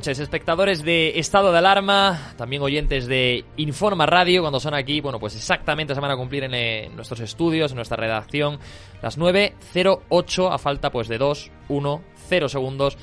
Noches, 0.00 0.18
espectadores 0.18 0.82
de 0.82 1.18
Estado 1.18 1.52
de 1.52 1.58
Alarma, 1.58 2.32
también 2.38 2.62
oyentes 2.62 3.06
de 3.06 3.44
Informa 3.58 4.06
Radio, 4.06 4.40
cuando 4.40 4.58
son 4.58 4.72
aquí, 4.72 5.02
bueno, 5.02 5.20
pues 5.20 5.36
exactamente 5.36 5.94
se 5.94 6.00
van 6.00 6.10
a 6.10 6.16
cumplir 6.16 6.42
en, 6.44 6.96
nuestros 6.96 7.20
estudios, 7.20 7.72
en 7.72 7.76
nuestra 7.76 7.98
redacción, 7.98 8.58
las 9.02 9.18
9.08 9.18 10.54
a 10.54 10.56
falta 10.56 10.88
pues 10.88 11.06
de 11.06 11.18
2, 11.18 11.50
1, 11.68 12.02
0 12.16 12.48
segundos. 12.48 12.96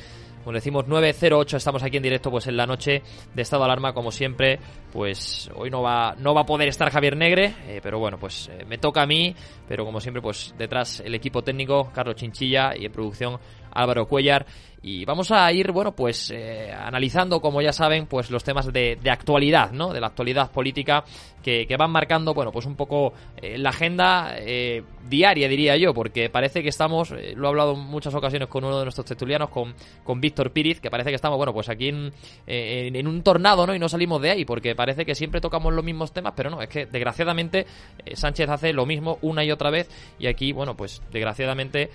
Como 0.44 0.56
decimos 0.56 0.85
9.08, 0.85 1.58
estamos 1.58 1.84
aquí 1.84 1.97
en 1.97 2.03
directo 2.03 2.31
pues 2.31 2.47
en 2.47 2.58
la 2.58 2.66
noche 2.66 3.03
de 3.35 3.41
Estado 3.44 3.62
de 3.62 3.66
Alarma, 3.66 3.94
como 3.94 4.12
siempre, 4.12 4.58
pues 4.91 5.52
hoy 5.56 5.69
no 5.69 5.84
va, 5.84 6.16
no 6.18 6.34
va 6.34 6.41
a 6.41 6.46
poder 6.46 6.68
estar 6.68 6.90
Javier 6.90 7.16
Negre, 7.16 7.53
eh, 7.68 7.79
pero 7.84 8.00
bueno, 8.00 8.18
pues 8.18 8.50
eh, 8.50 8.66
me 8.66 8.79
toca 8.79 9.03
a 9.03 9.06
mí, 9.06 9.35
pero 9.68 9.85
como 9.85 10.00
siempre, 10.00 10.24
pues 10.24 10.56
detrás 10.58 11.02
el 11.02 11.14
equipo 11.14 11.44
técnico, 11.44 11.91
Carlos 11.94 12.16
Chinchilla, 12.16 12.72
y 12.75 12.85
en 12.85 12.91
producción 12.91 13.38
Álvaro 13.72 14.08
Cuellar. 14.08 14.47
Y 14.90 15.03
vamos 15.03 15.34
a 15.34 15.52
ir, 15.52 15.74
bueno, 15.74 15.92
pues 15.94 16.31
eh, 16.31 16.72
analizando, 16.72 17.42
como 17.42 17.62
ya 17.62 17.74
saben, 17.74 18.06
pues 18.06 18.31
los 18.31 18.42
temas 18.42 18.72
de, 18.72 18.98
actualidad, 19.12 19.74
¿no? 19.74 19.92
De 19.92 20.00
la 20.00 20.08
actualidad 20.08 20.50
política 20.50 21.03
que, 21.44 21.68
van 21.78 21.92
marcando, 21.92 22.34
bueno, 22.34 22.52
pues 22.52 22.66
un 22.66 22.75
poco 22.75 23.14
eh, 23.38 23.58
la 23.58 23.70
agenda 23.70 24.36
eh, 24.38 24.84
diaria, 25.09 25.47
diría 25.47 25.78
yo, 25.78 25.94
porque 25.94 26.30
parece 26.30 26.62
que 26.62 26.70
estamos, 26.70 27.12
lo 27.12 27.46
he 27.46 27.47
hablado 27.47 27.74
en 27.74 27.80
muchas 27.80 28.14
ocasiones 28.16 28.50
con 28.50 28.66
uno 28.66 28.80
de 28.80 28.84
nuestros 28.84 29.06
tertulianos, 29.06 29.50
con, 29.50 29.74
con 30.03 30.20
Víctor 30.22 30.52
Píriz, 30.52 30.80
que 30.80 30.90
parece 30.90 31.09
que 31.09 31.16
estamos, 31.16 31.38
bueno, 31.38 31.53
pues 31.53 31.70
aquí 31.70 31.90
en, 31.90 32.12
en, 32.46 32.96
en, 32.96 33.08
un 33.08 33.24
tornado, 33.24 33.68
¿no? 33.68 33.76
Y 33.76 33.80
no 33.80 33.88
salimos 33.88 34.22
de 34.22 34.31
ahí, 34.31 34.46
porque 34.46 34.76
parece 34.76 35.06
que 35.06 35.16
siempre 35.16 35.40
tocamos 35.40 35.74
los 35.74 35.84
mismos 35.84 36.14
temas, 36.14 36.34
pero 36.36 36.50
no, 36.50 36.62
es 36.62 36.70
que 36.70 36.86
desgraciadamente 36.86 37.66
Sánchez 38.14 38.50
hace 38.50 38.74
lo 38.74 38.86
mismo 38.86 39.18
una 39.22 39.44
y 39.44 39.52
otra 39.52 39.70
vez, 39.70 39.90
y 40.20 40.28
aquí, 40.28 40.52
bueno, 40.53 40.76
pues 40.76 41.02
desgraciadamente 41.12 41.90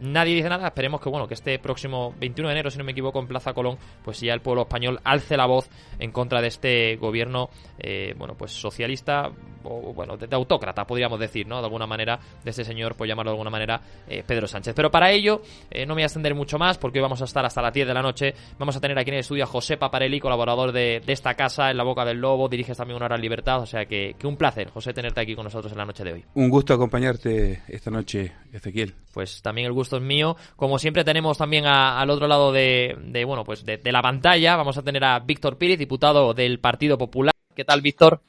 nadie 0.00 0.36
dice 0.36 0.48
nada, 0.48 0.68
esperemos 0.68 1.00
que, 1.02 1.10
bueno, 1.10 1.28
que 1.28 1.34
este 1.34 1.58
próximo 1.58 2.14
21 2.26 2.48
de 2.48 2.52
enero, 2.52 2.70
si 2.70 2.78
no 2.78 2.84
me 2.84 2.92
equivoco, 2.92 3.20
en 3.20 3.26
Plaza 3.26 3.52
Colón, 3.52 3.78
pues 4.04 4.20
ya 4.20 4.32
el 4.32 4.40
pueblo 4.40 4.62
español 4.62 5.00
alce 5.04 5.36
la 5.36 5.46
voz 5.46 5.68
en 5.98 6.12
contra 6.12 6.40
de 6.40 6.48
este 6.48 6.96
gobierno, 6.96 7.50
eh, 7.78 8.14
bueno, 8.18 8.34
pues 8.36 8.52
socialista, 8.52 9.30
o 9.64 9.92
bueno, 9.92 10.16
de, 10.16 10.26
de, 10.26 10.36
autócrata, 10.36 10.86
podríamos 10.86 11.18
decir, 11.18 11.46
¿no? 11.46 11.58
De 11.58 11.64
alguna 11.64 11.86
manera, 11.86 12.18
de 12.44 12.50
este 12.50 12.64
señor, 12.64 12.94
por 12.94 13.06
llamarlo 13.06 13.30
de 13.30 13.34
alguna 13.34 13.50
manera, 13.50 13.80
eh, 14.08 14.22
Pedro 14.26 14.46
Sánchez. 14.46 14.74
Pero 14.74 14.90
para 14.90 15.10
ello, 15.10 15.42
eh, 15.70 15.86
no 15.86 15.94
me 15.94 16.00
voy 16.00 16.02
a 16.02 16.06
extender 16.06 16.34
mucho 16.34 16.58
más, 16.58 16.78
porque 16.78 16.98
hoy 16.98 17.02
vamos 17.02 17.22
a 17.22 17.24
estar 17.24 17.44
hasta 17.44 17.62
las 17.62 17.72
10 17.72 17.86
de 17.86 17.94
la 17.94 18.02
noche. 18.02 18.34
Vamos 18.58 18.76
a 18.76 18.80
tener 18.80 18.98
aquí 18.98 19.10
en 19.10 19.14
el 19.14 19.20
estudio 19.20 19.44
a 19.44 19.46
José 19.46 19.76
Paparelli, 19.76 20.20
colaborador 20.20 20.72
de, 20.72 21.00
de 21.04 21.12
esta 21.12 21.34
casa, 21.34 21.70
en 21.70 21.76
la 21.76 21.84
boca 21.84 22.04
del 22.04 22.18
lobo, 22.18 22.48
diriges 22.48 22.76
también 22.76 22.96
una 22.96 23.06
hora 23.06 23.16
en 23.16 23.22
libertad, 23.22 23.60
o 23.60 23.66
sea 23.66 23.86
que, 23.86 24.14
que 24.18 24.26
un 24.26 24.36
placer, 24.36 24.70
José, 24.70 24.92
tenerte 24.92 25.20
aquí 25.20 25.34
con 25.34 25.44
nosotros 25.44 25.72
en 25.72 25.78
la 25.78 25.84
noche 25.84 26.04
de 26.04 26.12
hoy. 26.12 26.24
Un 26.34 26.50
gusto 26.50 26.74
acompañarte 26.74 27.62
esta 27.68 27.90
noche, 27.90 28.32
Ezequiel. 28.52 28.94
Pues 29.12 29.40
también 29.40 29.66
el 29.66 29.72
gusto 29.72 29.96
es 29.96 30.02
mío. 30.02 30.36
Como 30.56 30.78
siempre 30.78 31.02
tenemos 31.02 31.38
también 31.38 31.64
a, 31.66 32.04
al 32.06 32.10
otro 32.10 32.28
lado 32.28 32.52
de, 32.52 32.96
de 33.00 33.24
bueno, 33.24 33.44
pues 33.44 33.64
de, 33.64 33.78
de, 33.78 33.92
la 33.92 34.00
pantalla, 34.00 34.56
vamos 34.56 34.78
a 34.78 34.82
tener 34.82 35.04
a 35.04 35.18
Víctor 35.18 35.58
Pírez, 35.58 35.78
diputado 35.78 36.32
del 36.34 36.60
Partido 36.60 36.96
Popular. 36.96 37.34
¿Qué 37.54 37.64
tal, 37.64 37.82
Víctor? 37.82 38.22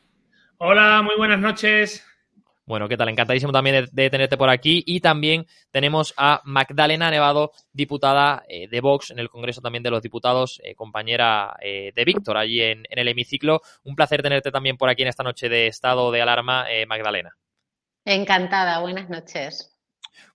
Hola, 0.57 1.01
muy 1.03 1.15
buenas 1.15 1.39
noches. 1.39 2.03
Bueno, 2.65 2.89
¿qué 2.89 2.97
tal? 2.97 3.09
Encantadísimo 3.09 3.51
también 3.53 3.85
de, 3.85 3.89
de, 3.91 4.09
tenerte 4.09 4.35
por 4.35 4.49
aquí. 4.49 4.83
Y 4.85 4.99
también 4.99 5.45
tenemos 5.71 6.13
a 6.17 6.41
Magdalena 6.43 7.09
Nevado, 7.11 7.51
diputada 7.71 8.43
eh, 8.49 8.67
de 8.67 8.81
Vox 8.81 9.11
en 9.11 9.19
el 9.19 9.29
Congreso 9.29 9.61
también 9.61 9.83
de 9.83 9.91
los 9.91 10.01
Diputados, 10.01 10.59
eh, 10.63 10.75
compañera 10.75 11.55
eh, 11.61 11.93
de 11.95 12.03
Víctor 12.03 12.35
allí 12.35 12.61
en, 12.61 12.83
en, 12.89 12.99
el 12.99 13.07
hemiciclo. 13.07 13.61
Un 13.83 13.95
placer 13.95 14.21
tenerte 14.21 14.51
también 14.51 14.75
por 14.75 14.89
aquí 14.89 15.03
en 15.03 15.07
esta 15.07 15.23
noche 15.23 15.47
de 15.47 15.67
estado 15.67 16.11
de 16.11 16.21
alarma, 16.21 16.65
eh, 16.69 16.85
Magdalena. 16.85 17.37
Encantada, 18.03 18.79
buenas 18.79 19.09
noches. 19.09 19.76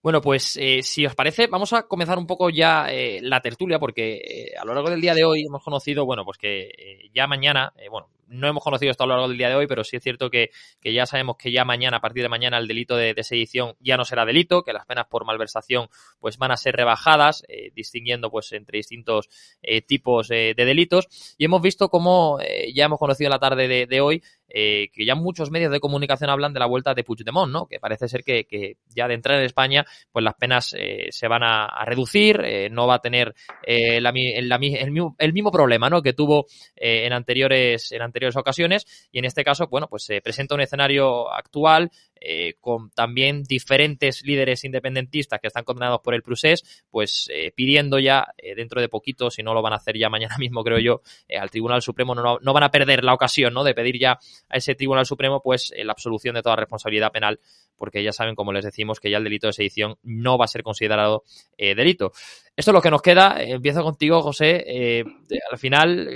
Bueno, 0.02 0.20
pues 0.20 0.56
eh, 0.60 0.82
si 0.82 1.06
os 1.06 1.14
parece, 1.14 1.46
vamos 1.46 1.72
a 1.72 1.82
comenzar 1.82 2.18
un 2.18 2.26
poco 2.26 2.50
ya 2.50 2.86
eh, 2.90 3.20
la 3.22 3.40
tertulia, 3.40 3.78
porque 3.78 4.14
eh, 4.16 4.52
a 4.58 4.64
lo 4.64 4.74
largo 4.74 4.90
del 4.90 5.00
día 5.00 5.14
de 5.14 5.24
hoy 5.24 5.44
hemos 5.46 5.62
conocido, 5.62 6.04
bueno, 6.04 6.24
pues 6.24 6.38
que 6.38 6.70
eh, 6.76 7.10
ya 7.14 7.26
mañana, 7.26 7.72
eh, 7.76 7.88
bueno, 7.88 8.08
no 8.32 8.48
hemos 8.48 8.62
conocido 8.62 8.90
esto 8.90 9.04
a 9.04 9.06
lo 9.06 9.14
largo 9.14 9.28
del 9.28 9.38
día 9.38 9.48
de 9.48 9.54
hoy, 9.54 9.66
pero 9.66 9.84
sí 9.84 9.96
es 9.96 10.02
cierto 10.02 10.30
que, 10.30 10.50
que 10.80 10.92
ya 10.92 11.06
sabemos 11.06 11.36
que 11.36 11.52
ya 11.52 11.64
mañana, 11.64 11.98
a 11.98 12.00
partir 12.00 12.22
de 12.22 12.28
mañana, 12.28 12.58
el 12.58 12.66
delito 12.66 12.96
de, 12.96 13.14
de, 13.14 13.22
sedición 13.22 13.74
ya 13.80 13.96
no 13.96 14.04
será 14.04 14.24
delito, 14.24 14.62
que 14.62 14.72
las 14.72 14.86
penas 14.86 15.06
por 15.08 15.24
malversación 15.24 15.88
pues 16.20 16.38
van 16.38 16.50
a 16.50 16.56
ser 16.56 16.74
rebajadas, 16.74 17.44
eh, 17.48 17.70
distinguiendo 17.74 18.30
pues 18.30 18.52
entre 18.52 18.78
distintos 18.78 19.28
eh, 19.62 19.82
tipos 19.82 20.28
de 20.28 20.54
delitos. 20.56 21.34
Y 21.38 21.44
hemos 21.44 21.62
visto 21.62 21.88
cómo 21.88 22.38
ya 22.74 22.84
hemos 22.84 22.98
conocido 22.98 23.30
la 23.30 23.38
tarde 23.38 23.86
de, 23.86 24.00
hoy 24.00 24.22
eh, 24.48 24.90
que 24.92 25.06
ya 25.06 25.14
muchos 25.14 25.50
medios 25.50 25.72
de 25.72 25.80
comunicación 25.80 26.30
hablan 26.30 26.52
de 26.52 26.60
la 26.60 26.66
vuelta 26.66 26.94
de 26.94 27.04
Puigdemont, 27.04 27.50
¿no? 27.50 27.66
Que 27.66 27.80
parece 27.80 28.08
ser 28.08 28.22
que, 28.22 28.44
que 28.44 28.76
ya 28.94 29.08
de 29.08 29.14
entrar 29.14 29.38
en 29.38 29.44
España, 29.44 29.84
pues 30.10 30.22
las 30.22 30.34
penas 30.34 30.74
eh, 30.78 31.08
se 31.10 31.28
van 31.28 31.42
a, 31.42 31.84
reducir, 31.84 32.40
eh, 32.44 32.68
no 32.70 32.86
va 32.86 32.96
a 32.96 33.00
tener 33.00 33.34
eh, 33.66 34.00
la, 34.00 34.12
la, 34.12 34.18
el, 34.18 34.90
mismo, 34.90 35.16
el, 35.18 35.32
mismo, 35.32 35.50
problema, 35.50 35.88
¿no? 35.88 36.02
Que 36.02 36.12
tuvo 36.12 36.46
eh, 36.76 37.06
en 37.06 37.12
anteriores 37.12 37.92
en 37.92 38.02
anteriores 38.02 38.21
ocasiones 38.36 39.08
y 39.10 39.18
en 39.18 39.24
este 39.24 39.44
caso, 39.44 39.66
bueno, 39.68 39.88
pues 39.88 40.04
se 40.04 40.20
presenta 40.20 40.54
un 40.54 40.60
escenario 40.60 41.32
actual 41.32 41.90
eh, 42.24 42.54
con 42.60 42.90
también 42.90 43.42
diferentes 43.42 44.22
líderes 44.22 44.62
independentistas 44.64 45.40
que 45.40 45.48
están 45.48 45.64
condenados 45.64 46.00
por 46.02 46.14
el 46.14 46.22
procés, 46.22 46.84
pues 46.88 47.28
eh, 47.32 47.50
pidiendo 47.52 47.98
ya 47.98 48.32
dentro 48.56 48.80
de 48.80 48.88
poquito, 48.88 49.28
si 49.28 49.42
no 49.42 49.54
lo 49.54 49.62
van 49.62 49.72
a 49.72 49.76
hacer 49.76 49.98
ya 49.98 50.08
mañana 50.08 50.36
mismo, 50.38 50.62
creo 50.62 50.78
yo, 50.78 51.02
al 51.36 51.50
Tribunal 51.50 51.82
Supremo 51.82 52.14
no, 52.14 52.38
no, 52.40 52.52
van 52.52 52.62
a 52.62 52.70
perder 52.70 53.02
la 53.02 53.14
ocasión 53.14 53.52
¿no? 53.54 53.64
de 53.64 53.74
pedir 53.74 53.98
ya 53.98 54.18
a 54.48 54.56
ese 54.56 54.74
Tribunal 54.76 55.04
Supremo 55.04 55.42
pues 55.42 55.72
la 55.76 55.92
absolución 55.92 56.36
de 56.36 56.42
toda 56.42 56.56
responsabilidad 56.56 57.10
penal, 57.10 57.40
porque 57.76 58.04
ya 58.04 58.12
saben, 58.12 58.36
como 58.36 58.52
les 58.52 58.64
decimos, 58.64 59.00
que 59.00 59.10
ya 59.10 59.18
el 59.18 59.24
delito 59.24 59.48
de 59.48 59.52
sedición 59.52 59.96
no 60.04 60.38
va 60.38 60.44
a 60.44 60.48
ser 60.48 60.62
considerado 60.62 61.24
delito. 61.58 62.12
Esto 62.54 62.70
es 62.70 62.74
lo 62.74 62.82
que 62.82 62.90
nos 62.90 63.02
queda. 63.02 63.42
Empiezo 63.42 63.82
contigo, 63.82 64.20
José. 64.20 65.04
al 65.50 65.58
final, 65.58 66.08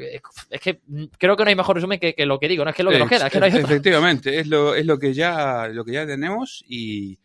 es 0.51 0.61
que 0.61 0.81
creo 1.19 1.37
que 1.37 1.45
no 1.45 1.49
hay 1.49 1.57
mejor 1.57 1.77
resumen 1.77 1.99
que, 1.99 2.15
lo 2.27 2.39
que 2.39 2.49
digo, 2.49 2.63
no 2.63 2.71
es 2.71 2.77
que 2.77 2.83
es 2.83 2.85
lo 2.85 2.91
que 2.91 2.99
nos 2.99 3.09
queda. 3.09 3.27
efectivamente, 3.27 4.39
es 4.39 4.47
lo, 4.47 4.75
es 4.75 4.85
lo 4.85 4.99
que 4.99 5.15
ya, 5.15 5.67
lo 5.69 5.85
que 5.85 5.93
ya 5.97 6.07
tenemos 6.07 6.65
y, 6.69 7.19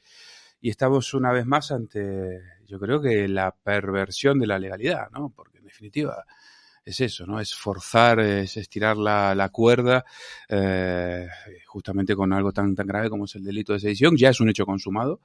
estamos 0.61 1.13
una 1.13 1.31
vez 1.31 1.45
más 1.45 1.71
ante, 1.71 2.39
yo 2.67 2.79
creo 2.79 3.01
que 3.01 3.27
la 3.27 3.51
perversión 3.51 4.39
de 4.39 4.47
la 4.47 4.59
legalidad, 4.59 5.09
¿no? 5.11 5.33
Porque 5.35 5.57
en 5.57 5.65
definitiva 5.65 6.23
es 6.85 7.01
eso, 7.01 7.25
¿no? 7.25 7.39
Es 7.39 7.53
forzar, 7.55 8.19
es 8.19 8.57
estirar 8.57 8.97
la, 8.97 9.49
cuerda, 9.51 10.05
eh, 10.47 11.27
justamente 11.65 12.15
con 12.15 12.31
algo 12.31 12.51
tan, 12.51 12.75
tan 12.75 12.87
grave 12.87 13.09
como 13.09 13.25
es 13.25 13.35
el 13.35 13.43
delito 13.43 13.73
de 13.73 13.79
sedición. 13.79 14.15
Ya 14.15 14.29
es 14.29 14.39
un 14.39 14.49
hecho 14.49 14.65
consumado. 14.65 15.21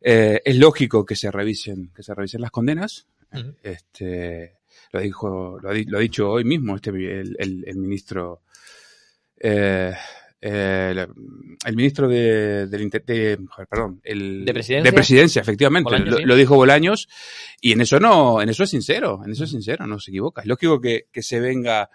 Eh, 0.00 0.40
es 0.44 0.56
lógico 0.56 1.04
que 1.04 1.16
se 1.16 1.30
revisen, 1.30 1.90
que 1.94 2.02
se 2.02 2.14
revisen 2.14 2.40
las 2.40 2.50
condenas. 2.50 3.06
Este, 3.62 4.58
lo 4.92 5.00
dijo, 5.00 5.58
lo 5.60 5.70
ha, 5.70 6.00
dicho 6.00 6.30
hoy 6.30 6.44
mismo 6.44 6.76
este 6.76 6.90
el 6.90 7.76
ministro 7.76 8.42
eh, 9.40 9.94
eh, 10.40 11.06
el 11.64 11.76
ministro 11.76 12.08
de, 12.08 12.68
perdón, 13.68 14.00
el, 14.04 14.44
¿De, 14.44 14.52
presidencia? 14.52 14.90
de 14.90 14.94
presidencia, 14.94 15.42
efectivamente, 15.42 15.98
lo, 15.98 16.36
dijo 16.36 16.54
Bolaños, 16.54 17.08
y 17.60 17.72
en 17.72 17.80
eso 17.80 17.98
no, 17.98 18.40
en 18.40 18.48
eso 18.48 18.62
es 18.62 18.70
sincero, 18.70 19.20
en 19.24 19.32
eso 19.32 19.44
es 19.44 19.50
sincero, 19.50 19.86
no 19.86 19.98
se 19.98 20.10
equivoca. 20.12 20.42
Es 20.42 20.46
lógico 20.46 20.80
que, 20.80 21.06
que 21.12 21.22
se 21.22 21.40
venga, 21.40 21.90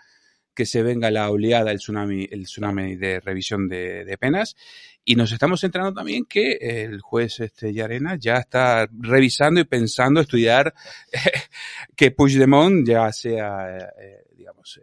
que 0.54 0.66
se 0.66 0.84
venga 0.84 1.10
la 1.10 1.30
oleada, 1.31 1.72
el 1.72 1.78
tsunami, 1.78 2.28
el 2.30 2.44
tsunami 2.44 2.95
de 2.98 3.22
revisión 3.22 3.69
de, 3.69 4.18
penas, 4.19 4.57
y 5.06 5.16
nos 5.16 5.31
estamos 5.31 5.62
centrando 5.62 5.94
también 5.94 6.25
que 6.25 6.57
el 6.62 7.00
juez 7.00 7.40
este 7.40 7.74
Yarena 7.74 8.18
ya 8.18 8.36
está 8.36 8.90
revisando 8.92 9.62
y 9.62 9.66
pensando 9.66 10.19
estudiar 10.19 10.74
que 11.95 12.12
Puigdemont 12.12 12.86
ya 12.86 13.12
sea, 13.13 13.90
eh, 14.00 14.24
digamos, 14.36 14.80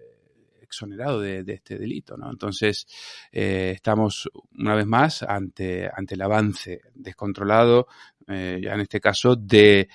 exonerado 0.70 1.20
de, 1.20 1.44
este 1.46 1.78
delito, 1.78 2.16
¿no? 2.16 2.30
Entonces, 2.30 2.86
eh, 3.32 3.72
estamos 3.74 4.30
una 4.58 4.74
vez 4.74 4.86
más 4.86 5.22
ante, 5.22 5.90
ante 5.92 6.14
el 6.14 6.22
avance 6.22 6.80
descontrolado, 6.94 7.88
eh, 8.28 8.60
ya 8.62 8.74
en 8.74 8.80
este 8.80 9.00
caso, 9.00 9.34
de, 9.34 9.88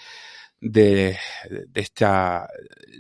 de, 0.60 1.18
de, 1.50 1.81
esta 1.81 2.48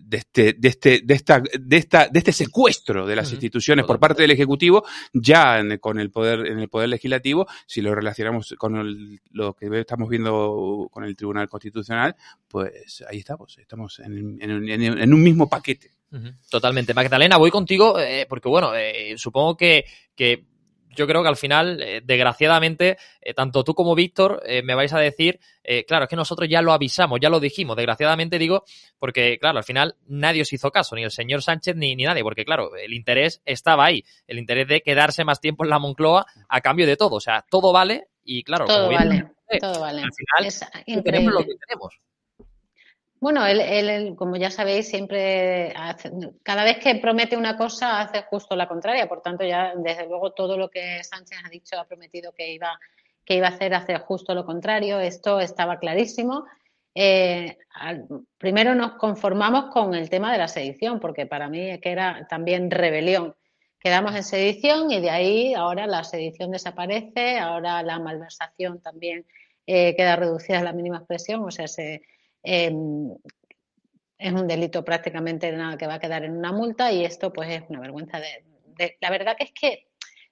de 0.03 0.17
este 0.17 0.53
de 0.53 0.67
este 0.67 1.01
de 1.03 1.13
esta 1.13 1.41
de 1.41 1.77
esta 1.77 2.07
de 2.09 2.19
este 2.19 2.31
secuestro 2.31 3.07
de 3.07 3.15
las 3.15 3.31
instituciones 3.31 3.85
por 3.85 3.97
parte 3.97 4.21
del 4.21 4.31
ejecutivo 4.31 4.83
ya 5.13 5.63
con 5.79 5.99
el 5.99 6.11
poder 6.11 6.45
en 6.45 6.59
el 6.59 6.69
poder 6.69 6.89
legislativo 6.89 7.47
si 7.65 7.81
lo 7.81 7.95
relacionamos 7.95 8.53
con 8.57 9.19
lo 9.31 9.53
que 9.55 9.79
estamos 9.79 10.09
viendo 10.09 10.87
con 10.91 11.05
el 11.05 11.15
Tribunal 11.15 11.49
Constitucional 11.49 12.15
pues 12.47 13.03
ahí 13.09 13.19
estamos 13.19 13.57
estamos 13.57 13.99
en, 13.99 14.37
en 14.41 15.13
un 15.13 15.23
mismo 15.23 15.49
paquete 15.49 15.94
Totalmente. 16.49 16.93
Magdalena, 16.93 17.37
voy 17.37 17.51
contigo 17.51 17.99
eh, 17.99 18.25
porque, 18.27 18.49
bueno, 18.49 18.73
eh, 18.75 19.15
supongo 19.17 19.57
que, 19.57 19.85
que, 20.15 20.45
yo 20.89 21.07
creo 21.07 21.21
que 21.21 21.29
al 21.29 21.35
final, 21.35 21.81
eh, 21.81 22.01
desgraciadamente, 22.03 22.97
tanto 23.35 23.63
tú 23.63 23.73
como 23.73 23.95
Víctor 23.95 24.41
me 24.63 24.75
vais 24.75 24.93
a 24.93 24.99
decir, 24.99 25.39
claro, 25.87 26.05
es 26.05 26.09
que 26.09 26.15
nosotros 26.15 26.47
ya 26.49 26.61
lo 26.61 26.71
avisamos, 26.71 27.19
ya 27.21 27.29
lo 27.29 27.39
dijimos. 27.39 27.75
Desgraciadamente 27.75 28.39
digo, 28.39 28.63
porque, 28.97 29.37
claro, 29.39 29.57
al 29.57 29.63
final 29.65 29.95
nadie 30.07 30.43
os 30.43 30.53
hizo 30.53 30.71
caso, 30.71 30.95
ni 30.95 31.03
el 31.03 31.11
señor 31.11 31.41
Sánchez 31.41 31.75
ni, 31.75 31.95
ni 31.95 32.03
nadie, 32.03 32.23
porque, 32.23 32.45
claro, 32.45 32.75
el 32.77 32.93
interés 32.93 33.41
estaba 33.45 33.85
ahí, 33.85 34.05
el 34.27 34.39
interés 34.39 34.67
de 34.67 34.81
quedarse 34.81 35.25
más 35.25 35.41
tiempo 35.41 35.65
en 35.65 35.69
la 35.69 35.79
Moncloa 35.79 36.25
a 36.47 36.61
cambio 36.61 36.87
de 36.87 36.95
todo. 36.95 37.15
O 37.15 37.21
sea, 37.21 37.45
todo 37.49 37.73
vale 37.73 38.07
y, 38.23 38.43
claro, 38.43 38.65
todo 38.65 38.89
vale. 38.89 39.31
todo 39.59 39.81
vale. 39.81 40.01
Al 40.01 40.13
final, 40.13 40.45
es 40.45 41.03
tenemos 41.03 41.33
lo 41.33 41.39
que 41.41 41.55
tenemos. 41.67 41.99
Bueno, 43.25 43.43
él, 43.47 44.15
como 44.15 44.35
ya 44.35 44.51
sabéis, 44.51 44.87
siempre, 44.87 45.73
cada 46.43 46.63
vez 46.63 46.77
que 46.77 46.93
promete 46.93 47.35
una 47.35 47.57
cosa, 47.57 47.99
hace 47.99 48.21
justo 48.21 48.55
la 48.55 48.67
contraria. 48.67 49.09
Por 49.09 49.23
tanto, 49.23 49.43
ya 49.43 49.73
desde 49.75 50.05
luego 50.05 50.33
todo 50.33 50.55
lo 50.59 50.69
que 50.69 51.03
Sánchez 51.03 51.39
ha 51.43 51.49
dicho, 51.49 51.75
ha 51.79 51.85
prometido 51.85 52.33
que 52.33 52.53
iba, 52.53 52.79
que 53.25 53.37
iba 53.37 53.47
a 53.47 53.49
hacer, 53.49 53.73
hace 53.73 53.97
justo 53.97 54.35
lo 54.35 54.45
contrario. 54.45 54.99
Esto 54.99 55.39
estaba 55.39 55.79
clarísimo. 55.79 56.45
Eh, 56.93 57.57
primero 58.37 58.75
nos 58.75 58.91
conformamos 58.91 59.73
con 59.73 59.95
el 59.95 60.07
tema 60.07 60.31
de 60.31 60.37
la 60.37 60.47
sedición, 60.47 60.99
porque 60.99 61.25
para 61.25 61.49
mí 61.49 61.71
es 61.71 61.81
que 61.81 61.93
era 61.93 62.27
también 62.29 62.69
rebelión. 62.69 63.35
Quedamos 63.79 64.13
en 64.13 64.23
sedición 64.23 64.91
y 64.91 65.01
de 65.01 65.09
ahí 65.09 65.55
ahora 65.55 65.87
la 65.87 66.03
sedición 66.03 66.51
desaparece, 66.51 67.39
ahora 67.39 67.81
la 67.81 67.97
malversación 67.97 68.83
también 68.83 69.25
eh, 69.65 69.95
queda 69.95 70.15
reducida 70.15 70.59
a 70.59 70.63
la 70.63 70.73
mínima 70.73 70.97
expresión, 70.97 71.43
o 71.43 71.49
sea, 71.49 71.67
se, 71.67 72.03
Em, 72.45 73.15
es 74.17 74.33
un 74.33 74.47
delito 74.47 74.85
prácticamente 74.85 75.51
nada 75.51 75.77
que 75.77 75.87
va 75.87 75.95
a 75.95 75.99
quedar 75.99 76.23
en 76.23 76.37
una 76.37 76.51
multa 76.51 76.91
y 76.91 77.03
esto 77.03 77.33
pues 77.33 77.49
es 77.49 77.63
una 77.69 77.79
vergüenza. 77.79 78.19
De, 78.19 78.97
la 79.01 79.09
verdad 79.09 79.35
que 79.37 79.45
es 79.45 79.51
que 79.51 79.87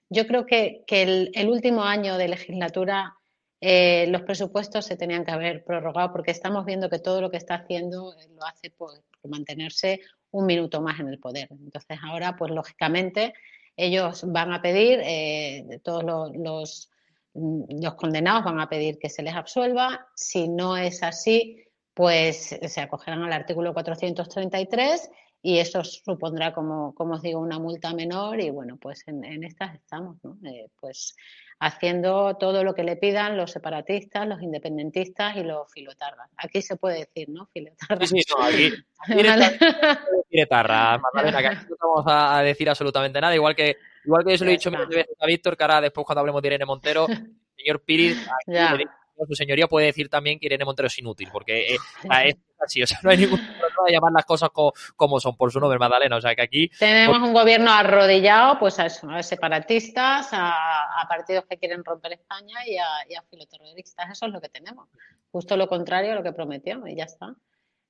yo 0.09 0.27
creo 0.27 0.45
que, 0.45 0.83
el, 0.87 1.49
último 1.49 1.83
año 1.83 2.17
de 2.17 2.27
legislatura 2.27 3.15
eh, 3.61 4.05
los 4.07 4.21
presupuestos 4.21 4.85
se 4.85 4.97
tenían 4.97 5.25
que 5.25 5.31
haber 5.31 5.63
prorrogado 5.63 6.11
porque 6.11 6.31
estamos 6.31 6.65
viendo 6.65 6.89
que 6.89 6.99
todo 6.99 7.21
lo 7.21 7.31
que 7.31 7.37
está 7.37 7.55
haciendo 7.55 8.13
eh, 8.13 8.27
lo 8.35 8.45
hace 8.45 8.69
por, 8.69 8.91
mantenerse 9.23 10.01
un 10.31 10.45
minuto 10.45 10.81
más 10.81 10.99
en 10.99 11.07
el 11.07 11.19
poder. 11.19 11.47
Entonces 11.51 11.97
ahora 12.03 12.35
pues 12.35 12.51
lógicamente 12.51 13.33
ellos 13.75 14.23
van 14.27 14.53
a 14.53 14.61
pedir, 14.61 14.99
eh, 15.03 15.79
todos 15.83 16.03
los, 16.03 16.89
los 17.33 17.95
condenados 17.95 18.43
van 18.43 18.59
a 18.59 18.69
pedir 18.69 18.99
que 18.99 19.09
se 19.09 19.23
les 19.23 19.33
absuelva. 19.33 20.07
Si 20.15 20.47
no 20.47 20.77
es 20.77 21.01
así, 21.01 21.62
pues 21.93 22.57
se 22.67 22.81
acogerán 22.81 23.23
al 23.23 23.33
artículo 23.33 23.73
433 23.73 25.09
y 25.45 25.59
eso 25.59 25.83
supondrá, 25.83 26.53
como, 26.53 26.95
como 26.95 27.15
os 27.15 27.21
digo, 27.21 27.39
una 27.41 27.59
multa 27.59 27.93
menor 27.93 28.39
y 28.39 28.49
bueno, 28.49 28.77
pues 28.77 29.03
en, 29.07 29.43
estas 29.43 29.75
estamos, 29.75 30.15
¿no? 30.23 30.37
Eh, 30.49 30.69
pues 30.79 31.15
haciendo 31.59 32.37
todo 32.37 32.63
lo 32.63 32.73
que 32.73 32.83
le 32.83 32.95
pidan 32.95 33.35
los 33.35 33.51
separatistas, 33.51 34.25
los 34.25 34.41
independentistas 34.41 35.35
y 35.35 35.43
los 35.43 35.69
filotarras. 35.71 36.29
Aquí 36.37 36.61
se 36.61 36.77
puede 36.77 36.99
decir, 36.99 37.27
¿no? 37.29 37.47
Filotarras. 37.47 38.09
Sí, 38.09 38.21
sí, 38.21 38.33
no, 38.37 38.43
aquí, 38.43 38.71
filotarras, 40.29 41.01
Magdalena, 41.01 41.41
que 41.41 41.47
aquí 41.47 41.65
no 41.69 41.93
vamos 41.93 42.05
a 42.07 42.41
decir 42.41 42.69
absolutamente 42.69 43.19
nada, 43.19 43.35
igual 43.35 43.53
que 43.53 43.75
igual 44.05 44.23
que 44.23 44.31
yo 44.31 44.37
se 44.37 44.45
lo 44.45 44.49
he 44.49 44.53
dicho 44.53 44.71
mil 44.71 44.85
veces 44.87 45.15
a 45.19 45.25
Víctor, 45.25 45.57
que 45.57 45.63
ahora 45.63 45.81
después 45.81 46.05
cuando 46.05 46.21
hablemos 46.21 46.41
de 46.41 46.47
Irene 46.47 46.65
Montero, 46.65 47.05
señor 47.57 47.81
Piris, 47.83 48.25
aquí 48.47 48.85
su 49.27 49.35
señoría 49.35 49.67
puede 49.67 49.87
decir 49.87 50.09
también 50.09 50.39
que 50.39 50.47
Irene 50.47 50.65
Montero 50.65 50.87
es 50.87 50.97
inútil, 50.99 51.29
porque 51.31 51.73
eh, 51.73 51.77
es 52.25 52.35
así, 52.59 52.83
o 52.83 52.87
sea, 52.87 52.99
no 53.03 53.09
hay 53.11 53.17
ningún 53.17 53.39
problema 53.39 53.83
de 53.85 53.91
llamar 53.91 54.11
las 54.13 54.25
cosas 54.25 54.49
como, 54.51 55.19
son 55.19 55.35
por 55.35 55.51
su 55.51 55.59
nombre, 55.59 55.79
Magdalena, 55.79 56.17
o 56.17 56.21
sea 56.21 56.35
que 56.35 56.41
aquí... 56.41 56.69
Tenemos 56.79 57.17
un 57.17 57.33
gobierno 57.33 57.71
arrodillado, 57.71 58.59
pues 58.59 58.79
a 58.79 58.85
eso, 58.85 59.09
a 59.09 59.21
separatistas, 59.23 60.29
a, 60.31 61.05
partidos 61.09 61.45
que 61.45 61.57
quieren 61.57 61.83
romper 61.83 62.13
España 62.13 62.65
y 62.65 62.77
a, 62.77 62.85
y 63.09 63.15
a 63.15 63.21
filoterroristas, 63.23 64.11
eso 64.11 64.25
es 64.25 64.31
lo 64.31 64.41
que 64.41 64.49
tenemos, 64.49 64.87
justo 65.31 65.57
lo 65.57 65.67
contrario 65.67 66.13
a 66.13 66.15
lo 66.15 66.23
que 66.23 66.33
prometió 66.33 66.87
y 66.87 66.95
ya 66.95 67.03
está. 67.03 67.35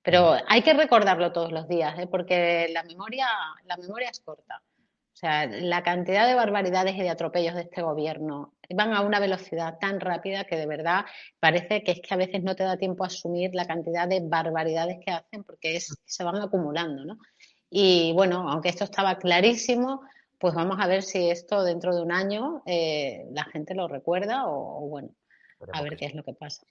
Pero 0.03 0.35
hay 0.47 0.61
que 0.61 0.73
recordarlo 0.73 1.31
todos 1.31 1.53
los 1.53 1.67
días, 1.67 1.97
¿eh? 1.97 2.07
porque 2.07 2.67
la 2.71 2.83
memoria, 2.83 3.27
la 3.63 3.77
memoria 3.77 4.09
es 4.09 4.19
corta. 4.19 4.61
O 5.23 5.25
sea, 5.25 5.45
la 5.47 5.83
cantidad 5.83 6.27
de 6.27 6.35
barbaridades 6.35 6.97
y 6.97 7.01
de 7.01 7.09
atropellos 7.09 7.55
de 7.55 7.61
este 7.61 7.81
gobierno 7.81 8.55
van 8.75 8.91
a 8.91 8.99
una 8.99 9.21
velocidad 9.21 9.77
tan 9.79 10.01
rápida 10.01 10.43
que 10.43 10.57
de 10.57 10.67
verdad 10.67 11.05
parece 11.39 11.81
que 11.81 11.93
es 11.93 12.01
que 12.01 12.13
a 12.13 12.17
veces 12.17 12.43
no 12.43 12.57
te 12.57 12.63
da 12.63 12.75
tiempo 12.75 13.05
a 13.05 13.07
asumir 13.07 13.51
la 13.53 13.65
cantidad 13.65 14.05
de 14.05 14.19
barbaridades 14.21 14.97
que 14.99 15.11
hacen 15.11 15.45
porque 15.45 15.77
es, 15.77 15.97
se 16.03 16.25
van 16.25 16.41
acumulando, 16.41 17.05
¿no? 17.05 17.19
Y 17.69 18.11
bueno, 18.11 18.49
aunque 18.49 18.67
esto 18.67 18.83
estaba 18.83 19.17
clarísimo, 19.17 20.01
pues 20.37 20.55
vamos 20.55 20.75
a 20.81 20.87
ver 20.87 21.03
si 21.03 21.29
esto 21.29 21.63
dentro 21.63 21.95
de 21.95 22.01
un 22.01 22.11
año 22.11 22.61
eh, 22.65 23.23
la 23.31 23.45
gente 23.45 23.75
lo 23.75 23.87
recuerda 23.87 24.47
o, 24.47 24.89
bueno, 24.89 25.15
a 25.71 25.81
ver 25.83 25.95
qué 25.95 26.07
es 26.07 26.15
lo 26.15 26.25
que 26.25 26.33
pasa. 26.33 26.65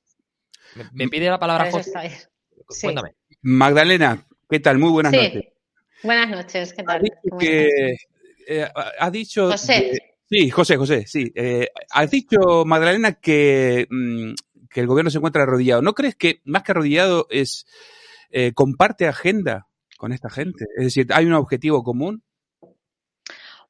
Me, 0.92 1.08
pide 1.08 1.30
la 1.30 1.38
palabra 1.38 1.70
José. 1.70 1.90
Cuéntame. 2.82 3.14
Magdalena, 3.40 4.26
¿qué 4.50 4.60
tal? 4.60 4.76
Muy 4.76 4.90
buenas 4.90 5.14
noches. 5.14 5.44
Buenas 6.02 6.28
noches, 6.28 6.74
¿qué 6.74 6.82
tal? 6.82 7.02
Eh, 8.60 8.68
ha 8.98 9.10
dicho... 9.10 9.50
José. 9.50 10.14
sí, 10.28 10.50
José, 10.50 10.76
José, 10.76 11.04
sí. 11.06 11.32
Eh, 11.34 11.68
has 11.90 12.10
dicho, 12.10 12.64
Magdalena, 12.66 13.14
que, 13.14 13.86
mm, 13.88 14.32
que, 14.70 14.80
el 14.80 14.86
gobierno 14.86 15.10
se 15.10 15.18
encuentra 15.18 15.42
arrodillado. 15.42 15.82
¿No 15.82 15.94
crees 15.94 16.16
que 16.16 16.40
más 16.44 16.62
que 16.62 16.72
arrodillado 16.72 17.26
es 17.30 17.66
eh, 18.30 18.52
comparte 18.52 19.06
agenda 19.06 19.66
con 19.96 20.12
esta 20.12 20.28
gente? 20.28 20.66
Es 20.76 20.84
decir, 20.84 21.06
¿hay 21.12 21.26
un 21.26 21.34
objetivo 21.34 21.82
común? 21.82 22.22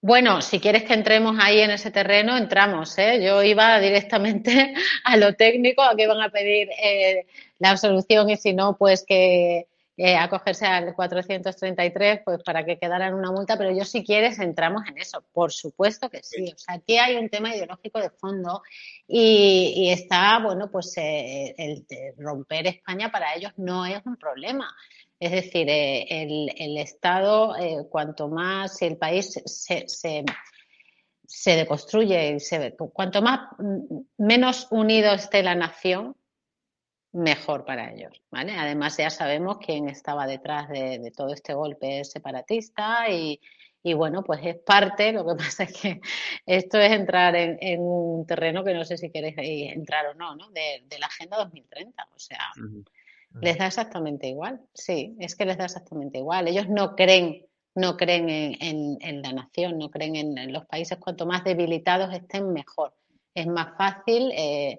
Bueno, 0.05 0.43
si 0.43 0.59
quieres 0.59 0.83
que 0.83 0.95
entremos 0.95 1.37
ahí 1.39 1.61
en 1.61 1.71
ese 1.71 1.93
terreno, 1.93 2.37
entramos. 2.37 2.99
¿eh? 2.99 3.25
Yo 3.25 3.41
iba 3.45 3.79
directamente 3.79 4.75
a 5.05 5.17
lo 5.17 5.35
técnico, 5.35 5.83
a 5.83 5.95
que 5.95 6.03
iban 6.03 6.21
a 6.21 6.29
pedir 6.29 6.69
eh, 6.83 7.27
la 7.61 7.71
absolución 7.71 8.29
y 8.29 8.37
si 8.37 8.53
no, 8.53 8.77
pues 8.77 9.05
que 9.07 9.69
eh, 9.97 10.17
acogerse 10.17 10.65
al 10.67 10.95
433 10.95 12.21
pues 12.25 12.43
para 12.43 12.65
que 12.65 12.79
quedara 12.79 13.09
en 13.09 13.15
una 13.15 13.31
multa, 13.31 13.59
pero 13.59 13.71
yo 13.77 13.85
si 13.85 14.03
quieres 14.03 14.39
entramos 14.39 14.83
en 14.89 14.99
eso, 14.99 15.23
por 15.33 15.53
supuesto 15.53 16.09
que 16.09 16.23
sí. 16.23 16.51
O 16.53 16.59
sea, 16.59 16.77
aquí 16.77 16.97
hay 16.99 17.17
un 17.17 17.29
tema 17.29 17.55
ideológico 17.55 18.01
de 18.01 18.11
fondo 18.11 18.63
y, 19.07 19.91
está, 19.91 20.39
bueno, 20.39 20.71
pues 20.71 20.97
eh, 20.97 21.55
el 21.59 21.85
romper 22.17 22.67
España 22.69 23.11
para 23.11 23.35
ellos 23.35 23.53
no 23.57 23.85
es 23.85 24.01
un 24.07 24.17
problema. 24.17 24.75
Es 25.21 25.31
decir, 25.31 25.69
eh, 25.69 26.07
el, 26.57 26.79
Estado, 26.79 27.55
cuanto 27.91 28.29
más, 28.29 28.81
el 28.83 28.97
país 28.97 29.41
se, 29.45 29.85
se, 29.87 30.25
se 31.27 31.57
deconstruye, 31.57 32.41
se, 32.41 32.75
cuanto 32.93 33.23
más 33.23 33.41
mm, 33.59 34.01
menos 34.19 34.67
unido 34.71 35.13
esté 35.13 35.43
la 35.43 35.55
nación, 35.55 36.15
mejor 37.13 37.65
para 37.65 37.93
ellos, 37.93 38.23
¿vale? 38.31 38.53
Además 38.53 38.97
ya 38.97 39.11
sabemos 39.11 39.59
quién 39.59 39.89
estaba 39.89 40.27
detrás 40.27 40.69
de, 40.69 41.13
todo 41.15 41.33
este 41.33 41.55
golpe 41.55 42.05
separatista 42.05 43.09
y, 43.11 43.39
bueno, 43.95 44.23
pues 44.25 44.41
es 44.45 44.57
parte, 44.57 45.13
lo 45.13 45.27
que 45.27 45.35
pasa 45.45 45.65
es 45.65 45.73
que 45.81 46.01
esto 46.47 46.79
es 46.79 46.93
entrar 46.93 47.37
en, 47.37 47.81
un 47.81 48.27
terreno 48.27 48.65
que 48.65 48.75
no 48.75 48.85
sé 48.85 48.97
si 48.97 49.11
queréis 49.11 49.37
entrar 49.75 50.07
o 50.07 50.15
no, 50.15 50.35
¿no? 50.35 50.51
De, 50.51 50.83
la 50.99 51.07
Agenda 51.07 51.37
2030, 51.39 52.09
o 52.15 52.19
sea, 52.19 52.41
les 53.41 53.59
da 53.59 53.67
exactamente 53.67 54.27
igual, 54.29 54.61
sí, 54.73 55.17
es 55.19 55.37
que 55.37 55.45
les 55.45 55.59
da 55.59 55.65
exactamente 55.65 56.19
igual, 56.19 56.49
ellos 56.49 56.69
no 56.69 56.97
creen 56.97 57.47
no 57.75 57.97
creen 57.97 58.29
en, 58.61 59.23
la 59.23 59.33
nación, 59.33 59.79
no 59.79 59.91
creen 59.91 60.17
en, 60.17 60.53
los 60.53 60.67
países, 60.67 60.99
cuanto 60.99 61.25
más 61.25 61.43
debilitados 61.43 62.13
estén, 62.13 62.53
mejor. 62.53 62.95
Es 63.35 63.47
más 63.47 63.77
fácil 63.79 64.31
eh, 64.37 64.79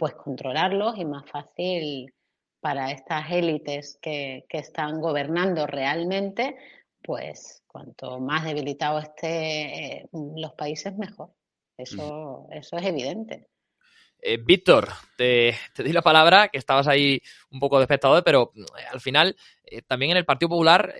pues 0.00 0.14
controlarlos 0.14 0.96
y 0.96 1.04
más 1.04 1.28
fácil 1.28 2.10
para 2.58 2.90
estas 2.90 3.30
élites 3.30 3.98
que, 4.00 4.46
están 4.48 4.98
gobernando 4.98 5.66
realmente, 5.66 6.56
pues 7.02 7.62
cuanto 7.66 8.18
más 8.18 8.46
debilitados 8.46 9.04
esté 9.04 9.98
eh, 9.98 10.08
los 10.12 10.54
países, 10.54 10.96
mejor. 10.96 11.34
Eso, 11.76 12.48
eso 12.50 12.78
es 12.78 12.86
evidente. 12.86 13.48
Eh, 14.22 14.38
Víctor, 14.38 14.88
te, 15.18 15.54
te, 15.74 15.82
di 15.82 15.92
la 15.92 16.00
palabra, 16.00 16.48
que 16.48 16.56
estabas 16.56 16.88
ahí 16.88 17.20
un 17.50 17.60
poco 17.60 17.76
de 17.76 17.82
espectador, 17.82 18.24
pero 18.24 18.52
eh, 18.56 18.84
al 18.90 19.02
final, 19.02 19.36
también 19.86 20.12
en 20.12 20.16
el 20.16 20.24
Partido 20.24 20.48
Popular, 20.48 20.94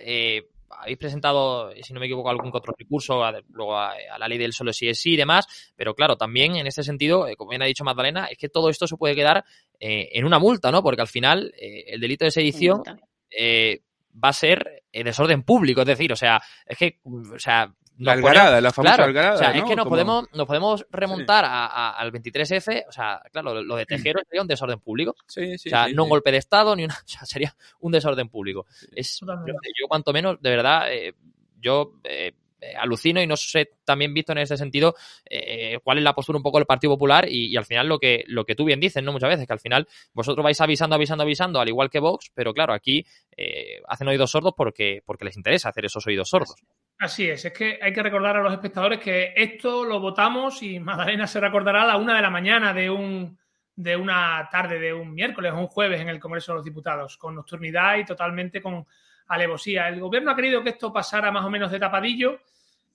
habéis 0.79 0.97
presentado, 0.97 1.71
si 1.81 1.93
no 1.93 1.99
me 1.99 2.05
equivoco, 2.05 2.29
algún 2.29 2.51
otro 2.53 2.73
recurso 2.77 3.23
a, 3.23 3.33
luego 3.49 3.77
a, 3.77 3.93
la 4.17 4.27
ley 4.27 4.37
del 4.37 4.53
solo 4.53 4.73
sí 4.73 4.87
es 4.87 4.99
sí 4.99 5.13
y 5.13 5.17
demás, 5.17 5.45
pero 5.75 5.95
claro, 5.95 6.17
también 6.17 6.55
en 6.55 6.67
este 6.67 6.83
sentido, 6.83 7.27
eh, 7.27 7.35
como 7.35 7.51
bien 7.51 7.61
ha 7.61 7.65
dicho 7.65 7.83
Magdalena, 7.83 8.25
es 8.25 8.37
que 8.37 8.49
todo 8.49 8.69
esto 8.69 8.87
se 8.87 8.97
puede 8.97 9.15
quedar 9.15 9.43
eh, 9.79 10.09
en 10.13 10.25
una 10.25 10.39
multa, 10.39 10.71
¿no? 10.71 10.83
Porque 10.83 11.01
al 11.01 11.07
final 11.07 11.53
eh, 11.57 11.85
el 11.87 11.99
delito 11.99 12.25
de 12.25 12.31
sedición 12.31 12.83
va 12.83 14.29
a 14.29 14.33
ser 14.33 14.83
desorden 14.91 15.43
público, 15.43 15.81
es 15.81 15.87
decir, 15.87 16.11
o 16.11 16.17
sea, 16.17 16.41
es 16.65 16.77
que, 16.77 16.99
o 17.03 17.39
sea, 17.39 17.73
la 17.99 18.13
algarada, 18.13 18.61
la 18.61 18.71
famosa 18.71 19.03
algarada. 19.03 19.35
O 19.35 19.37
sea, 19.37 19.51
es 19.51 19.63
que 19.63 19.75
nos, 19.75 19.87
podemos, 19.87 20.25
nos 20.33 20.47
podemos 20.47 20.85
remontar 20.89 21.45
al 21.45 22.11
23F, 22.11 22.85
o 22.87 22.91
sea, 22.91 23.21
claro, 23.31 23.61
lo 23.61 23.75
de 23.75 23.85
Tejero 23.85 24.19
sería 24.27 24.41
un 24.41 24.47
desorden 24.47 24.79
público. 24.79 25.15
Sí, 25.27 25.57
sí, 25.57 25.69
o 25.69 25.71
sea, 25.71 25.87
no 25.89 26.03
un 26.03 26.09
golpe 26.09 26.31
de 26.31 26.37
Estado, 26.37 26.75
ni 26.75 26.83
una. 26.83 26.95
O 27.05 27.07
sea, 27.07 27.25
sería 27.25 27.55
un 27.81 27.91
desorden 27.91 28.29
público. 28.29 28.65
Es, 28.95 29.19
yo, 29.19 29.87
cuanto 29.87 30.13
menos, 30.13 30.41
de 30.41 30.49
verdad, 30.49 30.91
eh, 30.91 31.13
yo 31.59 31.93
eh, 32.03 32.33
eh, 32.63 32.75
alucino 32.77 33.19
y 33.19 33.25
no 33.25 33.35
sé 33.35 33.71
también 33.83 34.13
visto 34.13 34.33
en 34.33 34.37
ese 34.37 34.55
sentido 34.55 34.93
eh, 35.27 35.79
cuál 35.83 35.97
es 35.97 36.03
la 36.03 36.13
postura 36.13 36.37
un 36.37 36.43
poco 36.43 36.59
del 36.59 36.67
Partido 36.67 36.93
Popular 36.93 37.27
y, 37.27 37.57
al 37.57 37.65
final 37.65 37.87
lo 37.87 37.97
que, 37.97 38.23
lo 38.27 38.45
que 38.45 38.53
tú 38.53 38.65
bien 38.65 38.79
dices, 38.79 39.01
¿no? 39.01 39.11
Muchas 39.11 39.29
veces, 39.29 39.47
que 39.47 39.53
al 39.53 39.59
final 39.59 39.87
vosotros 40.13 40.43
vais 40.43 40.61
avisando, 40.61 40.95
avisando, 40.95 41.23
avisando, 41.23 41.59
al 41.59 41.69
igual 41.69 41.89
que 41.89 41.99
Vox, 41.99 42.31
pero 42.35 42.53
claro, 42.53 42.73
aquí 42.73 43.03
eh, 43.35 43.81
hacen 43.87 44.07
oídos 44.09 44.29
sordos 44.29 44.53
porque, 44.55 45.01
porque 45.03 45.25
les 45.25 45.37
interesa 45.37 45.69
hacer 45.69 45.85
esos 45.85 46.05
oídos 46.05 46.29
sordos. 46.29 46.55
Así 47.01 47.29
es, 47.29 47.43
es 47.45 47.53
que 47.53 47.79
hay 47.81 47.91
que 47.91 48.03
recordar 48.03 48.37
a 48.37 48.41
los 48.41 48.53
espectadores 48.53 48.99
que 48.99 49.33
esto 49.35 49.83
lo 49.83 49.99
votamos 49.99 50.61
y 50.63 50.79
Magdalena 50.79 51.27
se 51.27 51.39
recordará 51.39 51.83
a 51.83 51.87
la 51.87 51.97
una 51.97 52.15
de 52.15 52.21
la 52.21 52.29
mañana 52.29 52.73
de 52.73 52.89
un 52.89 53.37
de 53.75 53.95
una 53.95 54.47
tarde 54.51 54.79
de 54.79 54.93
un 54.93 55.13
miércoles 55.13 55.51
o 55.53 55.57
un 55.57 55.67
jueves 55.67 55.99
en 55.99 56.09
el 56.09 56.19
Congreso 56.19 56.51
de 56.51 56.57
los 56.57 56.65
Diputados, 56.65 57.17
con 57.17 57.33
nocturnidad 57.33 57.97
y 57.97 58.05
totalmente 58.05 58.61
con 58.61 58.85
alevosía. 59.27 59.87
El 59.87 59.99
gobierno 59.99 60.29
ha 60.29 60.35
querido 60.35 60.61
que 60.61 60.71
esto 60.71 60.93
pasara 60.93 61.31
más 61.31 61.43
o 61.43 61.49
menos 61.49 61.71
de 61.71 61.79
tapadillo 61.79 62.39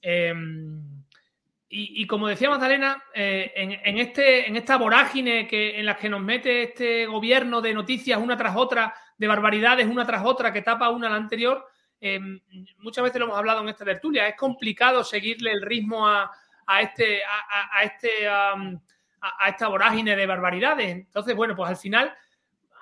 Em, 0.09 1.03
y, 1.69 2.07
como 2.07 2.29
decía 2.29 2.49
Magdalena, 2.49 3.03
eh, 3.13 3.53
en, 3.57 3.99
este, 3.99 4.49
en 4.49 4.55
esta 4.55 4.77
vorágine 4.77 5.49
que, 5.49 5.79
en 5.79 5.85
la 5.85 5.97
que 5.97 6.09
nos 6.09 6.23
mete 6.23 6.63
este 6.63 7.07
gobierno 7.07 7.61
de 7.61 7.75
noticias 7.75 8.21
una 8.21 8.37
tras 8.37 8.55
otra, 8.57 8.95
de 9.19 9.27
barbaridades 9.27 9.87
una 9.87 10.07
tras 10.07 10.25
otra, 10.25 10.53
que 10.53 10.63
tapa 10.63 10.91
una 10.91 11.09
a 11.09 11.11
la 11.11 11.17
anterior, 11.17 11.67
em, 12.01 12.41
muchas 12.79 13.05
veces 13.05 13.19
lo 13.19 13.27
hemos 13.27 13.39
hablado 13.39 13.63
en 13.63 13.69
esta 13.69 13.85
tertulia, 13.85 14.29
es 14.29 14.37
complicado 14.37 15.05
seguirle 15.05 15.53
el 15.53 15.63
ritmo 15.63 16.09
a, 16.09 16.31
este, 16.81 17.23
a, 17.25 17.83
este 17.83 18.29
a, 18.29 18.55
esta 19.49 19.69
vorágine 19.69 20.17
de 20.17 20.27
barbaridades. 20.27 20.89
Entonces, 20.89 21.35
bueno, 21.35 21.55
pues 21.57 21.71
al 21.71 21.77
final 21.77 22.15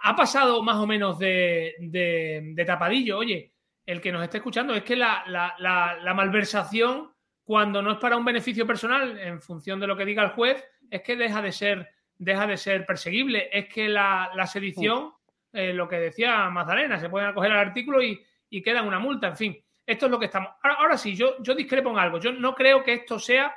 ha 0.03 0.17
pasado 0.17 0.63
más 0.63 0.77
o 0.77 0.87
menos 0.87 1.19
de, 1.19 2.55
tapadillo. 2.67 3.19
Oye, 3.19 3.53
el 3.87 4.01
que 4.01 4.13
nos 4.13 4.23
esté 4.23 4.39
escuchando 4.39 4.75
es 4.75 4.83
que 4.83 4.97
la, 4.97 5.25
la 5.27 6.15
malversación 6.15 7.15
cuando 7.45 7.83
no 7.83 7.93
es 7.93 7.99
para 7.99 8.17
un 8.17 8.25
beneficio 8.25 8.67
personal, 8.67 9.19
en 9.19 9.41
función 9.41 9.79
de 9.79 9.87
lo 9.87 9.97
que 9.97 10.07
diga 10.07 10.23
el 10.23 10.31
juez, 10.31 10.65
es 10.91 11.03
que 11.03 11.15
deja 11.15 11.43
de 11.43 11.53
ser, 11.53 11.91
deja 12.17 12.47
de 12.47 12.57
ser 12.57 12.87
perseguible. 12.87 13.51
Es 13.53 13.69
que 13.69 13.89
la, 13.89 14.31
sedición, 14.47 15.13
eh, 15.53 15.75
lo 15.75 15.87
que 15.87 15.97
decía 15.97 16.49
Magdalena, 16.49 16.99
se 16.99 17.11
pueden 17.11 17.29
acoger 17.29 17.53
al 17.53 17.69
artículo 17.69 18.03
y, 18.03 18.21
queda 18.51 18.83
una 18.83 18.99
multa. 18.99 19.29
En 19.29 19.37
fin, 19.37 19.65
esto 19.87 20.07
es 20.07 20.11
lo 20.11 20.19
que 20.19 20.27
estamos. 20.27 20.53
Ahora, 20.63 20.97
sí, 20.97 21.15
yo, 21.15 21.43
yo 21.43 21.55
discrepo 21.55 21.91
en 21.91 21.99
algo. 21.99 22.19
Yo 22.19 22.33
no 22.33 22.55
creo 22.55 22.83
que 22.83 22.95
esto 22.95 23.19
sea 23.19 23.55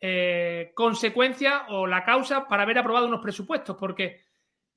eh, 0.00 0.72
consecuencia 0.74 1.66
o 1.68 1.86
la 1.86 2.04
causa 2.04 2.46
para 2.48 2.62
haber 2.62 2.78
aprobado 2.78 3.06
unos 3.06 3.20
presupuestos, 3.20 3.76
porque 3.78 4.24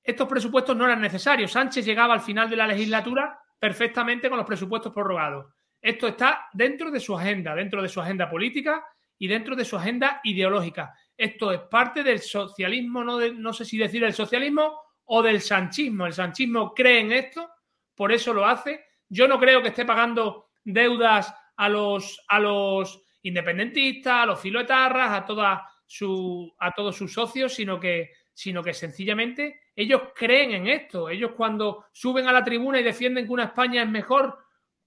estos 0.03 0.27
presupuestos 0.27 0.75
no 0.75 0.85
eran 0.85 1.01
necesarios. 1.01 1.51
Sánchez 1.51 1.85
llegaba 1.85 2.13
al 2.13 2.21
final 2.21 2.49
de 2.49 2.57
la 2.57 2.67
legislatura 2.67 3.39
perfectamente 3.57 4.27
con 4.27 4.37
los 4.37 4.47
presupuestos 4.47 4.91
prorrogados. 4.91 5.53
Esto 5.81 6.07
está 6.07 6.47
dentro 6.53 6.91
de 6.91 6.99
su 6.99 7.17
agenda, 7.17 7.55
dentro 7.55 7.81
de 7.81 7.87
su 7.87 8.01
agenda 8.01 8.29
política 8.29 8.85
y 9.17 9.27
dentro 9.27 9.55
de 9.55 9.63
su 9.63 9.77
agenda 9.77 10.19
ideológica. 10.23 10.93
Esto 11.15 11.51
es 11.53 11.61
parte 11.61 12.03
del 12.03 12.19
socialismo, 12.19 13.03
no, 13.03 13.19
no 13.31 13.53
sé 13.53 13.63
si 13.63 13.77
decir 13.77 14.03
el 14.03 14.13
socialismo 14.13 14.81
o 15.05 15.21
del 15.21 15.39
sanchismo. 15.41 16.05
El 16.05 16.13
sanchismo 16.13 16.73
cree 16.73 16.99
en 16.99 17.11
esto, 17.13 17.49
por 17.95 18.11
eso 18.11 18.33
lo 18.33 18.45
hace. 18.45 18.83
Yo 19.09 19.27
no 19.27 19.39
creo 19.39 19.61
que 19.61 19.69
esté 19.69 19.85
pagando 19.85 20.49
deudas 20.63 21.33
a 21.55 21.69
los, 21.69 22.23
a 22.27 22.39
los 22.39 23.03
independentistas, 23.21 24.23
a 24.23 24.25
los 24.25 24.39
filoetarras, 24.39 25.11
a, 25.11 25.25
toda 25.25 25.69
su, 25.85 26.53
a 26.59 26.71
todos 26.71 26.95
sus 26.95 27.13
socios, 27.13 27.53
sino 27.53 27.79
que, 27.79 28.11
sino 28.33 28.63
que 28.63 28.73
sencillamente 28.73 29.61
ellos 29.75 30.01
creen 30.15 30.51
en 30.51 30.67
esto. 30.67 31.09
Ellos 31.09 31.31
cuando 31.35 31.85
suben 31.91 32.27
a 32.27 32.31
la 32.31 32.43
tribuna 32.43 32.79
y 32.79 32.83
defienden 32.83 33.25
que 33.25 33.31
una 33.31 33.45
España 33.45 33.83
es 33.83 33.89
mejor 33.89 34.37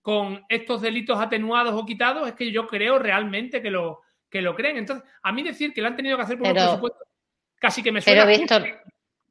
con 0.03 0.45
estos 0.49 0.83
delitos 0.83 1.19
atenuados 1.19 1.75
o 1.75 1.85
quitados, 1.85 2.29
es 2.29 2.35
que 2.35 2.53
yo 2.53 2.67
creo 2.67 2.99
realmente 2.99 3.61
que 3.61 3.71
lo, 3.71 4.03
que 4.31 4.41
lo 4.41 4.55
creen. 4.55 4.77
Entonces, 4.77 5.09
a 5.23 5.33
mí 5.33 5.43
decir 5.43 5.73
que 5.73 5.81
lo 5.81 5.89
han 5.89 5.97
tenido 5.97 6.17
que 6.17 6.23
hacer 6.23 6.39
por 6.39 6.47
pero, 6.47 6.65
presupuesto 6.65 7.05
casi 7.59 7.83
que 7.83 7.93
me 7.93 8.01
suena. 8.01 8.25
Pero, 8.25 8.39
Víctor, 8.39 8.83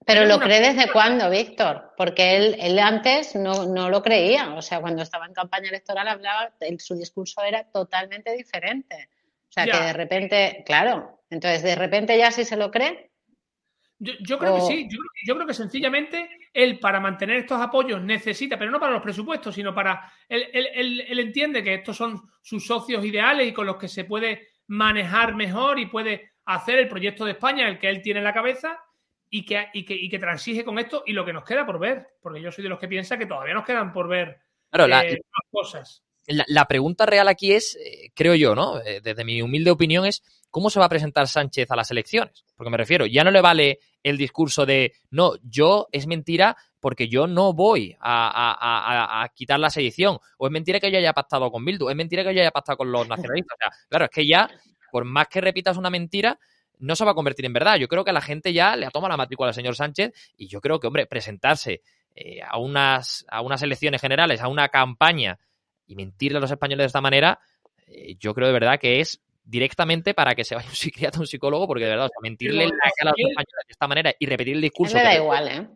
pero 0.06 0.26
lo 0.26 0.40
cree 0.40 0.62
desde 0.62 0.92
cuándo, 0.92 1.30
Víctor? 1.30 1.94
Porque 1.98 2.36
él, 2.36 2.56
él 2.60 2.78
antes 2.78 3.36
no, 3.36 3.66
no, 3.66 3.90
lo 3.90 4.04
creía. 4.04 4.54
O 4.54 4.62
sea, 4.62 4.80
cuando 4.80 5.02
estaba 5.02 5.26
en 5.26 5.34
campaña 5.34 5.70
electoral 5.70 6.08
hablaba, 6.08 6.54
su 6.78 6.96
discurso 6.96 7.42
era 7.42 7.64
totalmente 7.64 8.32
diferente. 8.36 9.10
O 9.50 9.52
sea, 9.52 9.66
que 9.66 9.78
de 9.78 9.94
repente, 9.94 10.64
claro, 10.66 11.24
entonces 11.30 11.64
de 11.64 11.76
repente 11.76 12.18
ya 12.18 12.32
sí 12.32 12.46
se 12.46 12.56
lo 12.56 12.70
cree. 12.70 13.12
Yo, 13.98 14.38
creo 14.38 14.56
que 14.56 14.62
sí, 14.62 14.88
yo, 15.26 15.36
creo 15.36 15.48
que 15.48 15.54
sencillamente 15.54 16.30
él 16.54 16.80
para 16.80 17.00
mantener 17.00 17.38
estos 17.38 17.62
apoyos 17.62 18.02
necesita, 18.02 18.60
pero 18.60 18.70
no 18.70 18.80
para 18.80 18.92
los 18.92 19.02
presupuestos, 19.02 19.56
sino 19.56 19.74
para, 19.74 20.12
él, 20.28 20.50
él, 20.54 21.20
entiende 21.20 21.64
que 21.64 21.76
estos 21.76 21.96
son 21.96 22.22
sus 22.42 22.68
socios 22.68 23.06
ideales 23.06 23.48
y 23.48 23.54
con 23.54 23.66
los 23.66 23.78
que 23.78 23.88
se 23.88 24.04
puede 24.04 24.50
manejar 24.68 25.34
mejor 25.34 25.80
y 25.80 25.86
puede 25.86 26.34
hacer 26.46 26.78
el 26.78 26.90
proyecto 26.90 27.24
de 27.24 27.32
España, 27.32 27.70
el 27.70 27.80
que 27.80 27.90
él 27.90 28.02
tiene 28.02 28.20
en 28.20 28.26
la 28.26 28.34
cabeza, 28.34 28.78
y 29.30 29.46
que, 29.46 29.68
y 29.74 29.86
que, 29.86 29.96
y 29.96 30.10
que 30.10 30.20
transige 30.20 30.64
con 30.64 30.80
esto 30.80 31.04
y 31.06 31.14
lo 31.14 31.26
que 31.26 31.34
nos 31.34 31.44
queda 31.44 31.66
por 31.66 31.80
ver, 31.80 32.08
porque 32.22 32.42
yo 32.42 32.52
soy 32.52 32.64
de 32.64 32.70
los 32.70 32.80
que 32.80 32.88
piensa 32.88 33.18
que 33.18 33.26
todavía 33.26 33.54
nos 33.54 33.66
quedan 33.66 33.92
por 33.92 34.08
ver 34.08 34.40
eh, 34.78 35.22
cosas. 35.52 36.04
La, 36.28 36.66
pregunta 36.66 37.06
real 37.06 37.28
aquí 37.28 37.54
es, 37.54 37.76
eh, 37.76 38.12
creo 38.16 38.34
yo, 38.36 38.56
¿no? 38.56 38.82
Eh, 38.82 39.00
desde 39.02 39.24
mi 39.24 39.42
humilde 39.42 39.70
opinión 39.70 40.06
es, 40.06 40.24
¿cómo 40.50 40.70
se 40.70 40.80
va 40.80 40.86
a 40.86 40.90
presentar 40.90 41.28
Sánchez 41.28 41.70
a 41.70 41.76
las 41.76 41.92
elecciones? 41.92 42.46
Porque 42.56 42.72
me 42.72 42.78
refiero, 42.78 43.06
ya 43.06 43.24
no 43.24 43.30
le 43.30 43.42
vale 43.42 43.80
el 44.02 44.18
discurso 44.18 44.66
de 44.66 44.94
no, 45.12 45.34
yo 45.44 45.88
es 45.92 46.08
mentira 46.08 46.58
porque 46.80 47.08
yo 47.08 47.28
no 47.28 47.54
voy 47.54 47.96
a, 48.00 49.30
quitar 49.36 49.60
la 49.60 49.70
sedición. 49.70 50.18
O 50.38 50.48
es 50.48 50.52
mentira 50.52 50.80
que 50.80 50.92
yo 50.92 50.98
haya 50.98 51.14
pactado 51.14 51.52
con 51.52 51.64
Bildu, 51.64 51.90
es 51.90 51.96
mentira 51.96 52.24
que 52.24 52.34
yo 52.34 52.42
haya 52.42 52.52
pactado 52.52 52.78
con 52.78 52.92
los 52.92 53.08
nacionalistas. 53.08 53.58
claro, 53.88 54.06
es 54.06 54.12
que 54.12 54.28
ya, 54.28 54.50
por 54.92 55.06
más 55.06 55.28
que 55.28 55.42
repitas 55.42 55.78
una 55.78 55.90
mentira, 55.90 56.40
no 56.80 56.96
se 56.96 57.06
va 57.06 57.12
a 57.12 57.16
convertir 57.16 57.46
en 57.46 57.54
verdad. 57.54 57.78
Yo 57.78 57.88
creo 57.88 58.04
que 58.04 58.12
a 58.12 58.14
la 58.14 58.22
gente 58.22 58.54
ya 58.54 58.76
le 58.76 58.86
ha 58.86 58.92
tomado 58.92 59.10
la 59.10 59.18
matrícula 59.18 59.50
al 59.50 59.54
señor 59.54 59.76
Sánchez 59.76 60.14
y 60.38 60.48
yo 60.48 60.62
creo 60.62 60.80
que, 60.80 60.88
hombre, 60.88 61.06
presentarse 61.06 61.82
eh, 62.16 62.40
a, 62.42 62.58
unas, 62.58 63.26
a 63.30 63.42
unas 63.42 63.62
elecciones 63.62 64.02
generales, 64.02 64.42
a 64.42 64.48
una 64.48 64.70
campaña 64.70 65.38
y 65.88 65.96
mentirle 65.96 66.38
a 66.38 66.42
los 66.42 66.52
españoles 66.52 66.84
de 66.84 66.88
esta 66.88 67.02
manera, 67.02 67.40
eh, 67.88 68.16
yo 68.20 68.34
creo 68.34 68.48
de 68.48 68.54
verdad 68.54 68.80
que 68.80 69.00
es 69.00 69.22
directamente 69.44 70.14
para 70.14 70.34
que 70.34 70.44
se 70.44 70.56
vaya 70.56 70.68
un 70.68 70.76
psiquiatra, 70.76 71.20
un 71.20 71.28
psicólogo, 71.28 71.68
porque 71.68 71.86
de 71.86 71.92
verdad, 71.92 72.10
mentirle 72.22 72.66
a 72.66 73.06
los 73.06 73.14
españoles 73.18 73.66
de 73.68 73.72
esta 73.72 73.88
manera 73.88 74.14
y 74.18 74.26
repetir 74.26 74.56
el 74.56 74.62
discurso. 74.62 74.96
Me 74.96 75.04
da 75.04 75.16
igual, 75.16 75.48
¿eh? 75.48 75.68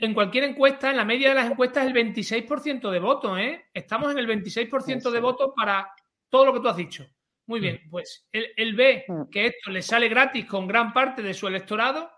en 0.00 0.14
cualquier 0.14 0.44
encuesta, 0.44 0.90
en 0.90 0.96
la 0.96 1.04
media 1.04 1.28
de 1.28 1.34
las 1.34 1.50
encuestas, 1.50 1.86
el 1.86 1.92
26% 1.92 2.90
de 2.90 2.98
votos, 2.98 3.38
¿eh? 3.38 3.66
Estamos 3.74 4.10
en 4.10 4.18
el 4.18 4.26
26% 4.26 5.10
de 5.10 5.20
votos 5.20 5.50
para 5.54 5.92
todo 6.30 6.46
lo 6.46 6.54
que 6.54 6.60
tú 6.60 6.68
has 6.68 6.76
dicho. 6.76 7.06
Muy 7.50 7.58
bien, 7.58 7.80
pues 7.90 8.28
él, 8.30 8.74
ve 8.76 9.04
que 9.28 9.46
esto 9.46 9.72
le 9.72 9.82
sale 9.82 10.08
gratis 10.08 10.46
con 10.46 10.68
gran 10.68 10.92
parte 10.92 11.20
de 11.20 11.34
su 11.34 11.48
electorado 11.48 12.08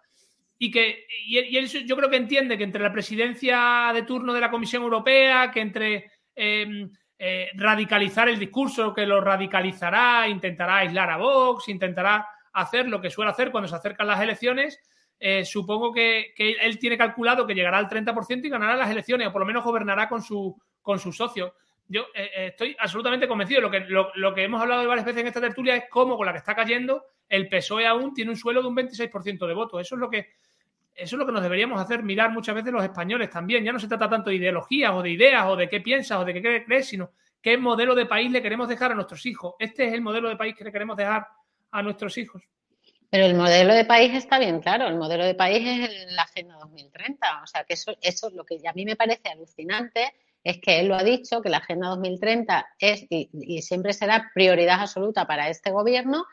y 0.58 0.70
que 0.70 1.06
y 1.24 1.56
él, 1.56 1.66
yo 1.86 1.96
creo 1.96 2.10
que 2.10 2.18
entiende 2.18 2.58
que 2.58 2.64
entre 2.64 2.82
la 2.82 2.92
presidencia 2.92 3.92
de 3.94 4.02
turno 4.02 4.34
de 4.34 4.42
la 4.42 4.50
Comisión 4.50 4.82
Europea, 4.82 5.50
que 5.50 5.62
entre 5.62 6.10
em, 6.34 6.86
eh, 7.18 7.48
radicalizar 7.54 8.28
el 8.28 8.38
discurso, 8.38 8.92
que 8.92 9.06
lo 9.06 9.22
radicalizará, 9.22 10.28
intentará 10.28 10.76
aislar 10.76 11.08
a 11.08 11.16
Vox, 11.16 11.66
intentará 11.70 12.28
hacer 12.52 12.86
lo 12.90 13.00
que 13.00 13.08
suele 13.08 13.30
hacer 13.30 13.50
cuando 13.50 13.68
se 13.68 13.76
acercan 13.76 14.08
las 14.08 14.20
elecciones, 14.20 14.80
eh, 15.18 15.46
supongo 15.46 15.94
que, 15.94 16.34
él 16.36 16.78
tiene 16.78 16.98
calculado 16.98 17.46
que 17.46 17.54
llegará 17.54 17.78
al 17.78 17.88
30% 17.88 18.44
y 18.44 18.50
ganará 18.50 18.76
las 18.76 18.90
elecciones, 18.90 19.28
o 19.28 19.32
por 19.32 19.40
lo 19.40 19.46
menos 19.46 19.64
gobernará 19.64 20.10
con 20.10 20.20
su, 20.20 20.60
con 20.82 20.98
su 20.98 21.10
socio. 21.10 21.54
Yo 21.92 22.06
eh, 22.14 22.30
eh, 22.34 22.46
estoy 22.46 22.74
absolutamente 22.78 23.28
convencido. 23.28 23.60
Lo 23.60 23.70
que, 23.70 23.80
lo, 23.80 24.34
que 24.34 24.44
hemos 24.44 24.62
hablado 24.62 24.88
varias 24.88 25.04
veces 25.04 25.20
en 25.20 25.26
esta 25.26 25.42
tertulia 25.42 25.76
es 25.76 25.84
cómo 25.90 26.16
con 26.16 26.24
la 26.24 26.32
que 26.32 26.38
está 26.38 26.56
cayendo 26.56 27.04
el 27.28 27.50
PSOE 27.50 27.86
aún 27.86 28.14
tiene 28.14 28.30
un 28.30 28.36
suelo 28.38 28.62
de 28.62 28.68
un 28.68 28.74
26% 28.74 29.46
de 29.46 29.52
votos. 29.52 29.80
Eso 29.82 29.96
es 29.96 30.00
lo 30.00 30.08
que 30.08 30.30
eso 30.94 31.16
es 31.16 31.18
lo 31.18 31.26
que 31.26 31.32
nos 31.32 31.42
deberíamos 31.42 31.80
hacer 31.80 32.02
mirar 32.02 32.30
muchas 32.30 32.54
veces 32.54 32.72
los 32.72 32.82
españoles 32.82 33.28
también. 33.28 33.62
Ya 33.62 33.72
no 33.72 33.78
se 33.78 33.88
trata 33.88 34.08
tanto 34.08 34.30
de 34.30 34.36
ideologías 34.36 34.90
o 34.92 35.02
de 35.02 35.10
ideas 35.10 35.46
o 35.46 35.56
de 35.56 35.68
qué 35.68 35.80
piensas 35.80 36.18
o 36.18 36.24
de 36.24 36.32
qué 36.32 36.64
crees, 36.64 36.88
sino 36.88 37.10
qué 37.42 37.58
modelo 37.58 37.94
de 37.94 38.06
país 38.06 38.30
le 38.30 38.40
queremos 38.40 38.68
dejar 38.68 38.92
a 38.92 38.94
nuestros 38.94 39.26
hijos. 39.26 39.54
Este 39.58 39.86
es 39.86 39.92
el 39.92 40.00
modelo 40.00 40.30
de 40.30 40.36
país 40.36 40.54
que 40.56 40.64
le 40.64 40.72
queremos 40.72 40.96
dejar 40.96 41.26
a 41.70 41.82
nuestros 41.82 42.16
hijos. 42.16 42.42
Pero 43.10 43.26
el 43.26 43.34
modelo 43.34 43.74
de 43.74 43.84
país 43.84 44.14
está 44.14 44.38
bien 44.38 44.60
claro, 44.60 44.86
el 44.86 44.96
modelo 44.96 45.26
de 45.26 45.34
país 45.34 45.62
es 45.66 46.12
la 46.12 46.22
Agenda 46.22 46.56
2030. 46.58 47.42
O 47.42 47.46
sea, 47.46 47.64
que 47.64 47.74
eso, 47.74 47.94
eso 48.00 48.28
es 48.28 48.32
lo 48.32 48.44
que 48.44 48.58
a 48.66 48.72
mí 48.72 48.86
me 48.86 48.96
parece 48.96 49.28
alucinante, 49.28 50.14
es 50.44 50.58
que 50.60 50.80
él 50.80 50.88
lo 50.88 50.96
ha 50.96 51.04
dicho, 51.04 51.40
que 51.40 51.48
la 51.48 51.58
Agenda 51.58 51.88
2030 51.88 52.66
es 52.78 53.06
y, 53.08 53.62
siempre 53.62 53.92
será 53.92 54.30
prioridad 54.34 54.80
absoluta 54.80 55.26
para 55.26 55.48
este 55.48 55.70
gobierno. 55.70 56.24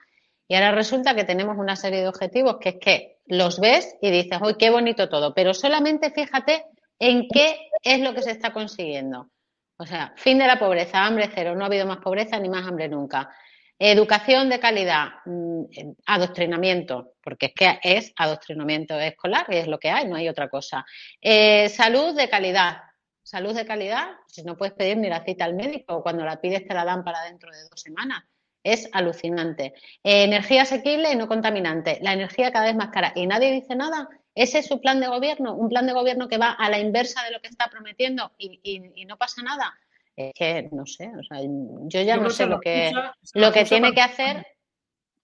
Y 0.47 0.55
ahora 0.55 0.71
resulta 0.71 1.15
que 1.15 1.25
tenemos 1.25 1.57
una 1.57 1.75
serie 1.75 2.01
de 2.01 2.07
objetivos 2.07 2.57
que 2.59 2.69
es 2.69 2.75
que 2.79 3.17
los 3.27 3.59
ves 3.59 3.95
y 4.01 4.09
dices, 4.09 4.39
¡uy, 4.41 4.55
qué 4.57 4.71
bonito 4.71 5.09
todo! 5.09 5.33
Pero 5.35 5.53
solamente 5.53 6.11
fíjate 6.11 6.65
en 6.97 7.27
qué 7.27 7.69
es 7.83 7.99
lo 7.99 8.13
que 8.15 8.23
se 8.23 8.31
está 8.31 8.51
consiguiendo. 8.51 9.29
O 9.77 9.85
sea, 9.85 10.13
fin 10.17 10.39
de 10.39 10.47
la 10.47 10.59
pobreza, 10.59 11.05
hambre 11.05 11.29
cero, 11.33 11.55
no 11.55 11.63
ha 11.63 11.67
habido 11.67 11.85
más 11.85 11.99
pobreza 11.99 12.39
ni 12.39 12.49
más 12.49 12.67
hambre 12.67 12.89
nunca. 12.89 13.29
Educación 13.77 14.49
de 14.49 14.59
calidad, 14.59 15.07
mm, 15.25 15.63
adoctrinamiento, 16.05 17.13
porque 17.23 17.45
es 17.45 17.53
que 17.53 17.79
es 17.81 18.13
adoctrinamiento 18.17 18.99
escolar 18.99 19.45
y 19.47 19.55
es 19.55 19.67
lo 19.67 19.79
que 19.79 19.89
hay, 19.89 20.05
no 20.05 20.17
hay 20.17 20.27
otra 20.27 20.49
cosa. 20.49 20.85
Eh, 21.21 21.69
salud 21.69 22.13
de 22.13 22.27
calidad, 22.27 22.79
salud 23.29 23.55
de 23.55 23.65
calidad, 23.65 24.07
si 24.27 24.43
no 24.43 24.57
puedes 24.57 24.73
pedir 24.73 24.97
ni 24.97 25.09
la 25.09 25.23
cita 25.23 25.45
al 25.45 25.55
médico, 25.55 26.01
cuando 26.01 26.25
la 26.25 26.41
pides 26.41 26.67
te 26.67 26.73
la 26.73 26.85
dan 26.85 27.03
para 27.03 27.23
dentro 27.23 27.51
de 27.51 27.61
dos 27.69 27.81
semanas. 27.81 28.23
Es 28.63 28.89
alucinante. 28.91 29.73
Eh, 30.03 30.23
energía 30.23 30.63
asequible 30.63 31.11
y 31.11 31.15
no 31.15 31.27
contaminante. 31.27 31.99
La 32.01 32.13
energía 32.13 32.51
cada 32.51 32.65
vez 32.65 32.75
más 32.75 32.89
cara. 32.89 33.13
Y 33.15 33.25
nadie 33.25 33.53
dice 33.53 33.75
nada. 33.75 34.09
Ese 34.35 34.59
es 34.59 34.67
su 34.67 34.81
plan 34.81 34.99
de 34.99 35.07
gobierno, 35.07 35.55
un 35.55 35.69
plan 35.69 35.87
de 35.87 35.93
gobierno 35.93 36.27
que 36.27 36.37
va 36.37 36.51
a 36.51 36.69
la 36.69 36.79
inversa 36.79 37.23
de 37.23 37.31
lo 37.31 37.41
que 37.41 37.47
está 37.47 37.69
prometiendo 37.69 38.31
y 38.37 39.05
no 39.05 39.17
pasa 39.17 39.41
nada 39.41 39.75
es 40.19 40.33
que 40.33 40.69
no 40.71 40.85
sé, 40.85 41.09
o 41.17 41.23
sea, 41.23 41.39
yo 41.41 42.01
ya 42.01 42.17
no 42.17 42.29
sé 42.29 42.45
lo 42.45 42.59
que, 42.59 42.91
lo 43.33 43.51
que 43.51 43.63
tiene 43.63 43.93
que 43.93 44.01
hacer. 44.01 44.45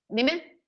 Dime. 0.08 0.60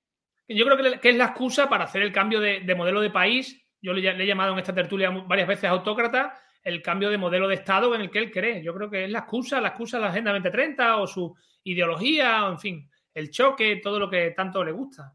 Yo 0.48 0.64
creo 0.66 1.00
que, 1.00 1.08
es 1.08 1.16
la 1.16 1.26
excusa 1.26 1.68
para 1.68 1.84
hacer 1.84 2.02
el 2.02 2.12
cambio 2.12 2.40
de, 2.40 2.74
modelo 2.74 3.00
de 3.00 3.10
país. 3.10 3.64
Yo 3.80 3.92
le, 3.92 4.06
he 4.06 4.26
llamado 4.26 4.52
en 4.52 4.58
esta 4.58 4.74
tertulia 4.74 5.10
varias 5.10 5.48
veces 5.48 5.64
autócrata, 5.64 6.38
el 6.62 6.82
cambio 6.82 7.10
de 7.10 7.18
modelo 7.18 7.48
de 7.48 7.56
Estado 7.56 7.94
en 7.94 8.00
el 8.00 8.10
que 8.10 8.18
él 8.18 8.30
cree. 8.30 8.62
Yo 8.62 8.74
creo 8.74 8.90
que 8.90 9.04
es 9.04 9.10
la 9.10 9.20
excusa, 9.20 9.60
la 9.60 9.68
excusa 9.68 9.96
de 9.96 10.04
la 10.04 10.10
Agenda 10.10 10.32
2030 10.32 10.96
o 10.98 11.06
su 11.06 11.34
ideología, 11.64 12.46
o 12.46 12.52
en 12.52 12.58
fin, 12.58 12.90
el 13.14 13.30
choque, 13.30 13.80
todo 13.82 13.98
lo 13.98 14.08
que 14.10 14.30
tanto 14.32 14.64
le 14.64 14.72
gusta. 14.72 15.14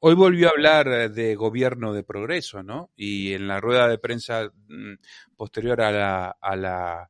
Hoy 0.00 0.14
volvió 0.14 0.48
a 0.48 0.50
hablar 0.50 1.10
de 1.10 1.34
gobierno 1.34 1.92
de 1.92 2.04
progreso, 2.04 2.62
¿no? 2.62 2.90
Y 2.96 3.32
en 3.32 3.48
la 3.48 3.60
rueda 3.60 3.88
de 3.88 3.98
prensa 3.98 4.50
mm, 4.68 4.94
posterior 5.36 5.80
a 5.80 6.30
la 6.40 7.08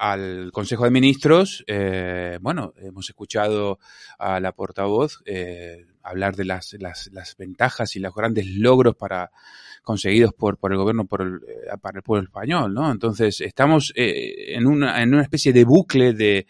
al, 0.00 0.50
Consejo 0.52 0.84
de 0.84 0.90
Ministros, 0.90 1.62
eh, 1.66 2.38
bueno, 2.40 2.72
hemos 2.76 3.08
escuchado 3.10 3.78
a 4.18 4.40
la 4.40 4.52
portavoz 4.52 5.22
eh, 5.26 5.84
hablar 6.02 6.36
de 6.36 6.46
las, 6.46 6.72
las, 6.80 7.10
las, 7.12 7.36
ventajas 7.36 7.96
y 7.96 8.00
los 8.00 8.14
grandes 8.14 8.46
logros 8.46 8.96
para 8.96 9.30
conseguidos 9.82 10.32
por, 10.32 10.58
por 10.58 10.72
el 10.72 10.78
gobierno 10.78 11.06
por 11.06 11.22
el, 11.22 11.36
eh, 11.36 11.76
para 11.80 11.98
el 11.98 12.02
pueblo 12.02 12.24
español, 12.24 12.74
¿no? 12.74 12.90
Entonces, 12.90 13.40
estamos 13.40 13.92
en, 13.96 14.66
una, 14.66 15.02
en 15.02 15.14
una 15.14 15.22
especie 15.22 15.52
de 15.52 15.64
bucle 15.64 16.12
de, 16.12 16.46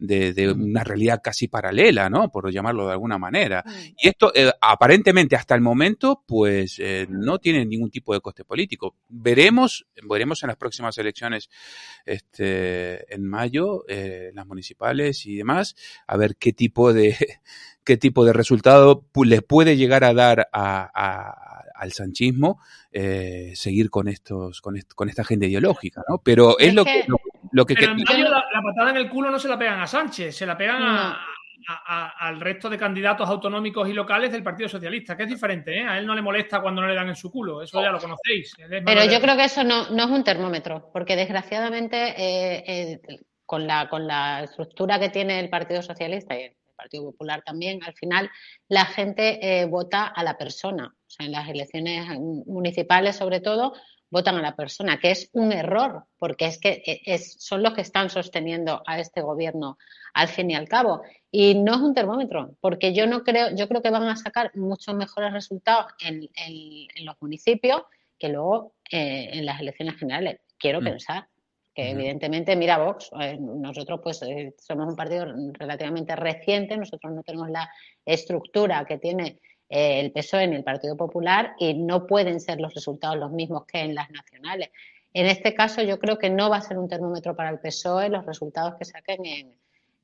de, 0.00 0.50
una 0.50 0.82
realidad 0.82 1.20
casi 1.22 1.48
paralela, 1.48 2.08
¿no? 2.08 2.30
Por 2.30 2.50
llamarlo 2.50 2.86
de 2.86 2.92
alguna 2.92 3.18
manera. 3.18 3.62
Y 3.96 4.08
esto, 4.08 4.32
eh, 4.34 4.50
aparentemente, 4.60 5.36
hasta 5.36 5.54
el 5.54 5.60
momento, 5.60 6.24
pues 6.26 6.78
eh, 6.78 7.06
no 7.08 7.38
tiene 7.38 7.64
ningún 7.64 7.90
tipo 7.90 8.14
de 8.14 8.20
coste 8.20 8.44
político. 8.44 8.96
Veremos, 9.08 9.86
veremos 10.02 10.42
en 10.42 10.48
las 10.48 10.56
próximas 10.56 10.96
elecciones 10.98 11.50
este, 12.06 13.12
en 13.14 13.26
mayo, 13.26 13.84
eh, 13.88 14.30
las 14.34 14.46
municipales 14.46 15.26
y 15.26 15.36
demás, 15.36 15.76
a 16.06 16.16
ver 16.16 16.36
qué 16.36 16.52
tipo 16.52 16.92
de, 16.92 17.16
qué 17.84 17.96
tipo 17.96 18.24
de 18.24 18.32
resultado 18.32 19.06
le 19.22 19.42
puede 19.42 19.76
llegar 19.76 20.04
a 20.04 20.14
dar 20.14 20.48
al 20.52 21.92
sanchismo 21.92 22.58
seguir 23.54 23.88
con 23.88 24.08
estos 24.08 24.60
con, 24.60 24.78
con 24.94 25.08
esta 25.08 25.22
agenda 25.22 25.46
ideológica, 25.46 26.02
¿no? 26.08 26.18
Pero 26.22 26.58
es, 26.58 26.74
lo 26.74 26.84
que, 26.84 27.04
lo 27.52 27.66
que, 27.66 27.74
Pero 27.74 27.92
en 27.92 28.24
la, 28.24 28.44
patada 28.62 28.90
en 28.90 28.96
el 28.96 29.08
culo 29.08 29.30
no 29.30 29.38
se 29.38 29.48
la 29.48 29.58
pegan 29.58 29.80
a 29.80 29.86
Sánchez, 29.86 30.36
se 30.36 30.46
la 30.46 30.56
pegan 30.56 31.16
al 31.66 32.40
resto 32.40 32.70
de 32.70 32.78
candidatos 32.78 33.28
autonómicos 33.28 33.88
y 33.88 33.92
locales 33.92 34.32
del 34.32 34.42
Partido 34.42 34.68
Socialista, 34.68 35.16
que 35.16 35.24
es 35.24 35.28
diferente, 35.28 35.78
¿eh? 35.78 35.84
A 35.84 35.98
él 35.98 36.06
no 36.06 36.14
le 36.14 36.22
molesta 36.22 36.60
cuando 36.60 36.80
no 36.80 36.88
le 36.88 36.94
dan 36.94 37.08
en 37.08 37.16
su 37.16 37.30
culo, 37.30 37.62
eso 37.62 37.82
ya 37.82 37.90
lo 37.90 38.00
conocéis. 38.00 38.54
Pero 38.68 39.04
yo 39.04 39.20
creo 39.20 39.36
que 39.36 39.44
eso 39.44 39.64
no, 39.64 39.82
es 39.82 40.06
un 40.06 40.24
termómetro, 40.24 40.90
porque 40.92 41.16
desgraciadamente 41.16 42.14
eh, 42.16 42.64
eh, 42.66 43.00
con, 43.44 43.66
la, 43.66 43.88
con 43.88 44.06
la 44.06 44.44
estructura 44.44 44.98
que 44.98 45.10
tiene 45.10 45.40
el 45.40 45.50
Partido 45.50 45.82
Socialista 45.82 46.38
y 46.38 46.44
el 46.44 46.56
Partido 46.76 47.04
Popular 47.04 47.42
también, 47.44 47.82
al 47.84 47.94
final 47.94 48.30
la 48.68 48.86
gente 48.86 49.66
vota 49.68 50.06
a 50.06 50.22
la 50.22 50.38
persona. 50.38 50.86
O 50.86 51.10
sea, 51.10 51.26
en 51.26 51.32
las 51.32 51.48
elecciones 51.48 52.08
municipales 52.46 53.16
sobre 53.16 53.40
todo, 53.40 53.74
votan 54.10 54.36
a 54.36 54.42
la 54.42 54.56
persona, 54.56 54.98
que 54.98 55.12
es 55.12 55.30
un 55.32 55.52
error, 55.52 56.04
porque 56.18 56.46
es 56.46 56.58
que 56.58 56.82
e, 56.84 57.18
son 57.18 57.62
los 57.62 57.74
que 57.74 57.80
están 57.80 58.10
sosteniendo 58.10 58.82
a 58.86 58.98
este 58.98 59.22
gobierno 59.22 59.78
al 60.12 60.28
fin 60.28 60.50
y 60.50 60.54
al 60.54 60.68
cabo. 60.68 61.02
Y 61.30 61.54
no 61.54 61.74
es 61.74 61.80
un 61.80 61.94
termómetro, 61.94 62.56
porque 62.60 62.92
yo 62.92 63.06
no 63.06 63.22
creo, 63.22 63.54
yo 63.54 63.68
creo 63.68 63.82
que 63.82 63.90
van 63.90 64.02
a 64.02 64.16
sacar 64.16 64.50
muchos 64.56 64.94
mejores 64.94 65.32
resultados 65.32 65.92
en, 66.00 66.28
los 67.04 67.16
municipios 67.20 67.82
que 68.18 68.28
luego 68.28 68.74
eh, 68.90 69.30
en 69.32 69.46
las 69.46 69.60
elecciones 69.60 69.96
generales. 69.96 70.40
Quiero 70.58 70.80
mm. 70.80 70.84
pensar 70.84 71.28
que 71.74 71.90
evidentemente, 71.90 72.56
mira 72.56 72.78
Vox, 72.78 73.10
eh, 73.20 73.38
nosotros 73.40 74.00
pues 74.02 74.20
eh, 74.22 74.54
somos 74.58 74.88
un 74.88 74.96
partido 74.96 75.26
relativamente 75.52 76.16
reciente, 76.16 76.76
nosotros 76.76 77.12
no 77.12 77.22
tenemos 77.22 77.48
la 77.48 77.70
estructura 78.04 78.84
que 78.84 78.98
tiene 78.98 79.40
eh, 79.70 80.00
el 80.00 80.12
PSOE 80.12 80.44
en 80.44 80.52
el 80.52 80.64
Partido 80.64 80.96
Popular 80.96 81.54
y 81.58 81.74
no 81.74 82.06
pueden 82.06 82.40
ser 82.40 82.60
los 82.60 82.74
resultados 82.74 83.16
los 83.16 83.30
mismos 83.30 83.64
que 83.64 83.80
en 83.80 83.94
las 83.94 84.10
nacionales. 84.10 84.70
En 85.14 85.26
este 85.26 85.54
caso 85.54 85.82
yo 85.82 85.98
creo 85.98 86.18
que 86.18 86.28
no 86.28 86.50
va 86.50 86.58
a 86.58 86.62
ser 86.62 86.76
un 86.78 86.88
termómetro 86.88 87.34
para 87.34 87.50
el 87.50 87.60
PSOE 87.60 88.10
los 88.10 88.26
resultados 88.26 88.74
que 88.78 88.84
saquen 88.84 89.24
en, 89.24 89.54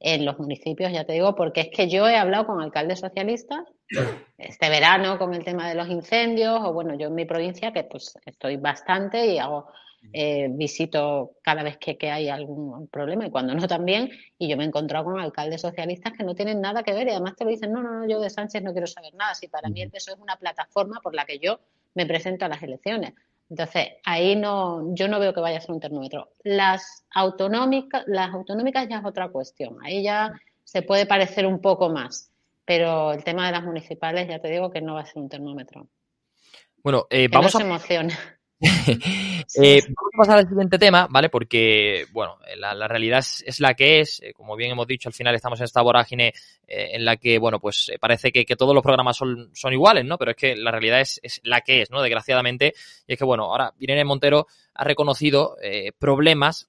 en 0.00 0.24
los 0.24 0.38
municipios, 0.38 0.92
ya 0.92 1.04
te 1.04 1.14
digo, 1.14 1.34
porque 1.34 1.62
es 1.62 1.68
que 1.68 1.88
yo 1.88 2.08
he 2.08 2.16
hablado 2.16 2.46
con 2.46 2.60
alcaldes 2.60 3.00
socialistas 3.00 3.64
este 4.38 4.68
verano 4.68 5.18
con 5.18 5.34
el 5.34 5.44
tema 5.44 5.68
de 5.68 5.74
los 5.74 5.88
incendios, 5.88 6.60
o 6.62 6.72
bueno, 6.72 6.94
yo 6.94 7.08
en 7.08 7.14
mi 7.14 7.24
provincia, 7.24 7.72
que 7.72 7.84
pues 7.84 8.18
estoy 8.24 8.56
bastante 8.56 9.26
y 9.26 9.38
hago 9.38 9.68
eh, 10.12 10.48
visito 10.50 11.32
cada 11.42 11.62
vez 11.62 11.76
que, 11.78 11.96
hay 12.10 12.28
algún 12.28 12.88
problema 12.88 13.26
y 13.26 13.30
cuando 13.30 13.54
no 13.54 13.66
también. 13.66 14.10
Y 14.38 14.48
yo 14.48 14.56
me 14.56 14.64
he 14.64 14.66
encontrado 14.66 15.04
con 15.04 15.20
alcaldes 15.20 15.60
socialistas 15.60 16.12
que 16.12 16.24
no 16.24 16.34
tienen 16.34 16.60
nada 16.60 16.82
que 16.82 16.92
ver 16.92 17.06
y 17.06 17.10
además 17.10 17.36
te 17.36 17.44
lo 17.44 17.50
dicen, 17.50 17.72
no, 17.72 17.82
no, 17.82 18.00
no, 18.00 18.08
yo 18.08 18.20
de 18.20 18.30
Sánchez 18.30 18.62
no 18.62 18.72
quiero 18.72 18.86
saber 18.86 19.14
nada. 19.14 19.34
Si 19.34 19.48
para 19.48 19.68
mí 19.68 19.82
el 19.82 19.90
PSOE 19.90 20.14
es 20.14 20.20
una 20.20 20.36
plataforma 20.36 21.00
por 21.02 21.14
la 21.14 21.24
que 21.24 21.38
yo 21.38 21.60
me 21.94 22.06
presento 22.06 22.44
a 22.44 22.48
las 22.48 22.62
elecciones. 22.62 23.14
Entonces, 23.48 23.88
ahí 24.04 24.34
no, 24.34 24.94
yo 24.94 25.08
no 25.08 25.20
veo 25.20 25.32
que 25.32 25.40
vaya 25.40 25.58
a 25.58 25.60
ser 25.60 25.70
un 25.70 25.80
termómetro. 25.80 26.32
Las 26.42 27.04
autonómicas, 27.14 28.04
las 28.06 28.34
autonómicas 28.34 28.88
ya 28.88 28.98
es 28.98 29.04
otra 29.04 29.28
cuestión. 29.28 29.78
Ahí 29.82 30.02
ya 30.02 30.32
se 30.64 30.82
puede 30.82 31.06
parecer 31.06 31.46
un 31.46 31.60
poco 31.60 31.88
más. 31.88 32.30
Pero 32.64 33.12
el 33.12 33.22
tema 33.22 33.46
de 33.46 33.52
las 33.52 33.62
municipales, 33.62 34.28
ya 34.28 34.40
te 34.40 34.48
digo 34.50 34.70
que 34.70 34.80
no 34.80 34.94
va 34.94 35.02
a 35.02 35.06
ser 35.06 35.22
un 35.22 35.28
termómetro. 35.28 35.86
Bueno, 36.82 37.06
eh, 37.10 37.28
vamos 37.30 37.54
a. 37.54 38.35
Eh, 39.62 39.80
vamos 39.80 40.10
a 40.12 40.18
pasar 40.18 40.38
al 40.38 40.48
siguiente 40.48 40.78
tema, 40.78 41.06
¿vale? 41.08 41.28
Porque, 41.28 42.06
bueno, 42.12 42.36
la, 42.56 42.88
realidad 42.88 43.20
es, 43.20 43.60
la 43.60 43.74
que 43.74 44.00
es. 44.00 44.20
Eh, 44.20 44.34
como 44.34 44.56
bien 44.56 44.72
hemos 44.72 44.86
dicho, 44.86 45.08
al 45.08 45.14
final 45.14 45.34
estamos 45.34 45.60
en 45.60 45.64
esta 45.64 45.80
vorágine 45.82 46.34
en 46.66 47.04
la 47.04 47.16
que, 47.16 47.38
bueno, 47.38 47.60
pues 47.60 47.92
parece 48.00 48.32
que, 48.32 48.44
todos 48.56 48.74
los 48.74 48.82
programas 48.82 49.16
son, 49.16 49.50
son, 49.54 49.72
iguales, 49.72 50.04
¿no? 50.04 50.18
Pero 50.18 50.32
es 50.32 50.36
que 50.36 50.56
la 50.56 50.72
realidad 50.72 51.00
es, 51.00 51.20
es, 51.22 51.40
la 51.44 51.60
que 51.60 51.82
es, 51.82 51.90
¿no? 51.90 52.02
Desgraciadamente. 52.02 52.74
Y 53.06 53.12
es 53.12 53.18
que, 53.18 53.24
bueno, 53.24 53.44
ahora 53.44 53.72
Irene 53.78 54.04
Montero 54.04 54.46
ha 54.74 54.84
reconocido 54.84 55.56
problemas 55.98 56.68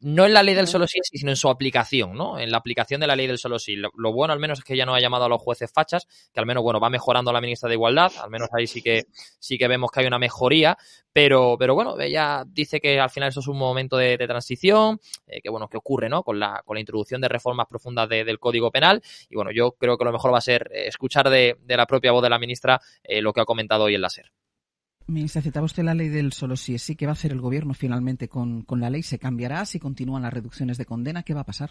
no 0.00 0.26
en 0.26 0.34
la 0.34 0.42
ley 0.42 0.54
del 0.54 0.66
solo 0.66 0.86
sí, 0.86 1.00
sino 1.02 1.30
en 1.30 1.36
su 1.36 1.48
aplicación, 1.48 2.14
¿no? 2.14 2.38
En 2.38 2.50
la 2.50 2.58
aplicación 2.58 3.00
de 3.00 3.06
la 3.06 3.16
ley 3.16 3.26
del 3.26 3.38
solo 3.38 3.58
sí. 3.58 3.76
Lo, 3.76 4.12
bueno, 4.12 4.32
al 4.32 4.40
menos, 4.40 4.58
es 4.58 4.64
que 4.64 4.76
ya 4.76 4.86
no 4.86 4.94
ha 4.94 5.00
llamado 5.00 5.24
a 5.24 5.28
los 5.28 5.40
jueces 5.40 5.72
fachas, 5.72 6.06
que 6.32 6.40
al 6.40 6.46
menos, 6.46 6.62
bueno, 6.62 6.80
va 6.80 6.90
mejorando 6.90 7.32
la 7.32 7.40
ministra 7.40 7.68
de 7.68 7.74
Igualdad, 7.74 8.12
al 8.22 8.30
menos 8.30 8.48
ahí 8.52 8.66
sí 8.66 8.82
que, 8.82 9.06
sí 9.38 9.58
que 9.58 9.68
vemos 9.68 9.90
que 9.90 10.00
hay 10.00 10.06
una 10.06 10.18
mejoría, 10.18 10.76
pero, 11.12 11.56
pero 11.58 11.74
bueno, 11.74 11.98
ella 11.98 12.44
dice 12.46 12.80
que 12.80 13.00
al 13.00 13.10
final 13.10 13.30
eso 13.30 13.40
es 13.40 13.48
un 13.48 13.58
momento 13.58 13.96
de, 13.96 14.18
transición, 14.18 15.00
eh, 15.26 15.40
que 15.40 15.50
bueno, 15.50 15.68
que 15.68 15.78
ocurre, 15.78 16.08
¿no? 16.08 16.22
Con 16.22 16.38
la, 16.38 16.62
con 16.64 16.74
la 16.74 16.80
introducción 16.80 17.20
de 17.20 17.28
reformas 17.28 17.66
profundas 17.66 18.08
del 18.08 18.38
Código 18.38 18.70
Penal, 18.70 19.02
y 19.28 19.34
bueno, 19.34 19.50
yo 19.50 19.72
creo 19.72 19.96
que 19.96 20.04
lo 20.04 20.12
mejor 20.12 20.32
va 20.32 20.38
a 20.38 20.42
ser 20.42 20.70
eh, 20.72 20.88
escuchar 20.88 21.30
de, 21.30 21.56
la 21.66 21.86
propia 21.86 22.12
voz 22.12 22.22
de 22.22 22.30
la 22.30 22.38
ministra 22.38 22.80
eh, 23.02 23.20
lo 23.20 23.32
que 23.32 23.40
ha 23.40 23.44
comentado 23.44 23.84
hoy 23.84 23.94
en 23.94 24.02
la 24.02 24.10
SER. 24.10 24.30
Ministra, 25.08 25.40
citaba 25.40 25.66
usted 25.66 25.84
la 25.84 25.94
ley 25.94 26.08
del 26.08 26.32
solo 26.32 26.56
sí 26.56 26.74
es 26.74 26.82
sí. 26.82 26.96
¿Qué 26.96 27.06
va 27.06 27.12
a 27.12 27.12
hacer 27.12 27.30
el 27.30 27.40
Gobierno 27.40 27.74
finalmente 27.74 28.28
con, 28.28 28.62
con, 28.62 28.80
la 28.80 28.90
ley? 28.90 29.04
¿Se 29.04 29.20
cambiará 29.20 29.64
si 29.64 29.78
continúan 29.78 30.22
las 30.22 30.32
reducciones 30.32 30.78
de 30.78 30.84
condena? 30.84 31.22
¿Qué 31.22 31.32
va 31.32 31.42
a 31.42 31.44
pasar? 31.44 31.70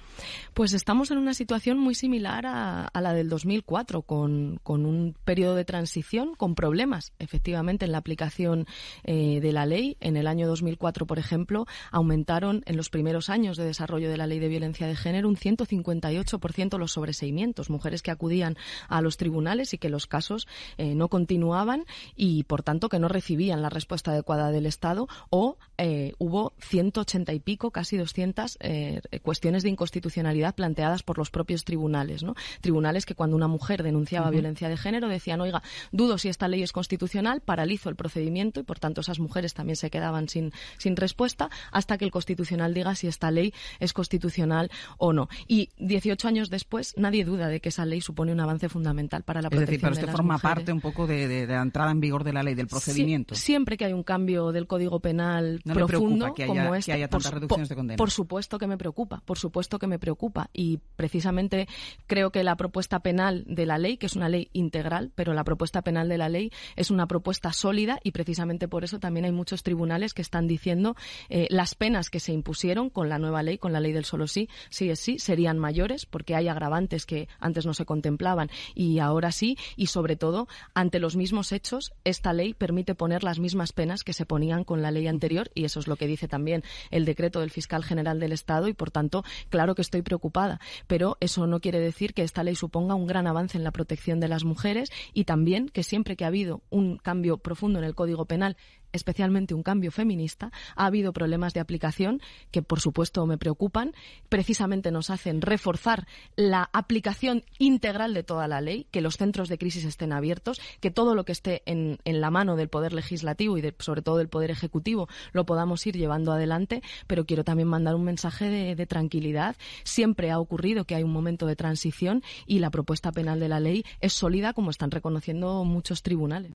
Pues 0.53 0.71
estamos 0.71 1.11
en 1.11 1.17
una 1.17 1.33
situación 1.33 1.77
muy 1.77 1.95
similar 1.95 2.45
a, 2.45 2.85
a 2.85 3.01
la 3.01 3.13
del 3.13 3.27
2004, 3.27 4.03
con, 4.03 4.61
con, 4.63 4.85
un 4.85 5.17
periodo 5.25 5.55
de 5.55 5.65
transición 5.65 6.33
con 6.35 6.55
problemas, 6.55 7.11
efectivamente, 7.19 7.83
en 7.83 7.91
la 7.91 7.97
aplicación 7.97 8.67
eh, 9.03 9.41
de 9.41 9.51
la 9.51 9.65
ley. 9.65 9.97
En 9.99 10.15
el 10.15 10.27
año 10.27 10.47
2004, 10.47 11.05
por 11.05 11.19
ejemplo, 11.19 11.67
aumentaron 11.91 12.63
en 12.65 12.77
los 12.77 12.89
primeros 12.89 13.29
años 13.29 13.57
de 13.57 13.65
desarrollo 13.65 14.09
de 14.09 14.15
la 14.15 14.27
ley 14.27 14.39
de 14.39 14.47
violencia 14.47 14.87
de 14.87 14.95
género 14.95 15.27
un 15.27 15.35
158% 15.35 16.77
los 16.77 16.93
sobreseimientos, 16.93 17.69
mujeres 17.69 18.01
que 18.01 18.11
acudían 18.11 18.55
a 18.87 19.01
los 19.01 19.17
tribunales 19.17 19.73
y 19.73 19.77
que 19.77 19.89
los 19.89 20.07
casos 20.07 20.47
eh, 20.77 20.95
no 20.95 21.09
continuaban 21.09 21.83
y, 22.15 22.43
por 22.43 22.63
tanto, 22.63 22.87
que 22.87 22.97
no 22.97 23.09
recibían 23.09 23.24
recibían 23.25 23.63
la 23.63 23.69
respuesta 23.69 24.11
adecuada 24.11 24.51
del 24.51 24.67
Estado 24.67 25.07
o 25.31 25.57
eh, 25.79 26.13
hubo 26.19 26.53
180 26.59 27.33
y 27.33 27.39
pico, 27.39 27.71
casi 27.71 27.97
200 27.97 28.57
eh, 28.59 29.01
cuestiones 29.23 29.63
de 29.63 29.69
inconstitucionalidad 29.69 30.53
planteadas 30.53 31.01
por 31.01 31.17
los 31.17 31.31
propios 31.31 31.63
tribunales. 31.63 32.21
¿no? 32.21 32.35
Tribunales 32.61 33.07
que 33.07 33.15
cuando 33.15 33.35
una 33.35 33.47
mujer 33.47 33.81
denunciaba 33.81 34.29
violencia 34.29 34.69
de 34.69 34.77
género 34.77 35.07
decían, 35.07 35.41
oiga, 35.41 35.63
dudo 35.91 36.19
si 36.19 36.29
esta 36.29 36.47
ley 36.47 36.61
es 36.61 36.71
constitucional, 36.71 37.41
paralizo 37.41 37.89
el 37.89 37.95
procedimiento 37.95 38.59
y 38.59 38.63
por 38.63 38.77
tanto 38.77 39.01
esas 39.01 39.19
mujeres 39.19 39.55
también 39.55 39.75
se 39.75 39.89
quedaban 39.89 40.29
sin, 40.29 40.51
sin 40.77 40.95
respuesta 40.95 41.49
hasta 41.71 41.97
que 41.97 42.05
el 42.05 42.11
constitucional 42.11 42.75
diga 42.75 42.93
si 42.93 43.07
esta 43.07 43.31
ley 43.31 43.55
es 43.79 43.91
constitucional 43.93 44.69
o 44.99 45.13
no. 45.13 45.29
Y 45.47 45.69
18 45.79 46.27
años 46.27 46.51
después 46.51 46.93
nadie 46.95 47.25
duda 47.25 47.47
de 47.47 47.59
que 47.59 47.69
esa 47.69 47.85
ley 47.85 48.01
supone 48.01 48.31
un 48.31 48.39
avance 48.39 48.69
fundamental 48.69 49.23
para 49.23 49.41
la 49.41 49.49
protección 49.49 49.63
es 49.63 49.81
decir, 49.81 49.81
pero 49.81 50.05
esto 50.05 50.15
forma 50.15 50.37
parte 50.37 50.71
un 50.71 50.81
poco 50.81 51.07
de, 51.07 51.47
la 51.47 51.63
entrada 51.63 51.89
en 51.89 51.99
vigor 51.99 52.23
de 52.23 52.33
la 52.33 52.43
ley, 52.43 52.53
del 52.53 52.67
procedimiento. 52.67 53.14
Siempre 53.35 53.77
que 53.77 53.85
hay 53.85 53.93
un 53.93 54.03
cambio 54.03 54.51
del 54.51 54.67
Código 54.67 54.99
Penal 54.99 55.61
profundo 55.63 56.33
que 56.33 56.45
como 56.45 56.75
este, 56.75 56.93
haya 56.93 57.07
tantas 57.07 57.33
reducciones 57.33 57.69
de 57.69 57.75
condena. 57.75 57.97
Por 57.97 58.11
supuesto 58.11 58.57
que 58.57 58.67
me 58.67 58.77
preocupa, 58.77 59.21
por 59.25 59.37
supuesto 59.37 59.79
que 59.79 59.87
me 59.87 59.99
preocupa. 59.99 60.49
Y 60.53 60.79
precisamente 60.95 61.67
creo 62.07 62.31
que 62.31 62.43
la 62.43 62.55
propuesta 62.55 62.99
penal 62.99 63.43
de 63.47 63.65
la 63.65 63.77
ley, 63.77 63.97
que 63.97 64.07
es 64.07 64.15
una 64.15 64.29
ley 64.29 64.49
integral, 64.53 65.11
pero 65.15 65.33
la 65.33 65.43
propuesta 65.43 65.81
penal 65.81 66.09
de 66.09 66.17
la 66.17 66.29
ley 66.29 66.51
es 66.75 66.91
una 66.91 67.07
propuesta 67.07 67.53
sólida 67.53 67.99
y 68.03 68.11
precisamente 68.11 68.67
por 68.67 68.83
eso 68.83 68.99
también 68.99 69.25
hay 69.25 69.31
muchos 69.31 69.63
tribunales 69.63 70.13
que 70.13 70.21
están 70.21 70.47
diciendo 70.47 70.95
eh, 71.29 71.47
las 71.49 71.75
penas 71.75 72.09
que 72.09 72.19
se 72.19 72.33
impusieron 72.33 72.89
con 72.89 73.09
la 73.09 73.19
nueva 73.19 73.43
ley, 73.43 73.57
con 73.57 73.73
la 73.73 73.79
ley 73.79 73.91
del 73.91 74.05
solo 74.05 74.27
sí, 74.27 74.49
sí 74.69 74.89
es 74.89 74.99
sí, 74.99 75.19
serían 75.19 75.59
mayores 75.59 76.05
porque 76.05 76.35
hay 76.35 76.47
agravantes 76.47 77.05
que 77.05 77.27
antes 77.39 77.65
no 77.65 77.73
se 77.73 77.85
contemplaban 77.85 78.49
y 78.73 78.99
ahora 78.99 79.31
sí. 79.31 79.57
Y 79.75 79.87
sobre 79.87 80.15
todo, 80.15 80.47
ante 80.73 80.99
los 80.99 81.15
mismos 81.15 81.51
hechos, 81.51 81.93
esta 82.03 82.33
ley 82.33 82.53
permite 82.53 82.95
poner 82.95 83.04
las 83.07 83.39
mismas 83.39 83.73
penas 83.73 84.03
que 84.03 84.13
se 84.13 84.25
ponían 84.25 84.63
con 84.63 84.81
la 84.81 84.91
ley 84.91 85.07
anterior 85.07 85.49
y 85.53 85.65
eso 85.65 85.79
es 85.79 85.87
lo 85.87 85.95
que 85.95 86.07
dice 86.07 86.27
también 86.27 86.63
el 86.91 87.05
decreto 87.05 87.39
del 87.39 87.51
fiscal 87.51 87.83
general 87.83 88.19
del 88.19 88.31
Estado 88.31 88.67
y 88.67 88.73
por 88.73 88.91
tanto, 88.91 89.23
claro 89.49 89.75
que 89.75 89.81
estoy 89.81 90.01
preocupada, 90.01 90.59
pero 90.87 91.17
eso 91.19 91.47
no 91.47 91.59
quiere 91.59 91.79
decir 91.79 92.13
que 92.13 92.23
esta 92.23 92.43
ley 92.43 92.55
suponga 92.55 92.95
un 92.95 93.07
gran 93.07 93.27
avance 93.27 93.57
en 93.57 93.63
la 93.63 93.71
protección 93.71 94.19
de 94.19 94.27
las 94.27 94.43
mujeres 94.43 94.89
y 95.13 95.25
también 95.25 95.69
que 95.69 95.83
siempre 95.83 96.15
que 96.15 96.25
ha 96.25 96.27
habido 96.27 96.61
un 96.69 96.97
cambio 96.97 97.37
profundo 97.37 97.79
en 97.79 97.85
el 97.85 97.95
Código 97.95 98.25
Penal 98.25 98.57
especialmente 98.95 99.53
un 99.53 99.63
cambio 99.63 99.91
feminista, 99.91 100.51
ha 100.75 100.85
habido 100.85 101.13
problemas 101.13 101.53
de 101.53 101.59
aplicación 101.59 102.21
que, 102.51 102.61
por 102.61 102.79
supuesto, 102.79 103.25
me 103.25 103.37
preocupan. 103.37 103.93
Precisamente 104.29 104.91
nos 104.91 105.09
hacen 105.09 105.41
reforzar 105.41 106.07
la 106.35 106.69
aplicación 106.73 107.43
integral 107.59 108.13
de 108.13 108.23
toda 108.23 108.47
la 108.47 108.61
ley, 108.61 108.87
que 108.91 109.01
los 109.01 109.17
centros 109.17 109.49
de 109.49 109.57
crisis 109.57 109.85
estén 109.85 110.13
abiertos, 110.13 110.59
que 110.79 110.91
todo 110.91 111.15
lo 111.15 111.25
que 111.25 111.31
esté 111.31 111.61
en, 111.65 111.99
la 112.05 112.31
mano 112.31 112.55
del 112.55 112.69
Poder 112.69 112.93
Legislativo 112.93 113.57
y, 113.57 113.73
sobre 113.79 114.01
todo, 114.01 114.17
del 114.17 114.29
Poder 114.29 114.51
Ejecutivo 114.51 115.07
lo 115.33 115.45
podamos 115.45 115.85
ir 115.85 115.95
llevando 115.95 116.31
adelante. 116.31 116.81
Pero 117.07 117.25
quiero 117.25 117.43
también 117.43 117.67
mandar 117.67 117.95
un 117.95 118.03
mensaje 118.03 118.49
de, 118.49 118.75
de 118.75 118.85
tranquilidad. 118.85 119.55
Siempre 119.83 120.31
ha 120.31 120.39
ocurrido 120.39 120.85
que 120.85 120.95
hay 120.95 121.03
un 121.03 121.11
momento 121.11 121.45
de 121.45 121.55
transición 121.55 122.23
y 122.45 122.59
la 122.59 122.71
propuesta 122.71 123.11
penal 123.11 123.39
de 123.39 123.49
la 123.49 123.59
ley 123.59 123.83
es 123.99 124.13
sólida, 124.13 124.53
como 124.53 124.69
están 124.69 124.91
reconociendo 124.91 125.63
muchos 125.63 126.01
tribunales. 126.01 126.53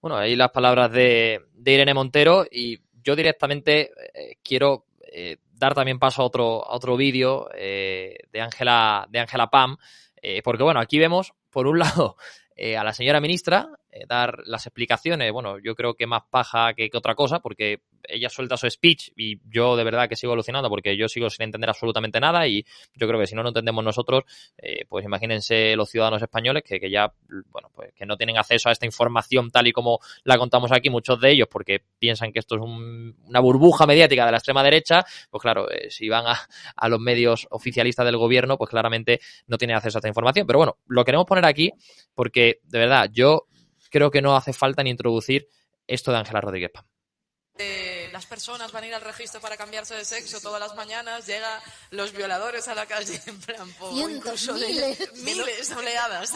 Bueno, 0.00 0.16
ahí 0.16 0.36
las 0.36 0.50
palabras 0.50 0.92
de, 0.92 1.40
Irene 1.64 1.92
Montero 1.92 2.44
y 2.48 2.78
yo 3.02 3.16
directamente 3.16 3.90
eh, 4.14 4.36
quiero 4.44 4.86
eh, 5.00 5.38
dar 5.52 5.74
también 5.74 5.98
paso 5.98 6.22
a 6.22 6.24
otro, 6.24 6.64
a 6.64 6.76
otro 6.76 6.96
vídeo 6.96 7.48
eh, 7.54 8.16
de 8.32 8.40
Ángela 8.40 9.08
de 9.10 9.18
Ángela 9.18 9.48
Pam, 9.50 9.76
porque 10.44 10.62
bueno, 10.62 10.80
aquí 10.80 10.98
vemos 10.98 11.32
por 11.50 11.66
un 11.66 11.78
lado 11.80 12.16
a 12.76 12.84
la 12.84 12.92
señora 12.92 13.20
ministra 13.20 13.68
dar 14.08 14.38
las 14.44 14.66
explicaciones, 14.66 15.32
bueno, 15.32 15.58
yo 15.58 15.74
creo 15.74 15.94
que 15.94 16.06
más 16.06 16.22
paja 16.30 16.74
que, 16.74 16.90
que 16.90 16.96
otra 16.96 17.14
cosa, 17.14 17.40
porque 17.40 17.82
ella 18.04 18.28
suelta 18.28 18.56
su 18.56 18.68
speech 18.68 19.10
y 19.16 19.40
yo 19.50 19.76
de 19.76 19.84
verdad 19.84 20.08
que 20.08 20.16
sigo 20.16 20.32
alucinando 20.32 20.68
porque 20.68 20.96
yo 20.96 21.08
sigo 21.08 21.30
sin 21.30 21.44
entender 21.44 21.70
absolutamente 21.70 22.20
nada 22.20 22.46
y 22.46 22.64
yo 22.94 23.06
creo 23.06 23.20
que 23.20 23.26
si 23.26 23.34
no 23.34 23.42
lo 23.42 23.48
entendemos 23.48 23.84
nosotros, 23.84 24.24
eh, 24.58 24.84
pues 24.88 25.04
imagínense 25.04 25.76
los 25.76 25.90
ciudadanos 25.90 26.22
españoles 26.22 26.62
que, 26.64 26.80
que, 26.80 26.90
ya, 26.90 27.12
bueno, 27.50 27.70
pues 27.74 27.92
que 27.94 28.06
no 28.06 28.16
tienen 28.16 28.38
acceso 28.38 28.68
a 28.68 28.72
esta 28.72 28.86
información 28.86 29.50
tal 29.50 29.66
y 29.66 29.72
como 29.72 30.00
la 30.24 30.38
contamos 30.38 30.72
aquí, 30.72 30.90
muchos 30.90 31.20
de 31.20 31.32
ellos 31.32 31.48
porque 31.50 31.82
piensan 31.98 32.32
que 32.32 32.38
esto 32.38 32.56
es 32.56 32.62
una 32.62 33.40
burbuja 33.40 33.86
mediática 33.86 34.24
de 34.24 34.32
la 34.32 34.38
extrema 34.38 34.62
derecha, 34.62 35.04
pues 35.30 35.42
claro, 35.42 35.70
eh, 35.70 35.90
si 35.90 36.08
van 36.08 36.26
a, 36.26 36.38
a 36.76 36.88
los 36.88 37.00
medios 37.00 37.46
oficialistas 37.50 38.04
del 38.06 38.16
gobierno, 38.16 38.56
pues 38.56 38.70
claramente 38.70 39.20
no 39.46 39.58
tienen 39.58 39.76
acceso 39.76 39.98
a 39.98 40.00
esta 40.00 40.08
información. 40.08 40.46
Pero 40.46 40.58
bueno, 40.58 40.78
lo 40.86 41.04
queremos 41.04 41.26
poner 41.26 41.44
aquí 41.44 41.72
porque 42.14 42.60
de 42.64 42.78
verdad 42.78 43.10
yo 43.12 43.46
creo 43.90 44.10
que 44.10 44.22
no 44.22 44.36
hace 44.36 44.52
falta 44.52 44.82
ni 44.82 44.90
introducir 44.90 45.48
esto 45.86 46.12
de 46.12 46.18
Ángela 46.18 46.40
Rodríguez 46.40 46.70
Pam 46.72 46.84
las 48.12 48.26
personas 48.26 48.72
van 48.72 48.84
a 48.84 48.86
ir 48.86 48.94
al 48.94 49.00
registro 49.00 49.40
para 49.40 49.56
cambiarse 49.56 49.94
de 49.94 50.04
sexo 50.04 50.40
todas 50.40 50.60
las 50.60 50.74
mañanas, 50.74 51.26
llegan 51.26 51.60
los 51.90 52.12
violadores 52.12 52.68
a 52.68 52.74
la 52.74 52.86
calle 52.86 53.20
en 53.26 53.40
plan, 53.40 53.68
incluso 53.92 54.54
miles, 54.54 55.12
miles 55.22 55.72
oleadas. 55.72 56.32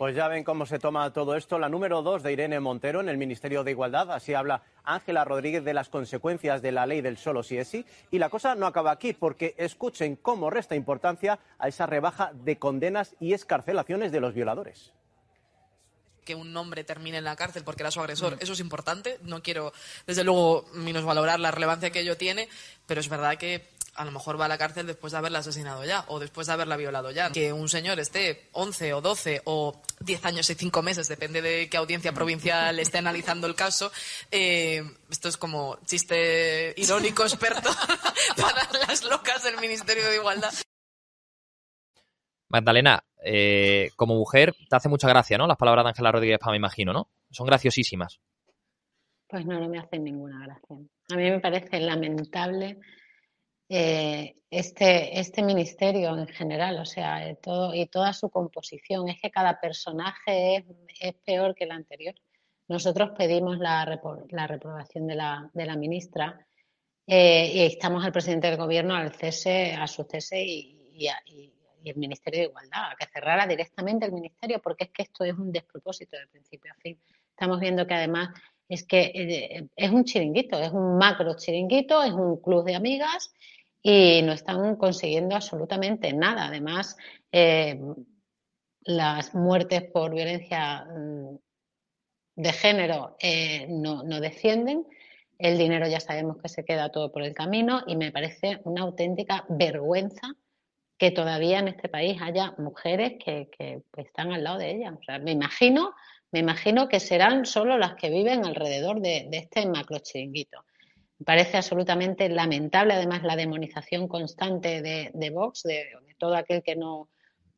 Pues 0.00 0.16
ya 0.16 0.28
ven 0.28 0.44
cómo 0.44 0.64
se 0.64 0.78
toma 0.78 1.12
todo 1.12 1.36
esto. 1.36 1.58
La 1.58 1.68
número 1.68 2.00
dos 2.00 2.22
de 2.22 2.32
Irene 2.32 2.58
Montero 2.58 3.02
en 3.02 3.10
el 3.10 3.18
Ministerio 3.18 3.64
de 3.64 3.72
Igualdad. 3.72 4.10
Así 4.10 4.32
habla 4.32 4.62
Ángela 4.82 5.26
Rodríguez 5.26 5.62
de 5.62 5.74
las 5.74 5.90
consecuencias 5.90 6.62
de 6.62 6.72
la 6.72 6.86
ley 6.86 7.02
del 7.02 7.18
solo 7.18 7.42
si 7.42 7.58
es 7.58 7.68
sí. 7.68 7.84
Y 8.10 8.18
la 8.18 8.30
cosa 8.30 8.54
no 8.54 8.64
acaba 8.64 8.92
aquí, 8.92 9.12
porque 9.12 9.54
escuchen 9.58 10.16
cómo 10.16 10.48
resta 10.48 10.74
importancia 10.74 11.38
a 11.58 11.68
esa 11.68 11.84
rebaja 11.84 12.30
de 12.32 12.58
condenas 12.58 13.14
y 13.20 13.34
escarcelaciones 13.34 14.10
de 14.10 14.20
los 14.20 14.32
violadores 14.32 14.94
que 16.24 16.34
un 16.34 16.56
hombre 16.56 16.84
termine 16.84 17.18
en 17.18 17.24
la 17.24 17.36
cárcel 17.36 17.64
porque 17.64 17.82
era 17.82 17.90
su 17.90 18.00
agresor. 18.00 18.36
Mm. 18.36 18.38
Eso 18.40 18.52
es 18.52 18.60
importante. 18.60 19.18
No 19.22 19.42
quiero, 19.42 19.72
desde 20.06 20.24
luego, 20.24 20.66
valorar 21.04 21.40
la 21.40 21.50
relevancia 21.50 21.90
que 21.90 22.00
ello 22.00 22.16
tiene, 22.16 22.48
pero 22.86 23.00
es 23.00 23.08
verdad 23.08 23.36
que 23.38 23.68
a 23.94 24.04
lo 24.04 24.12
mejor 24.12 24.40
va 24.40 24.46
a 24.46 24.48
la 24.48 24.58
cárcel 24.58 24.86
después 24.86 25.12
de 25.12 25.18
haberla 25.18 25.40
asesinado 25.40 25.84
ya 25.84 26.04
o 26.08 26.18
después 26.18 26.46
de 26.46 26.52
haberla 26.52 26.76
violado 26.76 27.10
ya. 27.10 27.30
Que 27.30 27.52
un 27.52 27.68
señor 27.68 27.98
esté 28.00 28.48
11 28.52 28.94
o 28.94 29.00
12 29.00 29.42
o 29.44 29.82
10 30.00 30.24
años 30.24 30.48
y 30.48 30.54
5 30.54 30.82
meses, 30.82 31.08
depende 31.08 31.42
de 31.42 31.68
qué 31.68 31.76
audiencia 31.76 32.12
provincial 32.12 32.78
esté 32.78 32.98
analizando 32.98 33.46
el 33.46 33.54
caso, 33.54 33.92
eh, 34.30 34.82
esto 35.10 35.28
es 35.28 35.36
como 35.36 35.78
chiste 35.84 36.72
irónico 36.76 37.24
experto 37.24 37.70
para 38.36 38.68
las 38.86 39.04
locas 39.04 39.42
del 39.42 39.58
Ministerio 39.58 40.08
de 40.08 40.16
Igualdad. 40.16 40.52
Magdalena, 42.50 43.04
eh, 43.24 43.90
como 43.96 44.16
mujer, 44.16 44.54
te 44.68 44.76
hace 44.76 44.88
mucha 44.88 45.08
gracia, 45.08 45.38
¿no? 45.38 45.46
Las 45.46 45.56
palabras 45.56 45.84
de 45.84 45.90
Ángela 45.90 46.12
Rodríguez 46.12 46.38
Paz, 46.38 46.50
me 46.50 46.56
imagino, 46.56 46.92
¿no? 46.92 47.08
Son 47.30 47.46
graciosísimas. 47.46 48.20
Pues 49.28 49.46
no, 49.46 49.60
no 49.60 49.68
me 49.68 49.78
hacen 49.78 50.02
ninguna 50.02 50.44
gracia. 50.44 50.76
A 51.12 51.16
mí 51.16 51.30
me 51.30 51.40
parece 51.40 51.78
lamentable 51.78 52.78
eh, 53.68 54.34
este, 54.50 55.20
este 55.20 55.42
ministerio 55.44 56.18
en 56.18 56.26
general, 56.26 56.80
o 56.80 56.84
sea, 56.84 57.32
todo, 57.36 57.72
y 57.72 57.86
toda 57.86 58.12
su 58.12 58.28
composición. 58.28 59.08
Es 59.08 59.20
que 59.20 59.30
cada 59.30 59.60
personaje 59.60 60.64
es, 60.98 61.14
peor 61.24 61.54
que 61.54 61.64
el 61.64 61.70
anterior. 61.70 62.14
Nosotros 62.66 63.10
pedimos 63.16 63.58
la, 63.58 63.84
reprobación 63.84 65.06
de 65.06 65.14
la, 65.14 65.48
de 65.54 65.66
la 65.66 65.76
ministra 65.76 66.44
eh, 67.06 67.50
y 67.54 67.60
estamos 67.60 68.04
al 68.04 68.12
presidente 68.12 68.48
del 68.48 68.56
gobierno 68.56 68.96
al 68.96 69.14
cese, 69.14 69.72
a 69.72 69.86
su 69.86 70.02
cese 70.02 70.42
y, 70.42 70.90
y, 71.26 71.52
el 71.84 71.96
Ministerio 71.96 72.40
de 72.40 72.46
Igualdad, 72.46 72.92
que 72.98 73.06
cerrara 73.06 73.46
directamente 73.46 74.06
el 74.06 74.12
ministerio, 74.12 74.60
porque 74.60 74.84
es 74.84 74.90
que 74.90 75.02
esto 75.02 75.24
es 75.24 75.34
un 75.34 75.50
despropósito 75.50 76.16
de 76.18 76.26
principio 76.26 76.72
a 76.72 76.80
fin. 76.80 77.00
Estamos 77.30 77.58
viendo 77.60 77.86
que 77.86 77.94
además 77.94 78.30
es 78.68 78.84
que 78.84 79.12
eh, 79.14 79.68
es 79.74 79.90
un 79.90 80.04
chiringuito, 80.04 80.58
es 80.60 80.70
un 80.72 80.96
macro 80.96 81.34
chiringuito, 81.36 82.02
es 82.02 82.12
un 82.12 82.40
club 82.40 82.64
de 82.64 82.76
amigas 82.76 83.32
y 83.82 84.22
no 84.22 84.32
están 84.32 84.76
consiguiendo 84.76 85.34
absolutamente 85.34 86.12
nada. 86.12 86.46
Además, 86.46 86.96
eh, 87.32 87.80
las 88.82 89.34
muertes 89.34 89.82
por 89.90 90.14
violencia 90.14 90.84
mm, 90.84 91.36
de 92.36 92.52
género 92.52 93.16
eh, 93.20 93.66
no, 93.68 94.02
no 94.02 94.20
descienden. 94.20 94.86
El 95.38 95.58
dinero 95.58 95.88
ya 95.88 96.00
sabemos 96.00 96.36
que 96.40 96.48
se 96.48 96.64
queda 96.64 96.92
todo 96.92 97.10
por 97.10 97.22
el 97.22 97.34
camino 97.34 97.82
y 97.86 97.96
me 97.96 98.12
parece 98.12 98.60
una 98.64 98.82
auténtica 98.82 99.46
vergüenza 99.48 100.36
que 101.00 101.10
todavía 101.10 101.58
en 101.58 101.66
este 101.66 101.88
país 101.88 102.22
haya 102.22 102.54
mujeres 102.58 103.14
que, 103.24 103.48
que 103.50 103.82
están 103.96 104.32
al 104.32 104.44
lado 104.44 104.58
de 104.58 104.70
ella. 104.70 104.92
O 104.92 105.02
sea, 105.02 105.18
me 105.18 105.32
imagino 105.32 105.94
me 106.32 106.38
imagino 106.38 106.88
que 106.88 107.00
serán 107.00 107.44
solo 107.44 107.76
las 107.76 107.94
que 107.94 108.08
viven 108.08 108.44
alrededor 108.44 109.00
de, 109.00 109.28
este 109.32 109.66
macro 109.66 109.98
chiringuito. 109.98 110.64
Me 111.18 111.24
parece 111.24 111.56
absolutamente 111.56 112.28
lamentable, 112.28 112.94
además, 112.94 113.22
la 113.24 113.36
demonización 113.36 114.06
constante 114.06 114.80
de, 114.80 115.30
Vox, 115.30 115.64
de, 115.64 115.88
todo 116.18 116.36
aquel 116.36 116.62
que 116.62 116.76
no, 116.76 117.08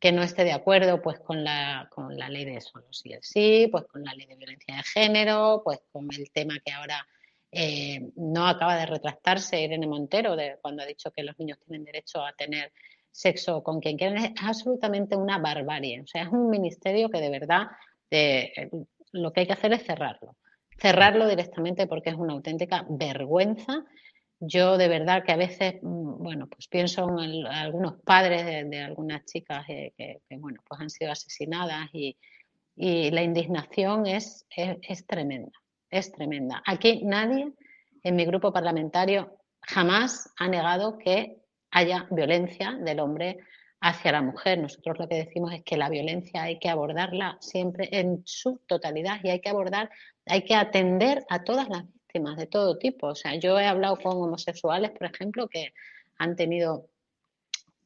esté 0.00 0.44
de 0.44 0.52
acuerdo 0.52 1.02
pues 1.02 1.20
con 1.20 1.44
la, 1.44 1.88
con 1.90 2.18
la 2.18 2.28
ley 2.28 2.44
de 2.44 2.60
solo 2.60 2.86
sí 2.90 3.12
el 3.12 3.22
sí, 3.22 3.68
pues 3.70 3.84
con 3.84 4.02
la 4.02 4.14
ley 4.14 4.26
de 4.26 4.36
violencia 4.36 4.76
de 4.76 4.82
género, 4.82 5.62
pues 5.64 5.80
con 5.92 6.08
el 6.12 6.30
tema 6.32 6.54
que 6.64 6.72
ahora 6.72 7.06
eh, 7.52 8.10
no 8.16 8.46
acaba 8.46 8.76
de 8.76 8.86
retractarse 8.86 9.60
Irene 9.60 9.86
Montero 9.86 10.34
de, 10.34 10.56
cuando 10.60 10.82
ha 10.82 10.86
dicho 10.86 11.10
que 11.10 11.22
los 11.22 11.38
niños 11.38 11.58
tienen 11.64 11.84
derecho 11.84 12.24
a 12.24 12.32
tener 12.32 12.72
sexo 13.12 13.62
con 13.62 13.80
quien 13.80 13.96
quieran. 13.96 14.16
Es 14.18 14.32
absolutamente 14.42 15.16
una 15.16 15.38
barbarie. 15.38 16.00
O 16.00 16.06
sea, 16.06 16.22
es 16.22 16.28
un 16.28 16.50
ministerio 16.50 17.08
que 17.10 17.20
de 17.20 17.30
verdad 17.30 17.68
lo 19.12 19.32
que 19.32 19.40
hay 19.40 19.46
que 19.46 19.52
hacer 19.52 19.72
es 19.72 19.84
cerrarlo. 19.84 20.36
Cerrarlo 20.78 21.28
directamente 21.28 21.86
porque 21.86 22.10
es 22.10 22.16
una 22.16 22.32
auténtica 22.32 22.84
vergüenza. 22.88 23.84
Yo 24.40 24.76
de 24.76 24.88
verdad 24.88 25.22
que 25.24 25.32
a 25.32 25.36
veces, 25.36 25.74
mm, 25.82 26.22
bueno, 26.22 26.48
pues 26.48 26.66
pienso 26.66 27.06
en 27.20 27.46
algunos 27.46 28.00
padres 28.02 28.68
de, 28.68 28.80
algunas 28.80 29.24
chicas 29.24 29.64
que, 29.66 30.20
bueno, 30.38 30.60
pues 30.66 30.80
han 30.80 30.90
sido 30.90 31.12
asesinadas 31.12 31.88
y, 31.92 32.16
la 32.74 33.22
indignación 33.22 34.06
es, 34.06 34.46
es 34.56 35.06
tremenda, 35.06 35.52
es 35.90 36.10
tremenda. 36.10 36.62
Aquí 36.66 37.02
nadie 37.04 37.52
en 38.02 38.16
mi 38.16 38.24
grupo 38.24 38.50
parlamentario 38.50 39.36
jamás 39.60 40.32
ha 40.38 40.48
negado 40.48 40.96
que 40.96 41.41
haya 41.72 42.06
violencia 42.10 42.78
del 42.80 43.00
hombre 43.00 43.38
hacia 43.80 44.12
la 44.12 44.22
mujer. 44.22 44.58
Nosotros 44.58 44.98
lo 44.98 45.08
que 45.08 45.16
decimos 45.16 45.52
es 45.52 45.62
que 45.64 45.76
la 45.76 45.88
violencia 45.88 46.44
hay 46.44 46.58
que 46.58 46.68
abordarla 46.68 47.36
siempre 47.40 47.88
en 47.90 48.22
su 48.24 48.58
totalidad 48.66 49.18
y 49.24 49.30
hay 49.30 49.40
que 49.40 49.48
abordar, 49.48 49.90
hay 50.26 50.44
que 50.44 50.54
atender 50.54 51.24
a 51.28 51.42
todas 51.42 51.68
las 51.68 51.82
víctimas 51.84 52.36
de 52.36 52.46
todo 52.46 52.78
tipo. 52.78 53.08
O 53.08 53.14
sea, 53.14 53.34
yo 53.34 53.58
he 53.58 53.66
hablado 53.66 53.96
con 53.96 54.16
homosexuales, 54.16 54.92
por 54.92 55.08
ejemplo, 55.12 55.48
que 55.48 55.72
han 56.18 56.36
tenido 56.36 56.86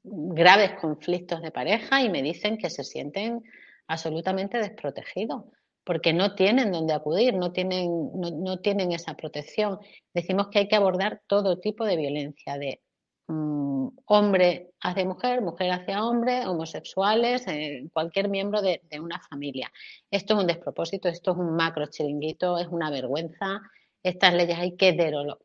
graves 0.03 0.73
conflictos 0.81 1.41
de 1.41 1.51
pareja 1.51 2.03
y 2.03 2.11
me 2.11 2.23
dicen 2.23 2.59
que 2.59 2.71
se 2.71 2.85
sienten 2.85 3.43
absolutamente 3.87 4.59
desprotegidos 4.59 5.45
porque 5.85 6.13
no 6.13 6.35
tienen 6.35 6.73
dónde 6.73 6.95
acudir, 6.95 7.35
no 7.35 7.53
tienen, 7.53 8.11
no, 8.15 8.31
no 8.31 8.59
tienen 8.59 8.91
esa 8.91 9.15
protección. 9.15 9.79
Decimos 10.13 10.49
que 10.49 10.59
hay 10.59 10.69
que 10.69 10.75
abordar 10.75 11.23
todo 11.29 11.61
tipo 11.61 11.85
de 11.85 11.97
violencia, 11.97 12.59
de 12.59 12.83
Mm, 13.29 13.89
hombre 14.07 14.71
hacia 14.81 15.05
mujer, 15.05 15.43
mujer 15.43 15.73
hacia 15.73 16.05
hombre, 16.05 16.47
homosexuales, 16.47 17.45
eh, 17.49 17.89
cualquier 17.93 18.29
miembro 18.29 18.63
de, 18.63 18.81
una 19.01 19.21
familia. 19.21 19.71
Esto 20.11 20.35
es 20.35 20.41
un 20.41 20.47
despropósito, 20.47 21.09
esto 21.09 21.33
es 21.33 21.37
un 21.39 21.57
macro 21.57 21.87
chiringuito, 21.87 22.59
es 22.59 22.69
una 22.69 22.91
vergüenza. 22.91 23.61
Estas 24.03 24.35
leyes 24.35 24.59
hay 24.59 24.77
que 24.77 24.93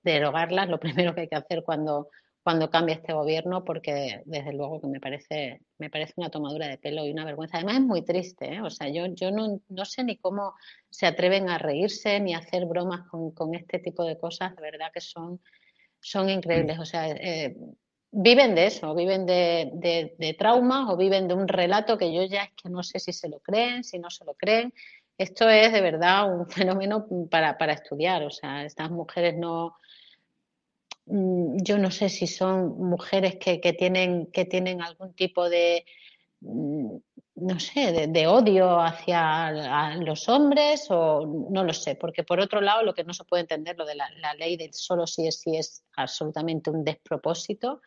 derogarlas, 0.04 0.70
lo 0.70 0.80
primero 1.10 1.16
que 1.16 1.22
hay 1.22 1.28
que 1.28 1.36
hacer 1.36 1.64
cuando, 1.64 2.10
cuando 2.44 2.70
cambie 2.70 2.96
este 2.96 3.14
gobierno, 3.14 3.64
porque 3.66 4.22
desde 4.26 4.54
luego 4.54 4.80
que 4.80 4.88
me 4.88 5.00
parece, 5.00 5.62
me 5.80 5.90
parece 5.90 6.14
una 6.18 6.30
tomadura 6.30 6.68
de 6.68 6.78
pelo 6.78 7.04
y 7.06 7.12
una 7.12 7.26
vergüenza. 7.26 7.58
Además 7.58 7.78
es 7.78 7.82
muy 7.82 8.04
triste, 8.04 8.54
¿eh? 8.56 8.62
o 8.62 8.70
sea, 8.70 8.90
yo, 8.90 9.08
yo 9.08 9.32
no, 9.32 9.60
no, 9.70 9.86
sé 9.86 10.04
ni 10.04 10.18
cómo 10.18 10.54
se 10.92 11.08
atreven 11.08 11.50
a 11.50 11.58
reírse 11.58 12.20
ni 12.20 12.36
a 12.36 12.40
hacer 12.40 12.66
bromas 12.68 13.08
con, 13.10 13.32
con 13.32 13.56
este 13.56 13.80
tipo 13.80 14.04
de 14.04 14.20
cosas, 14.20 14.56
de 14.56 14.62
verdad 14.62 14.92
que 14.94 15.02
son 15.02 15.42
son 16.02 16.30
increíbles. 16.30 16.80
O 16.80 16.86
sea, 16.86 17.10
eh, 17.10 17.56
viven 18.12 18.56
de 18.56 18.66
eso, 18.66 18.94
viven 18.94 19.26
de, 19.26 19.72
de, 20.18 20.34
traumas 20.34 20.90
o 20.90 20.98
viven 20.98 21.28
de 21.28 21.34
un 21.34 21.48
relato 21.48 21.98
que 21.98 22.14
yo 22.14 22.24
ya 22.24 22.44
es 22.44 22.52
que 22.62 22.70
no 22.70 22.84
sé 22.84 23.00
si 23.00 23.14
se 23.14 23.30
lo 23.30 23.40
creen, 23.40 23.84
si 23.84 24.00
no 24.00 24.10
se 24.10 24.26
lo 24.26 24.34
creen. 24.34 24.74
Esto 25.18 25.48
es 25.48 25.72
de 25.72 25.82
verdad 25.82 26.34
un 26.34 26.48
fenómeno 26.50 27.08
para, 27.30 27.58
para 27.58 27.74
estudiar. 27.74 28.24
O 28.24 28.32
sea, 28.32 28.66
estas 28.66 28.92
mujeres 28.92 29.38
no. 29.38 29.76
Mm, 31.06 31.58
yo 31.64 31.78
no 31.78 31.92
sé 31.92 32.10
si 32.10 32.28
son 32.28 32.78
mujeres 32.78 33.38
que, 33.38 33.60
que 33.62 33.74
tienen, 33.74 34.28
que 34.28 34.46
tienen 34.46 34.82
algún 34.82 35.14
tipo 35.14 35.50
de 35.50 35.86
mm, 36.42 36.98
no 37.42 37.60
sé, 37.60 38.08
de, 38.08 38.28
odio 38.28 38.80
hacia 38.80 39.96
los 39.98 40.30
hombres 40.30 40.88
o 40.90 41.48
no 41.50 41.64
lo 41.64 41.74
sé, 41.74 41.96
porque 41.96 42.24
por 42.24 42.40
otro 42.40 42.62
lado 42.62 42.84
lo 42.84 42.94
que 42.94 43.04
no 43.04 43.14
se 43.14 43.24
puede 43.26 43.42
entender, 43.42 43.78
lo 43.78 43.86
de 43.86 43.96
la, 43.96 44.08
ley 44.38 44.58
del 44.58 44.74
solo 44.74 45.08
sí 45.08 45.28
es 45.28 45.42
sí 45.42 45.56
es 45.58 45.84
absolutamente 45.96 46.70
un 46.70 46.84
despropósito, 46.84 47.82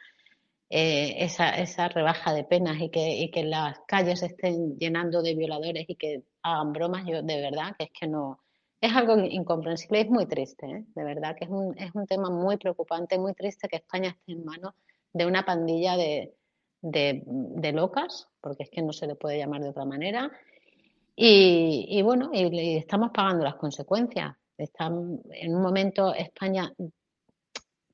eh, 0.71 1.15
esa, 1.19 1.51
esa, 1.51 1.89
rebaja 1.89 2.33
de 2.33 2.45
penas 2.45 2.81
y 2.81 2.91
que, 2.91 3.17
y 3.17 3.31
que 3.31 3.45
las 3.45 3.79
calles 3.87 4.23
estén 4.23 4.77
llenando 4.79 5.23
de 5.23 5.35
violadores 5.35 5.85
y 5.89 5.95
que 5.95 6.23
hagan 6.43 6.73
bromas, 6.73 7.05
yo 7.07 7.23
de 7.23 7.41
verdad 7.41 7.77
que 7.79 7.85
es 7.85 7.91
que 7.99 8.07
no, 8.09 8.41
es 8.81 8.95
algo 8.95 9.17
incomprensible, 9.19 10.01
es 10.01 10.11
muy 10.11 10.27
triste, 10.27 10.67
¿eh? 10.67 10.85
de 10.95 11.05
verdad 11.05 11.37
que 11.37 11.45
es 11.45 11.51
un, 11.51 11.79
es 11.79 11.95
un 11.95 12.07
tema 12.07 12.29
muy 12.29 12.57
preocupante, 12.57 13.19
muy 13.19 13.35
triste 13.35 13.69
que 13.69 13.77
España 13.77 14.11
esté 14.11 14.33
en 14.33 14.45
manos 14.45 14.75
de 15.13 15.27
una 15.27 15.45
pandilla 15.45 15.97
de, 15.97 16.35
de, 16.85 17.73
locas, 17.73 18.29
porque 18.45 18.65
es 18.65 18.71
que 18.71 18.83
no 18.83 18.93
se 18.93 19.07
le 19.07 19.15
puede 19.15 19.39
llamar 19.39 19.63
de 19.63 19.71
otra 19.71 19.87
manera. 19.87 20.31
Y, 21.17 22.03
bueno, 22.03 22.31
y, 22.31 22.77
estamos 22.77 23.11
pagando 23.11 23.43
las 23.43 23.55
consecuencias. 23.55 24.37
Están 24.59 25.21
en 25.31 25.57
un 25.57 25.63
momento 25.63 26.13
España 26.15 26.71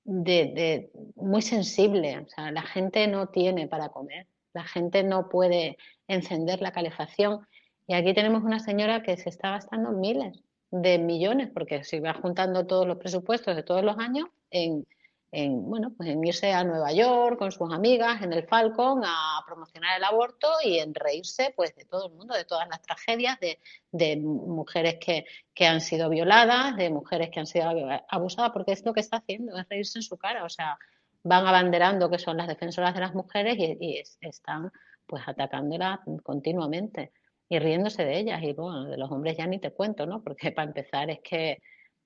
de, 0.02 0.90
muy 1.14 1.40
sensible, 1.40 2.18
o 2.18 2.28
sea, 2.28 2.50
la 2.50 2.62
gente 2.62 3.06
no 3.06 3.28
tiene 3.28 3.68
para 3.68 3.90
comer, 3.90 4.26
la 4.52 4.64
gente 4.64 5.04
no 5.04 5.28
puede 5.28 5.76
encender 6.08 6.60
la 6.60 6.72
calefacción. 6.72 7.46
Y 7.86 7.94
aquí 7.94 8.12
tenemos 8.12 8.42
una 8.42 8.58
señora 8.58 9.04
que 9.04 9.16
se 9.16 9.28
está 9.28 9.50
gastando 9.50 9.92
miles 9.92 10.42
de 10.72 10.98
millones, 10.98 11.50
porque 11.54 11.84
se 11.84 12.00
va 12.00 12.14
juntando 12.14 12.66
todos 12.66 12.88
los 12.88 12.98
presupuestos 12.98 13.54
de 13.54 13.62
todos 13.62 13.84
los 13.84 13.96
años 13.98 14.26
en, 14.50 14.84
en, 15.32 15.68
bueno, 15.68 15.92
pues 15.96 16.08
irse 16.08 16.52
a 16.52 16.64
Nueva 16.64 16.92
York 16.92 17.38
con 17.38 17.52
sus 17.52 17.72
amigas 17.72 18.20
en 18.22 18.32
el 18.32 18.46
Falcon 18.48 19.02
a 19.04 19.42
promocionar 19.46 19.96
el 19.96 20.04
aborto 20.04 20.48
y 20.64 20.78
en 20.78 20.92
reírse 20.94 21.52
pues 21.54 21.74
de 21.76 21.84
todo 21.84 22.08
el 22.08 22.14
mundo, 22.14 22.34
de 22.34 22.44
todas 22.44 22.68
las 22.68 22.82
tragedias, 22.82 23.38
de, 23.38 23.60
de 23.92 24.16
mujeres 24.16 24.96
que, 25.00 25.24
que, 25.54 25.66
han 25.66 25.80
sido 25.80 26.08
violadas, 26.08 26.76
de 26.76 26.90
mujeres 26.90 27.30
que 27.30 27.40
han 27.40 27.46
sido 27.46 27.70
abusadas, 28.08 28.50
porque 28.52 28.72
es 28.72 28.84
lo 28.84 28.92
que 28.92 29.00
está 29.00 29.18
haciendo, 29.18 29.56
es 29.56 29.68
reírse 29.68 29.98
en 29.98 30.02
su 30.02 30.16
cara, 30.16 30.44
o 30.44 30.48
sea, 30.48 30.76
van 31.22 31.46
abanderando 31.46 32.10
que 32.10 32.18
son 32.18 32.36
las 32.36 32.48
defensoras 32.48 32.94
de 32.94 33.00
las 33.00 33.14
mujeres 33.14 33.56
y, 33.58 34.02
están 34.20 34.72
pues 35.06 35.22
atacándolas 35.26 36.00
continuamente 36.22 37.12
y 37.48 37.58
riéndose 37.58 38.04
de 38.04 38.18
ellas 38.18 38.40
y 38.42 38.52
bueno, 38.52 38.84
de 38.84 38.96
los 38.96 39.10
hombres 39.10 39.36
ya 39.36 39.46
ni 39.46 39.58
te 39.58 39.72
cuento, 39.72 40.06
¿no? 40.06 40.22
Porque 40.22 40.52
para 40.52 40.68
empezar 40.68 41.10
es 41.10 41.20
que 41.20 41.58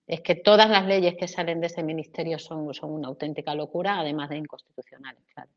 es 0.07 0.21
que 0.21 0.35
todas 0.35 0.69
las 0.69 0.87
leyes 0.87 1.15
que 1.19 1.29
salen 1.29 1.61
de 1.61 1.69
ese 1.69 1.83
ministerio 1.83 2.39
son, 2.39 2.73
son 2.75 2.93
una 2.93 3.09
auténtica 3.09 3.55
locura, 3.55 4.01
además 4.01 4.29
de 4.31 4.39
inconstitucionales, 4.39 5.23
claro. 5.33 5.51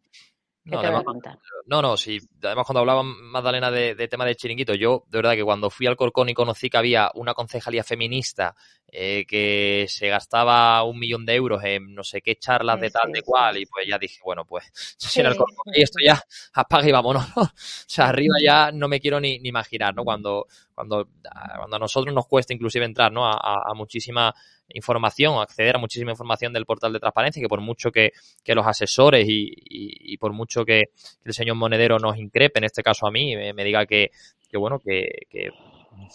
No, 1.65 1.81
no, 1.81 1.95
sí. 1.95 2.19
Además, 2.43 2.65
cuando 2.65 2.81
hablaba 2.81 3.01
Magdalena 3.03 3.71
de, 3.71 3.95
tema 4.10 4.25
de 4.25 4.36
chiringuito, 4.36 4.73
yo, 4.73 5.03
de 5.07 5.19
verdad, 5.19 5.33
que 5.33 5.43
cuando 5.43 5.69
fui 5.69 5.88
al 5.88 5.95
Corcón 5.95 6.29
y 6.29 6.33
conocí 6.33 6.69
que 6.69 6.77
había 6.77 7.10
una 7.15 7.33
concejalía 7.33 7.83
feminista 7.83 8.53
eh, 8.89 9.26
que 9.28 9.86
se 9.89 10.08
gastaba 10.08 10.84
un 10.84 10.97
millón 11.00 11.26
de 11.26 11.36
euros 11.36 11.63
en 11.63 11.93
no 11.93 12.04
sé 12.04 12.21
qué 12.21 12.36
charlas 12.36 12.80
de 12.80 12.89
tal, 12.89 13.12
de 13.12 13.21
cual, 13.21 13.58
y 13.58 13.65
pues 13.65 13.86
ya 13.88 13.97
dije, 13.97 14.19
bueno, 14.23 14.45
pues, 14.45 14.65
si 14.97 15.19
en 15.19 15.28
el 15.28 15.36
y 15.73 15.82
esto 15.82 16.00
ya 16.04 16.21
apaga 16.54 16.88
y 16.88 16.91
vámonos, 16.91 17.26
o 17.38 17.52
sea, 17.86 18.10
arriba 18.10 18.36
ya 18.43 18.71
no 18.71 18.88
me 18.88 19.00
quiero 19.00 19.19
ni, 19.19 19.39
ni 19.39 19.50
imaginar, 19.50 19.95
¿no? 19.95 20.04
Cuando, 20.04 20.47
cuando, 20.73 21.10
cuando 21.58 21.76
a 21.76 21.80
nosotros 21.80 22.13
nos 22.13 22.28
cuesta 22.28 22.54
inclusive 22.54 22.86
entrar, 22.86 23.12
¿no? 23.12 23.26
a 23.26 23.73
muchísima 23.73 24.34
información, 24.73 25.39
acceder 25.39 25.76
a 25.76 25.80
muchísima 25.80 26.12
información 26.12 26.54
del 26.54 26.65
portal 26.65 26.93
de 26.93 27.00
transparencia, 27.00 27.41
que 27.41 27.47
por 27.47 27.62
mucho 27.62 27.91
que, 27.91 28.12
los 28.45 28.65
asesores 28.65 29.26
y, 29.28 30.17
por 30.17 30.34
mucho 30.34 30.65
que, 30.65 30.86
el 31.23 31.34
señor 31.34 31.56
Monedero 31.56 32.00
nos 32.00 32.17
increpe, 32.17 32.60
en 32.60 32.65
este 32.65 32.84
caso 32.84 33.08
a 33.08 33.12
mí, 33.12 33.36
me, 33.36 33.63
diga 33.63 33.86
que, 33.86 34.12
que 34.50 34.58
bueno, 34.58 34.80
que, 34.80 35.28
que 35.30 35.52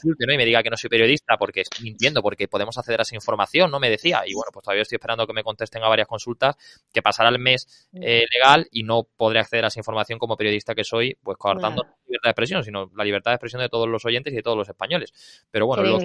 y 0.02 0.36
me 0.36 0.44
diga 0.44 0.62
que 0.62 0.70
no 0.70 0.76
soy 0.76 0.90
periodista 0.90 1.36
porque 1.36 1.62
estoy 1.62 1.84
mintiendo, 1.84 2.22
porque 2.22 2.48
podemos 2.48 2.76
acceder 2.78 3.00
a 3.00 3.02
esa 3.02 3.14
información, 3.14 3.70
¿no? 3.70 3.80
Me 3.80 3.90
decía. 3.90 4.22
Y 4.26 4.34
bueno, 4.34 4.50
pues 4.52 4.64
todavía 4.64 4.82
estoy 4.82 4.96
esperando 4.96 5.26
que 5.26 5.32
me 5.32 5.42
contesten 5.42 5.82
a 5.82 5.88
varias 5.88 6.08
consultas, 6.08 6.56
que 6.92 7.02
pasará 7.02 7.28
el 7.28 7.38
mes 7.38 7.88
eh, 7.94 8.24
legal 8.32 8.66
y 8.70 8.82
no 8.84 9.04
podré 9.04 9.40
acceder 9.40 9.64
a 9.64 9.68
esa 9.68 9.80
información 9.80 10.18
como 10.18 10.36
periodista 10.36 10.74
que 10.74 10.84
soy, 10.84 11.16
pues 11.22 11.36
coartando 11.38 11.82
la 11.82 11.94
libertad 12.06 12.28
de 12.28 12.30
expresión, 12.30 12.64
sino 12.64 12.90
la 12.94 13.04
libertad 13.04 13.30
de 13.30 13.36
expresión 13.36 13.62
de 13.62 13.68
todos 13.68 13.88
los 13.88 14.04
oyentes 14.04 14.32
y 14.32 14.36
de 14.36 14.42
todos 14.42 14.56
los 14.56 14.68
españoles. 14.68 15.12
Pero 15.50 15.66
bueno. 15.66 15.82
Los... 15.82 16.02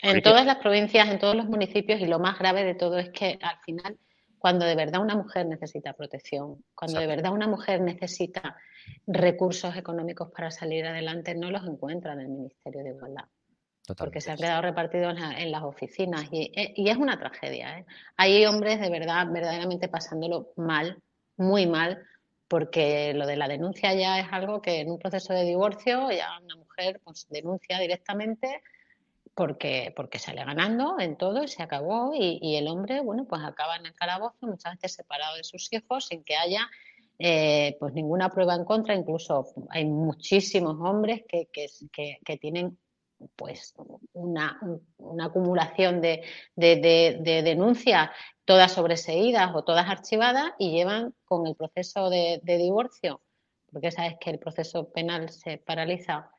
en 0.00 0.22
todas 0.22 0.46
las 0.46 0.56
provincias, 0.56 1.08
en 1.08 1.18
todos 1.18 1.34
los 1.34 1.46
municipios, 1.46 2.00
y 2.00 2.06
lo 2.06 2.18
más 2.18 2.38
grave 2.38 2.64
de 2.64 2.74
todo 2.74 2.98
es 2.98 3.10
que 3.10 3.38
al 3.40 3.58
final 3.64 3.96
cuando 4.40 4.64
de 4.64 4.74
verdad 4.74 5.02
una 5.02 5.14
mujer 5.14 5.46
necesita 5.46 5.92
protección, 5.92 6.64
cuando 6.74 6.98
de 6.98 7.06
verdad 7.06 7.30
una 7.30 7.46
mujer 7.46 7.82
necesita 7.82 8.56
recursos 9.06 9.76
económicos 9.76 10.30
para 10.30 10.50
salir 10.50 10.86
adelante, 10.86 11.34
no 11.34 11.50
los 11.50 11.66
encuentra 11.66 12.12
en 12.14 12.20
el 12.20 12.28
Ministerio 12.28 12.82
de 12.82 12.90
Igualdad. 12.90 13.24
Porque 13.96 14.20
se 14.20 14.30
han 14.30 14.36
quedado 14.36 14.62
repartidos 14.62 15.18
en, 15.18 15.50
las 15.50 15.62
oficinas 15.62 16.28
y, 16.30 16.52
eh, 16.54 16.74
es 16.76 16.96
una 16.96 17.18
tragedia. 17.18 17.78
¿eh? 17.78 17.86
Hay 18.16 18.46
hombres 18.46 18.80
de 18.80 18.88
verdad, 18.88 19.26
verdaderamente 19.30 19.88
pasándolo 19.88 20.52
mal, 20.56 21.02
muy 21.36 21.66
mal, 21.66 22.04
porque 22.46 23.14
lo 23.14 23.26
de 23.26 23.36
la 23.36 23.48
denuncia 23.48 23.94
ya 23.94 24.20
es 24.20 24.26
algo 24.32 24.60
que 24.60 24.80
en 24.80 24.90
un 24.90 24.98
proceso 24.98 25.32
de 25.32 25.44
divorcio 25.44 26.10
ya 26.10 26.38
una 26.42 26.56
mujer 26.56 27.00
pues, 27.04 27.26
denuncia 27.30 27.78
directamente 27.78 28.62
porque, 29.34 29.92
porque 29.94 30.18
sale 30.18 30.44
ganando 30.44 30.98
en 30.98 31.16
todo 31.16 31.42
y 31.42 31.48
se 31.48 31.62
acabó 31.62 32.12
y, 32.14 32.56
el 32.56 32.68
hombre, 32.68 33.00
bueno, 33.00 33.24
pues 33.24 33.42
acaba 33.42 33.76
en 33.76 33.86
el 33.86 33.94
calabozo, 33.94 34.36
muchas 34.42 34.74
veces 34.74 34.94
separado 34.94 35.36
de 35.36 35.44
sus 35.44 35.72
hijos 35.72 36.06
sin 36.06 36.24
que 36.24 36.36
haya 36.36 36.68
eh, 37.22 37.76
pues 37.78 37.92
ninguna 37.92 38.30
prueba 38.30 38.54
en 38.54 38.64
contra, 38.64 38.94
incluso 38.94 39.52
hay 39.68 39.84
muchísimos 39.84 40.78
hombres 40.80 41.22
que, 41.28 41.48
que, 41.52 42.36
tienen 42.38 42.78
pues 43.36 43.74
una, 44.14 44.58
una 44.96 45.26
acumulación 45.26 46.00
de, 46.00 46.22
de, 46.56 47.42
denuncias, 47.44 48.08
todas 48.46 48.72
sobreseídas 48.72 49.50
o 49.54 49.64
todas 49.64 49.90
archivadas 49.90 50.52
y 50.58 50.70
llevan 50.70 51.14
con 51.26 51.46
el 51.46 51.56
proceso 51.56 52.08
de, 52.08 52.40
divorcio, 52.42 53.20
porque 53.70 53.90
sabes 53.90 54.14
que 54.18 54.30
el 54.30 54.38
proceso 54.38 54.90
penal 54.90 55.28
se 55.28 55.58
paraliza 55.58 56.30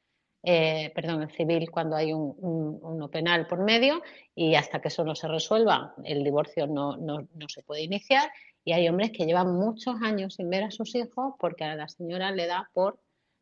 eh, 0.43 0.91
perdón, 0.95 1.21
el 1.21 1.29
civil 1.29 1.69
cuando 1.69 1.95
hay 1.95 2.11
un, 2.11 2.35
uno 2.81 3.11
penal 3.11 3.45
por 3.45 3.59
medio 3.59 4.01
y 4.33 4.55
hasta 4.55 4.81
que 4.81 4.87
eso 4.87 5.03
no 5.03 5.13
se 5.13 5.27
resuelva, 5.27 5.93
el 6.03 6.23
divorcio 6.23 6.65
no, 6.65 6.97
no, 6.97 7.27
no, 7.35 7.47
se 7.47 7.61
puede 7.61 7.83
iniciar. 7.83 8.31
Y 8.63 8.73
hay 8.73 8.87
hombres 8.87 9.11
que 9.11 9.25
llevan 9.25 9.55
muchos 9.55 9.95
años 10.01 10.35
sin 10.35 10.49
ver 10.49 10.63
a 10.63 10.71
sus 10.71 10.95
hijos 10.95 11.33
porque 11.39 11.63
a 11.63 11.75
la 11.75 11.87
señora 11.87 12.31
le 12.31 12.47
da 12.47 12.69
por 12.73 12.99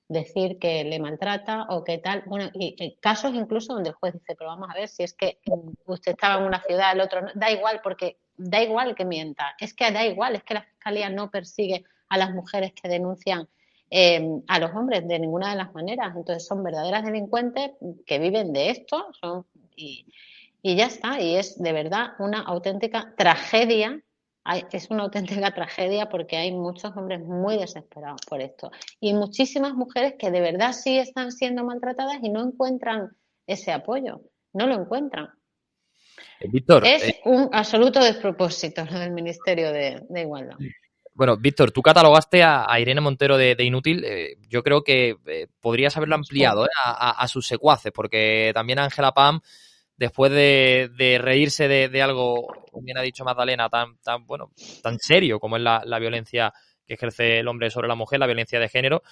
decir 0.07 0.57
que 0.57 0.83
le 0.83 0.99
maltrata 0.99 1.67
o 1.69 1.83
que 1.83 1.97
tal. 1.97 2.23
Bueno, 2.25 2.49
y, 2.53 2.95
casos 3.01 3.33
incluso 3.33 3.73
donde 3.73 3.89
el 3.89 3.95
juez 3.95 4.13
dice, 4.13 4.35
pero 4.35 4.49
vamos 4.49 4.69
a 4.69 4.73
ver 4.73 4.87
si 4.87 5.03
es 5.03 5.13
que 5.13 5.39
usted 5.85 6.13
estaba 6.13 6.41
en 6.41 6.47
una 6.47 6.61
ciudad, 6.61 6.93
el 6.93 7.01
otro 7.01 7.21
no. 7.21 7.29
Da 7.35 7.51
igual, 7.51 7.81
porque 7.83 8.19
da 8.37 8.61
igual 8.61 8.95
que 8.95 9.05
mienta. 9.05 9.55
Es 9.59 9.73
que 9.73 9.91
da 9.91 10.05
igual, 10.05 10.35
es 10.35 10.43
que 10.43 10.53
la 10.55 10.63
fiscalía 10.63 11.09
no 11.09 11.29
persigue 11.29 11.83
a 12.07 12.17
las 12.17 12.31
mujeres 12.31 12.73
que 12.73 12.89
denuncian 12.89 13.47
Em, 13.91 14.43
a 14.47 14.59
los 14.59 14.71
hombres 14.75 15.07
de 15.07 15.17
ninguna 15.17 15.49
de 15.49 15.55
las 15.55 15.73
maneras. 15.73 16.15
Entonces 16.15 16.45
son 16.45 16.63
verdaderas 16.63 17.03
delincuentes 17.03 17.71
que 18.05 18.19
viven 18.19 18.53
de 18.53 18.69
esto 18.69 19.07
son, 19.19 19.45
y, 19.75 20.05
ya 20.61 20.85
está. 20.85 21.19
Y 21.19 21.35
es 21.35 21.59
de 21.61 21.73
verdad 21.73 22.09
una 22.19 22.41
auténtica 22.41 23.13
tragedia. 23.17 23.99
Es 24.71 24.89
una 24.89 25.03
auténtica 25.03 25.51
tragedia 25.53 26.09
porque 26.09 26.37
hay 26.37 26.51
muchos 26.51 26.95
hombres 26.95 27.21
muy 27.21 27.57
desesperados 27.57 28.21
por 28.27 28.41
esto. 28.41 28.71
Y 28.99 29.13
muchísimas 29.13 29.73
mujeres 29.73 30.15
que 30.17 30.31
de 30.31 30.41
verdad 30.41 30.73
sí 30.73 30.97
están 30.97 31.31
siendo 31.31 31.63
maltratadas 31.63 32.17
y 32.21 32.29
no 32.29 32.41
encuentran 32.41 33.09
ese 33.47 33.71
apoyo. 33.71 34.21
No 34.53 34.67
lo 34.67 34.75
encuentran. 34.75 35.29
Eh, 36.39 36.47
Víctor, 36.49 36.85
es 36.85 37.03
eh, 37.03 37.21
un 37.25 37.49
absoluto 37.51 38.03
despropósito 38.03 38.85
lo 38.85 38.99
del 38.99 39.11
Ministerio 39.11 39.71
de, 39.71 40.03
de 40.09 40.21
Igualdad. 40.21 40.57
Bueno, 41.13 41.35
Víctor, 41.35 41.71
tú 41.71 41.81
catalogaste 41.81 42.43
a, 42.43 42.65
Irene 42.79 43.01
Montero 43.01 43.37
de, 43.37 43.55
inútil. 43.59 44.05
Eh, 44.05 44.37
yo 44.47 44.63
creo 44.63 44.83
que 44.83 45.17
podrías 45.59 45.97
haberlo 45.97 46.15
ampliado 46.15 46.65
a, 46.81 47.27
sus 47.27 47.45
secuaces, 47.45 47.91
porque 47.91 48.51
también 48.53 48.79
Ángela 48.79 49.11
Pam, 49.11 49.41
después 49.99 50.31
de, 50.31 51.19
reírse 51.21 51.67
de, 51.67 52.01
algo, 52.01 52.47
como 52.71 52.83
bien 52.83 52.97
ha 52.97 53.01
dicho 53.01 53.25
Magdalena, 53.25 53.69
tan, 53.69 53.97
tan, 53.97 54.25
bueno, 54.25 54.51
tan 54.81 54.97
serio 54.97 55.39
como 55.39 55.57
es 55.57 55.63
la, 55.63 55.99
violencia 55.99 56.53
que 56.87 56.93
ejerce 56.95 57.39
el 57.39 57.47
hombre 57.47 57.69
sobre 57.69 57.87
la 57.87 57.95
mujer, 57.95 58.19
la 58.19 58.25
violencia 58.25 58.59
de 58.59 58.69
género, 58.69 59.03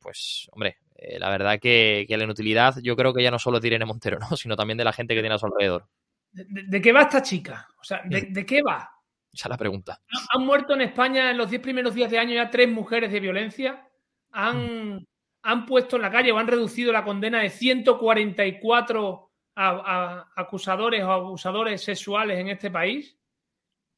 pues, 0.00 0.48
hombre, 0.52 0.78
la 1.18 1.30
verdad 1.30 1.58
que, 1.60 2.04
la 2.08 2.24
inutilidad 2.24 2.74
yo 2.82 2.96
creo 2.96 3.14
que 3.14 3.22
ya 3.22 3.30
no 3.30 3.38
solo 3.38 3.58
es 3.58 3.62
de 3.62 3.68
Irene 3.68 3.86
Montero, 3.86 4.18
¿no? 4.18 4.28
sino 4.36 4.56
también 4.56 4.76
de 4.76 4.84
la 4.84 4.92
gente 4.92 5.14
que 5.14 5.20
tiene 5.20 5.36
a 5.36 5.38
su 5.38 5.46
alrededor. 5.46 5.86
¿De, 6.32 6.82
qué 6.82 6.92
va 6.92 7.02
esta 7.02 7.22
chica? 7.22 7.66
O 7.80 7.84
sea, 7.84 8.02
¿de 8.04 8.44
qué 8.44 8.60
va? 8.62 8.90
Esa 9.36 9.48
es 9.48 9.50
la 9.50 9.58
pregunta. 9.58 10.00
Han 10.30 10.46
muerto 10.46 10.72
en 10.72 10.80
España 10.80 11.30
en 11.30 11.36
los 11.36 11.50
10 11.50 11.60
primeros 11.60 11.94
días 11.94 12.10
de 12.10 12.18
año 12.18 12.34
ya 12.34 12.48
tres 12.48 12.70
mujeres 12.70 13.12
de 13.12 13.20
violencia. 13.20 13.86
Han, 14.32 15.06
han 15.42 15.66
puesto 15.66 15.96
en 15.96 16.02
la 16.02 16.10
calle 16.10 16.32
o 16.32 16.38
han 16.38 16.46
reducido 16.46 16.90
la 16.90 17.04
condena 17.04 17.40
de 17.40 17.50
144 17.50 19.25
acusadores 19.56 21.02
o 21.02 21.10
abusadores 21.10 21.82
sexuales 21.82 22.38
en 22.38 22.48
este 22.48 22.70
país. 22.70 23.18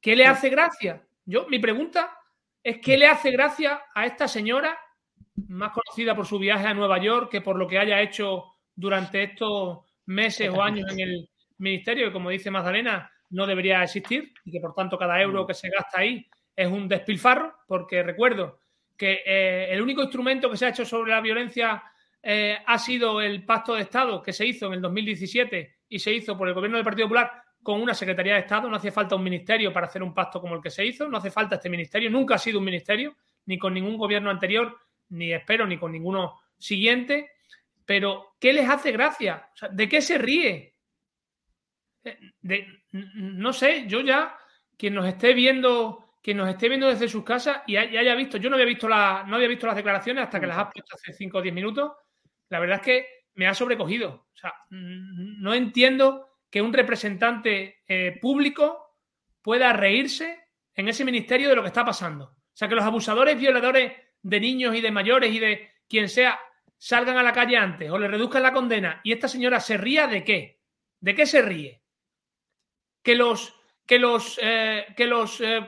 ¿Qué 0.01 0.15
le 0.15 0.25
hace 0.25 0.49
gracia? 0.49 1.05
Yo, 1.25 1.47
mi 1.49 1.59
pregunta 1.59 2.17
es 2.63 2.79
¿qué 2.79 2.97
le 2.97 3.07
hace 3.07 3.31
gracia 3.31 3.83
a 3.95 4.07
esta 4.07 4.29
señora, 4.29 4.79
más 5.49 5.73
conocida 5.73 6.15
por 6.15 6.27
su 6.27 6.39
viaje 6.39 6.67
a 6.67 6.75
Nueva 6.75 6.99
York 6.99 7.31
que 7.31 7.41
por 7.41 7.57
lo 7.57 7.67
que 7.67 7.79
haya 7.79 8.01
hecho 8.01 8.45
durante 8.75 9.23
estos 9.25 9.81
meses 10.07 10.51
o 10.51 10.63
años 10.63 10.91
en 10.93 11.01
el 11.01 11.31
ministerio, 11.59 12.07
que 12.07 12.13
como 12.13 12.31
dice 12.31 12.51
Magdalena, 12.51 13.11
no 13.31 13.47
debería 13.47 13.83
existir 13.83 14.33
y 14.45 14.53
que 14.53 14.61
por 14.61 14.75
tanto 14.75 14.97
cada 14.97 15.21
euro 15.21 15.47
que 15.47 15.55
se 15.55 15.69
gasta 15.69 16.01
ahí 16.01 16.27
es 16.55 16.69
un 16.69 16.89
despilfarro, 16.89 17.55
porque 17.67 18.03
recuerdo 18.03 18.61
que 18.97 19.23
eh, 19.25 19.69
el 19.71 19.81
único 19.81 20.03
instrumento 20.03 20.51
que 20.51 20.57
se 20.57 20.67
ha 20.67 20.71
hecho 20.71 20.85
sobre 20.85 21.13
la 21.13 21.21
violencia 21.21 21.83
eh, 22.23 22.59
ha 22.67 22.79
sido 22.79 23.21
el 23.21 23.45
pacto 23.45 23.75
de 23.75 23.83
Estado 23.83 24.23
que 24.23 24.33
se 24.33 24.47
hizo 24.47 24.67
en 24.67 24.75
el 24.75 24.83
2017 24.83 25.77
y 25.89 25.99
se 25.99 26.13
hizo 26.13 26.37
por 26.37 26.49
el 26.49 26.55
gobierno 26.55 26.77
del 26.77 26.85
Partido 26.85 27.07
Popular 27.07 27.43
con 27.63 27.81
una 27.81 27.95
Secretaría 27.95 28.35
de 28.35 28.41
Estado. 28.41 28.69
No 28.69 28.77
hacía 28.77 28.93
falta 28.93 29.17
un 29.17 29.23
ministerio 29.23 29.73
para 29.73 29.87
hacer 29.87 30.03
un 30.03 30.15
pacto 30.15 30.41
como 30.41 30.55
el 30.55 30.63
que 30.63 30.71
se 30.71 30.85
hizo, 30.85 31.09
no 31.09 31.19
hace 31.19 31.31
falta 31.31 31.57
este 31.57 31.71
ministerio, 31.71 32.11
nunca 32.11 32.35
ha 32.35 32.39
sido 32.39 32.59
un 32.59 32.65
ministerio, 32.65 33.17
ni 33.47 33.59
con 33.59 33.75
ningún 33.75 33.97
gobierno 33.97 34.31
anterior, 34.31 34.79
ni 35.11 35.33
espero, 35.33 35.67
ni 35.67 35.79
con 35.79 35.93
ninguno 35.93 36.41
siguiente. 36.59 37.31
Pero, 37.85 38.37
¿qué 38.39 38.53
les 38.53 38.69
hace 38.69 38.93
gracia? 38.93 39.49
¿De 39.71 39.89
qué 39.89 40.03
se 40.03 40.19
ríe? 40.19 40.75
de, 42.41 42.83
no 42.93 43.53
sé, 43.53 43.85
yo 43.87 44.01
ya, 44.01 44.37
quien 44.77 44.95
nos 44.95 45.07
esté 45.07 45.35
viendo, 45.35 46.15
quien 46.23 46.37
nos 46.37 46.49
esté 46.49 46.69
viendo 46.69 46.89
desde 46.89 47.09
sus 47.09 47.25
casas 47.25 47.63
y 47.67 47.77
haya 47.77 48.15
visto, 48.15 48.39
yo 48.39 48.49
no 48.49 48.57
había 48.57 48.67
visto 48.67 48.89
la, 48.89 49.25
no 49.27 49.37
había 49.37 49.49
visto 49.49 49.67
las 49.67 49.77
declaraciones 49.77 50.25
hasta 50.25 50.41
que 50.41 50.47
las 50.47 50.59
has 50.59 50.73
puesto 50.73 50.95
hace 50.95 51.13
5 51.13 51.39
o 51.39 51.43
10 51.43 51.55
minutos. 51.55 51.93
La 52.49 52.61
verdad 52.61 52.77
es 52.77 52.83
que 52.83 53.07
me 53.35 53.47
ha 53.47 53.55
sobrecogido. 53.55 54.29
O 54.33 54.37
sea, 54.37 54.55
no 54.71 55.55
entiendo 55.55 56.29
que 56.51 56.63
un 56.63 56.73
representante 56.73 57.83
eh, 57.87 58.19
público 58.21 58.97
pueda 59.43 59.73
reírse 59.73 60.39
en 60.75 60.89
ese 60.89 61.05
ministerio 61.05 61.49
de 61.49 61.57
lo 61.57 61.63
que 61.63 61.69
está 61.69 61.85
pasando. 61.85 62.25
O 62.25 62.55
sea, 62.55 62.69
que 62.69 62.75
los 62.75 62.85
abusadores, 62.85 63.39
violadores 63.39 63.93
de 64.23 64.41
niños 64.41 64.75
y 64.75 64.81
de 64.81 64.91
mayores 64.91 65.33
y 65.33 65.39
de 65.39 65.71
quien 65.89 66.09
sea 66.09 66.39
salgan 66.77 67.19
a 67.19 67.23
la 67.23 67.33
calle 67.33 67.57
antes 67.57 67.91
o 67.91 67.99
le 67.99 68.07
reduzcan 68.07 68.43
la 68.43 68.53
condena 68.53 69.01
y 69.03 69.13
esta 69.13 69.27
señora 69.27 69.59
se 69.59 69.77
ría 69.77 70.07
de 70.07 70.23
qué? 70.23 70.61
¿De 71.01 71.15
qué 71.15 71.27
se 71.27 71.43
ríe? 71.43 71.83
que 73.09 73.15
los, 73.15 73.55
que 73.87 73.99
los, 73.99 74.39
eh, 74.43 74.85
que 74.95 75.07
los 75.07 75.41
eh, 75.41 75.67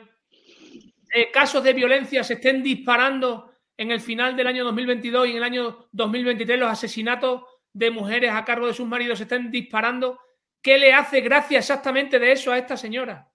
casos 1.32 1.64
de 1.64 1.72
violencia 1.72 2.22
se 2.22 2.34
estén 2.34 2.62
disparando 2.62 3.49
en 3.80 3.90
el 3.90 4.02
final 4.02 4.36
del 4.36 4.46
año 4.46 4.62
2022 4.64 5.26
y 5.26 5.30
en 5.30 5.36
el 5.38 5.42
año 5.42 5.88
2023 5.92 6.60
los 6.60 6.70
asesinatos 6.70 7.44
de 7.72 7.90
mujeres 7.90 8.30
a 8.30 8.44
cargo 8.44 8.66
de 8.66 8.74
sus 8.74 8.86
maridos 8.86 9.16
se 9.16 9.24
estén 9.24 9.50
disparando. 9.50 10.20
qué 10.60 10.76
le 10.76 10.92
hace 10.92 11.22
gracia 11.22 11.60
exactamente 11.60 12.18
de 12.18 12.32
eso 12.32 12.52
a 12.52 12.58
esta 12.58 12.76
señora. 12.76 13.26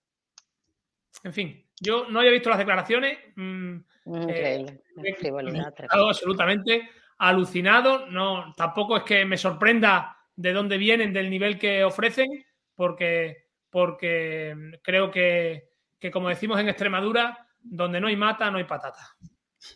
En 1.24 1.34
fin, 1.34 1.66
yo 1.82 2.08
no 2.10 2.20
había 2.20 2.32
visto 2.32 2.52
las 2.52 2.60
declaraciones. 2.60 3.18
Mm, 3.36 3.78
Increíble. 4.06 4.84
Eh, 5.04 5.88
absolutamente 5.90 6.92
alucinado. 7.18 8.06
No, 8.06 8.54
tampoco 8.56 8.98
es 8.98 9.04
que 9.04 9.26
me 9.26 9.38
sorprenda 9.38 10.16
de 10.36 10.54
dónde 10.54 10.78
vienen, 10.78 11.12
del 11.12 11.32
nivel 11.32 11.58
que 11.58 11.84
ofrecen, 11.84 12.46
porque, 12.76 13.48
porque 13.72 14.78
creo 14.84 15.10
que, 15.10 15.72
que, 15.98 16.12
como 16.12 16.30
decimos 16.30 16.60
en 16.60 16.70
Extremadura, 16.70 17.48
donde 17.64 18.00
no 18.00 18.10
hay 18.10 18.16
mata, 18.16 18.52
no 18.52 18.60
hay 18.60 18.66
patata. 18.66 19.18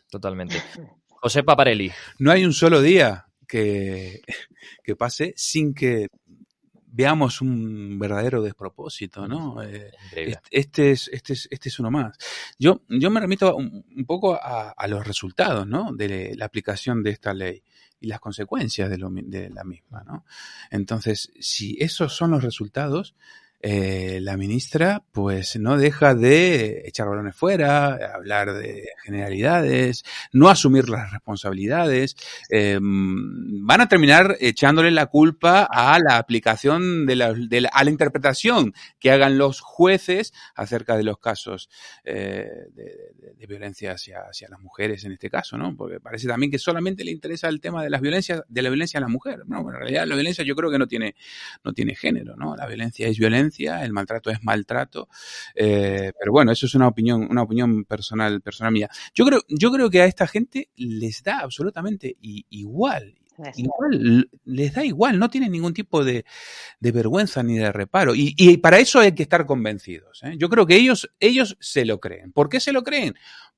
Totalmente. 0.10 0.56
José 1.08 1.44
Paparelli. 1.44 1.92
No 2.20 2.32
hay 2.32 2.46
un 2.46 2.54
solo 2.54 2.82
día 2.82 3.28
que, 3.48 4.22
que 4.84 4.96
pase 4.96 5.34
sin 5.36 5.74
que 5.74 6.08
veamos 6.92 7.42
un 7.42 8.00
verdadero 8.00 8.42
despropósito, 8.42 9.28
¿no? 9.28 9.62
Eh, 9.62 9.92
este, 10.50 10.92
es, 10.92 11.10
este, 11.14 11.34
es, 11.34 11.48
este 11.52 11.70
es 11.70 11.80
uno 11.80 11.92
más. 11.92 12.18
Yo, 12.58 12.82
yo 12.90 13.10
me 13.10 13.20
remito 13.20 13.56
un, 13.56 14.06
poco 14.08 14.36
a, 14.36 14.72
a, 14.72 14.88
los 14.88 15.06
resultados, 15.06 15.68
¿no? 15.68 15.94
De 15.94 16.34
la 16.36 16.46
aplicación 16.46 17.04
de 17.04 17.12
esta 17.12 17.34
ley 17.34 17.64
y 18.00 18.08
las 18.08 18.20
consecuencias 18.20 18.90
de, 18.90 18.98
lo, 18.98 19.10
de 19.12 19.50
la 19.50 19.64
misma, 19.64 20.04
¿no? 20.04 20.26
Entonces, 20.72 21.32
si 21.40 21.78
esos 21.80 22.16
son 22.16 22.32
los 22.32 22.44
resultados, 22.44 23.16
eh, 23.62 24.20
la 24.22 24.38
ministra 24.38 25.04
pues 25.12 25.58
no 25.58 25.78
deja 25.78 26.16
de 26.16 26.84
echar 26.86 27.10
balones 27.10 27.36
fuera, 27.36 28.14
hablar 28.16 28.54
de 28.54 28.88
generalidades, 29.04 30.06
no 30.32 30.48
asumir 30.48 30.88
las 30.88 31.12
responsabilidades, 31.12 32.16
eh, 32.50 32.80
van 32.82 33.82
a 33.82 33.90
terminar 33.90 34.38
echándole 34.40 34.92
la 34.92 35.08
culpa 35.08 35.68
a 35.70 36.00
la 36.00 36.18
aplicación 36.18 37.06
de 37.06 37.18
la, 37.18 37.36
a 37.74 37.84
la 37.84 37.90
interpretación 37.90 38.74
que 38.98 39.12
hagan 39.12 39.38
los 39.38 39.60
jueces 39.60 40.34
acerca 40.56 40.96
de 40.96 41.04
los 41.04 41.20
casos 41.20 41.70
eh, 42.06 42.48
de, 42.74 43.34
de, 43.38 43.48
violencia 43.48 43.94
hacia, 43.94 44.22
hacia 44.22 44.48
las 44.48 44.60
mujeres 44.60 45.04
en 45.04 45.12
este 45.12 45.30
caso, 45.30 45.58
¿no? 45.58 45.76
Porque 45.76 46.00
parece 46.00 46.28
también 46.28 46.52
que 46.52 46.60
solamente 46.60 47.04
le 47.04 47.12
interesa 47.12 47.50
el 47.50 47.60
tema 47.60 47.84
de 47.84 47.90
las 47.90 48.00
violencias, 48.00 48.44
de 48.48 48.62
la 48.62 48.70
violencia 48.70 49.00
a 49.00 49.02
la 49.02 49.08
mujer. 49.08 49.40
No, 49.48 49.62
en 49.62 49.76
realidad 49.76 50.06
la 50.06 50.16
violencia 50.16 50.46
yo 50.46 50.56
creo 50.56 50.70
que 50.70 50.78
no 50.78 50.88
tiene, 50.88 51.16
no 51.64 51.74
tiene 51.74 51.96
género, 51.96 52.36
¿no? 52.38 52.56
La 52.56 52.68
violencia 52.68 53.08
es 53.08 53.18
violencia 53.18 53.49
el 53.58 53.94
maltrato 53.94 54.30
es 54.30 54.44
maltrato, 54.44 55.10
eh, 55.56 56.12
pero 56.18 56.32
bueno, 56.32 56.52
eso 56.52 56.66
es 56.66 56.76
una 56.76 56.88
opinión, 56.88 57.28
una 57.30 57.44
opinión 57.44 57.86
personal, 57.86 58.42
personal 58.42 58.74
mía. 58.74 58.90
Yo 59.14 59.26
creo, 59.26 59.42
yo 59.48 59.72
creo 59.72 59.90
que 59.90 60.02
a 60.02 60.06
esta 60.06 60.28
gente 60.28 60.70
les 60.76 61.24
da 61.24 61.40
absolutamente 61.40 62.18
igual, 62.22 63.16
Igual, 63.56 64.30
les 64.46 64.74
da 64.74 64.84
igual, 64.84 65.18
no 65.18 65.30
tienen 65.30 65.52
ningún 65.52 65.74
tipo 65.74 66.04
de, 66.04 66.26
vergüenza 66.80 67.44
ni 67.44 67.58
de 67.58 67.72
reparo. 67.72 68.14
Y, 68.16 68.58
para 68.58 68.80
eso 68.80 69.00
hay 69.00 69.14
que 69.14 69.24
estar 69.24 69.46
convencidos. 69.46 70.22
¿eh? 70.24 70.36
Yo 70.38 70.50
creo 70.50 70.66
que 70.66 70.76
ellos, 70.76 71.10
ellos 71.20 71.58
se 71.60 71.86
lo 71.86 72.00
creen. 72.00 72.32
¿Por 72.32 72.50
qué 72.50 72.60
se 72.60 72.74
lo 72.74 72.84
creen? 72.84 73.16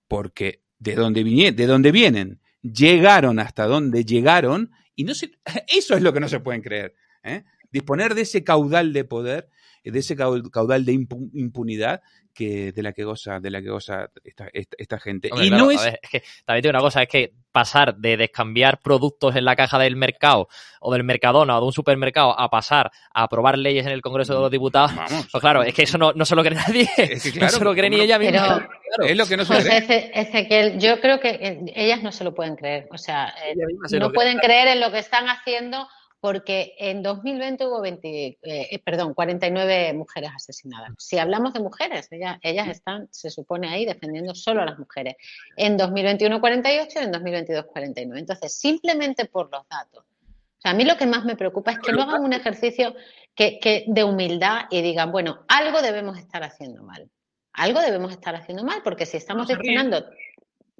Porque 0.07 0.61
de 0.79 0.95
donde, 0.95 1.23
de 1.23 1.65
donde 1.65 1.91
vienen, 1.91 2.39
llegaron 2.61 3.39
hasta 3.39 3.65
donde 3.65 4.05
llegaron, 4.05 4.71
y 4.95 5.03
no 5.03 5.15
se, 5.15 5.31
eso 5.67 5.95
es 5.95 6.01
lo 6.01 6.13
que 6.13 6.19
no 6.19 6.27
se 6.27 6.39
pueden 6.39 6.61
creer. 6.61 6.95
¿eh? 7.23 7.43
Disponer 7.71 8.13
de 8.13 8.21
ese 8.21 8.43
caudal 8.43 8.93
de 8.93 9.03
poder 9.03 9.49
de 9.84 9.99
ese 9.99 10.15
caudal 10.15 10.86
de 10.86 10.93
impunidad 10.93 12.01
que 12.34 12.71
de 12.71 12.84
la 12.84 12.93
que 12.93 13.03
goza 13.03 13.39
de 13.39 13.49
la 13.49 13.61
que 13.61 13.69
goza 13.69 14.09
esta, 14.23 14.47
esta, 14.53 14.99
gente. 14.99 15.29
Y 15.41 15.49
no 15.49 15.71
es... 15.71 15.84
es 16.01 16.09
que 16.09 16.23
también 16.45 16.63
tengo 16.63 16.71
una 16.71 16.79
cosa 16.79 17.01
es 17.03 17.09
que 17.09 17.34
pasar 17.51 17.97
de 17.97 18.15
descambiar 18.15 18.79
productos 18.79 19.36
en 19.36 19.43
la 19.43 19.55
caja 19.55 19.77
del 19.77 19.97
mercado 19.97 20.47
o 20.79 20.93
del 20.93 21.03
mercadona 21.03 21.57
o 21.57 21.59
de 21.59 21.65
un 21.67 21.73
supermercado 21.73 22.39
a 22.39 22.49
pasar 22.49 22.91
a 23.13 23.23
aprobar 23.23 23.57
leyes 23.57 23.86
en 23.86 23.91
el 23.91 24.01
Congreso 24.01 24.34
de 24.34 24.39
los 24.39 24.51
Diputados 24.51 24.91
pues 25.09 25.41
claro 25.41 25.61
es 25.63 25.73
que 25.73 25.84
eso 25.84 25.97
no, 25.97 26.13
no 26.13 26.23
se 26.23 26.36
lo 26.36 26.43
cree 26.43 26.55
nadie. 26.55 26.89
No 27.41 27.49
se 27.49 27.63
lo 27.63 27.73
cree 27.73 27.89
ni 27.89 27.99
ella 27.99 28.19
misma. 28.19 28.69
Es 29.03 29.15
lo 29.15 29.25
que 29.25 29.38
no 29.38 29.45
se 29.45 29.53
pues 29.53 29.86
cree. 29.86 30.11
Ezequiel 30.13 30.77
yo 30.77 30.99
creo 30.99 31.19
que 31.21 31.61
ellas 31.75 32.03
no 32.03 32.11
se 32.11 32.25
lo 32.25 32.36
pueden 32.36 32.55
creer. 32.55 32.88
O 32.91 32.97
sea 32.97 33.34
eh, 33.45 33.55
no 33.97 34.11
pueden 34.11 34.38
creer 34.38 34.67
en 34.67 34.82
lo 34.82 34.91
que 34.91 34.99
están 34.99 35.27
haciendo 35.29 35.88
porque 36.22 36.76
en 36.78 37.01
2020 37.01 37.65
hubo 37.65 37.82
20, 37.82 38.38
eh, 38.43 38.80
perdón, 38.86 39.15
49 39.15 39.93
mujeres 39.93 40.30
asesinadas. 40.36 40.91
Si 40.99 41.17
hablamos 41.17 41.51
de 41.53 41.59
mujeres, 41.59 42.07
ellas, 42.11 42.38
ellas 42.43 42.67
están, 42.67 43.07
se 43.11 43.32
supone 43.32 43.67
ahí, 43.69 43.86
defendiendo 43.86 44.36
solo 44.36 44.61
a 44.61 44.65
las 44.65 44.78
mujeres. 44.78 45.15
En 45.57 45.78
2021 45.78 46.39
48 46.39 46.99
y 46.99 47.03
en 47.03 47.11
2022 47.11 47.65
49. 47.65 48.19
Entonces, 48.19 48.55
simplemente 48.55 49.26
por 49.26 49.51
los 49.51 49.67
datos. 49.67 50.05
O 50.05 50.61
sea, 50.61 50.72
a 50.72 50.74
mí 50.76 50.86
lo 50.86 50.95
que 50.95 51.07
más 51.07 51.26
me 51.26 51.36
preocupa 51.36 51.72
es 51.72 51.80
que 51.80 51.91
no 51.91 52.03
hagan 52.03 52.24
un 52.24 52.34
ejercicio 52.34 52.93
que, 53.34 53.57
que 53.57 53.86
de 53.88 54.03
humildad 54.03 54.65
y 54.69 54.84
digan, 54.84 55.11
bueno, 55.11 55.43
algo 55.47 55.82
debemos 55.82 56.19
estar 56.19 56.43
haciendo 56.43 56.84
mal. 56.84 57.09
Algo 57.53 57.82
debemos 57.82 58.11
estar 58.11 58.36
haciendo 58.36 58.63
mal, 58.63 58.82
porque 58.84 59.07
si 59.07 59.17
estamos 59.17 59.47
destinando 59.47 60.05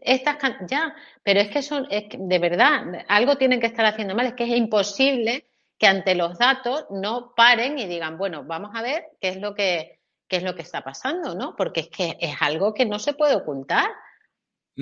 estas 0.02 0.38
ya, 0.68 0.96
pero 1.24 1.40
es 1.40 1.50
que 1.50 1.62
son, 1.62 1.88
es 1.90 2.06
que, 2.10 2.18
de 2.20 2.40
verdad, 2.40 3.06
algo 3.08 3.38
tienen 3.38 3.60
que 3.60 3.68
estar 3.68 3.86
haciendo 3.86 4.16
mal, 4.16 4.26
es 4.26 4.34
que 4.34 4.44
es 4.44 4.50
imposible 4.50 5.46
que 5.78 5.88
ante 5.88 6.16
los 6.16 6.38
datos 6.38 6.86
no 6.90 7.34
paren 7.36 7.80
y 7.80 7.88
digan, 7.88 8.18
bueno, 8.18 8.44
vamos 8.44 8.72
a 8.76 8.82
ver 8.82 9.06
qué 9.20 9.30
es 9.30 9.38
lo 9.38 9.56
que, 9.56 10.00
qué 10.28 10.38
es 10.38 10.44
lo 10.44 10.56
que 10.56 10.62
está 10.62 10.84
pasando, 10.84 11.36
¿no? 11.36 11.56
Porque 11.56 11.82
es 11.82 11.90
que 11.90 12.18
es 12.20 12.36
algo 12.40 12.74
que 12.74 12.86
no 12.86 13.00
se 13.00 13.14
puede 13.14 13.36
ocultar. 13.36 13.90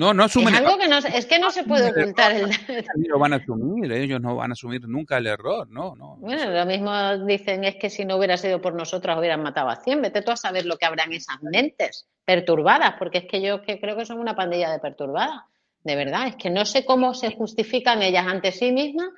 No, 0.00 0.14
no 0.14 0.24
asumen. 0.24 0.54
Es, 0.54 0.60
algo 0.60 0.78
que 0.78 0.88
no, 0.88 0.96
es 0.96 1.26
que 1.26 1.38
no 1.38 1.50
se 1.50 1.62
puede 1.62 1.90
ocultar. 1.90 2.32
El... 2.32 2.48
Lo 3.06 3.18
van 3.18 3.34
a 3.34 3.36
asumir, 3.36 3.92
ellos 3.92 4.18
no 4.18 4.34
van 4.34 4.50
a 4.50 4.54
asumir 4.54 4.88
nunca 4.88 5.18
el 5.18 5.26
error, 5.26 5.68
no, 5.68 5.94
no. 5.94 6.16
Bueno, 6.16 6.50
lo 6.50 6.64
mismo 6.64 7.18
dicen 7.26 7.64
es 7.64 7.76
que 7.76 7.90
si 7.90 8.06
no 8.06 8.16
hubiera 8.16 8.38
sido 8.38 8.62
por 8.62 8.72
nosotras 8.72 9.18
hubieran 9.18 9.42
matado 9.42 9.68
a 9.68 9.76
100. 9.76 10.00
Vete 10.00 10.22
tú 10.22 10.30
a 10.30 10.36
saber 10.36 10.64
lo 10.64 10.78
que 10.78 10.86
habrá 10.86 11.04
en 11.04 11.12
esas 11.12 11.42
mentes 11.42 12.08
perturbadas, 12.24 12.94
porque 12.98 13.18
es 13.18 13.24
que 13.26 13.42
yo 13.42 13.60
que 13.60 13.78
creo 13.78 13.94
que 13.94 14.06
son 14.06 14.18
una 14.18 14.34
pandilla 14.34 14.70
de 14.70 14.78
perturbadas. 14.78 15.42
De 15.84 15.96
verdad, 15.96 16.28
es 16.28 16.36
que 16.36 16.48
no 16.48 16.64
sé 16.64 16.86
cómo 16.86 17.12
se 17.12 17.32
justifican 17.32 18.00
ellas 18.00 18.26
ante 18.26 18.52
sí 18.52 18.72
mismas 18.72 19.10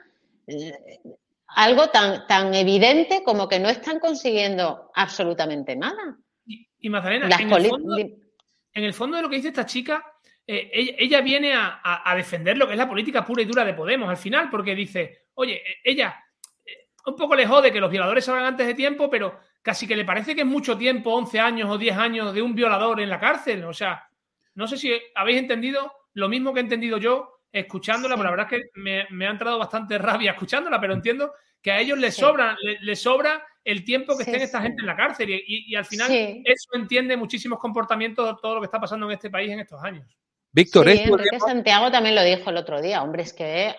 eh, 0.48 0.98
algo 1.46 1.90
tan, 1.90 2.26
tan 2.26 2.52
evidente 2.54 3.22
como 3.24 3.48
que 3.48 3.60
no 3.60 3.68
están 3.68 4.00
consiguiendo 4.00 4.90
absolutamente 4.96 5.76
nada. 5.76 6.16
Y, 6.44 6.66
y 6.80 6.90
Magdalena, 6.90 7.26
en 7.26 7.52
el, 7.52 7.68
fondo, 7.68 7.98
en 7.98 8.84
el 8.84 8.92
fondo 8.92 9.16
de 9.16 9.22
lo 9.22 9.30
que 9.30 9.36
dice 9.36 9.48
esta 9.48 9.64
chica 9.64 10.04
eh, 10.46 10.96
ella, 10.98 11.20
viene 11.20 11.54
a, 11.54 12.12
defender 12.16 12.58
lo 12.58 12.66
que 12.66 12.72
es 12.72 12.78
la 12.78 12.88
política 12.88 13.24
pura 13.24 13.42
y 13.42 13.44
dura 13.44 13.64
de 13.64 13.74
Podemos 13.74 14.08
al 14.08 14.16
final, 14.16 14.50
porque 14.50 14.74
dice, 14.74 15.26
oye, 15.34 15.54
e, 15.54 15.76
ella 15.84 16.24
eh, 16.64 16.88
un 17.06 17.16
poco 17.16 17.36
le 17.36 17.46
jode 17.46 17.72
que 17.72 17.80
los 17.80 17.90
violadores 17.90 18.24
salgan 18.24 18.46
antes 18.46 18.66
de 18.66 18.74
tiempo, 18.74 19.08
pero 19.08 19.38
casi 19.62 19.86
que 19.86 19.96
le 19.96 20.04
parece 20.04 20.34
que 20.34 20.40
es 20.40 20.46
mucho 20.46 20.76
tiempo, 20.76 21.14
11 21.14 21.38
años 21.38 21.70
o 21.70 21.78
10 21.78 21.96
años 21.96 22.34
de 22.34 22.42
un 22.42 22.54
violador 22.54 23.00
en 23.00 23.08
la 23.08 23.20
cárcel. 23.20 23.64
O 23.64 23.72
sea, 23.72 24.08
no 24.54 24.66
sé 24.66 24.76
si 24.76 24.92
habéis 25.14 25.38
entendido 25.38 25.92
lo 26.14 26.28
mismo 26.28 26.52
que 26.52 26.60
he 26.60 26.62
entendido 26.62 26.98
yo 26.98 27.40
escuchándola, 27.52 28.16
pero 28.16 28.24
la 28.24 28.30
verdad 28.30 28.52
es 28.52 28.60
que 28.60 28.80
me, 28.80 29.26
ha 29.26 29.30
entrado 29.30 29.58
bastante 29.58 29.98
rabia 29.98 30.32
escuchándola, 30.32 30.80
pero 30.80 30.94
entiendo 30.94 31.32
que 31.60 31.70
a 31.70 31.78
ellos 31.78 31.98
les 31.98 32.16
sobra, 32.16 32.56
les, 32.80 33.00
sobra 33.00 33.46
el 33.62 33.84
tiempo 33.84 34.16
que 34.16 34.24
estén 34.24 34.42
esta 34.42 34.60
gente 34.60 34.80
en 34.80 34.86
la 34.86 34.96
cárcel 34.96 35.28
y, 35.30 35.74
al 35.76 35.84
final 35.84 36.10
eso 36.10 36.70
entiende 36.72 37.16
muchísimos 37.16 37.58
comportamientos 37.58 38.26
de 38.26 38.40
todo 38.42 38.56
lo 38.56 38.60
que 38.60 38.64
está 38.64 38.80
pasando 38.80 39.06
en 39.06 39.12
este 39.12 39.30
país 39.30 39.50
en 39.50 39.60
estos 39.60 39.82
años. 39.84 40.18
Víctor, 40.52 40.90
sí, 40.90 41.00
Enrique 41.00 41.40
Santiago 41.40 41.90
también 41.90 42.14
lo 42.14 42.22
dijo 42.22 42.50
el 42.50 42.58
otro 42.58 42.80
día. 42.80 43.02
Hombre, 43.02 43.22
es 43.22 43.32
que 43.32 43.74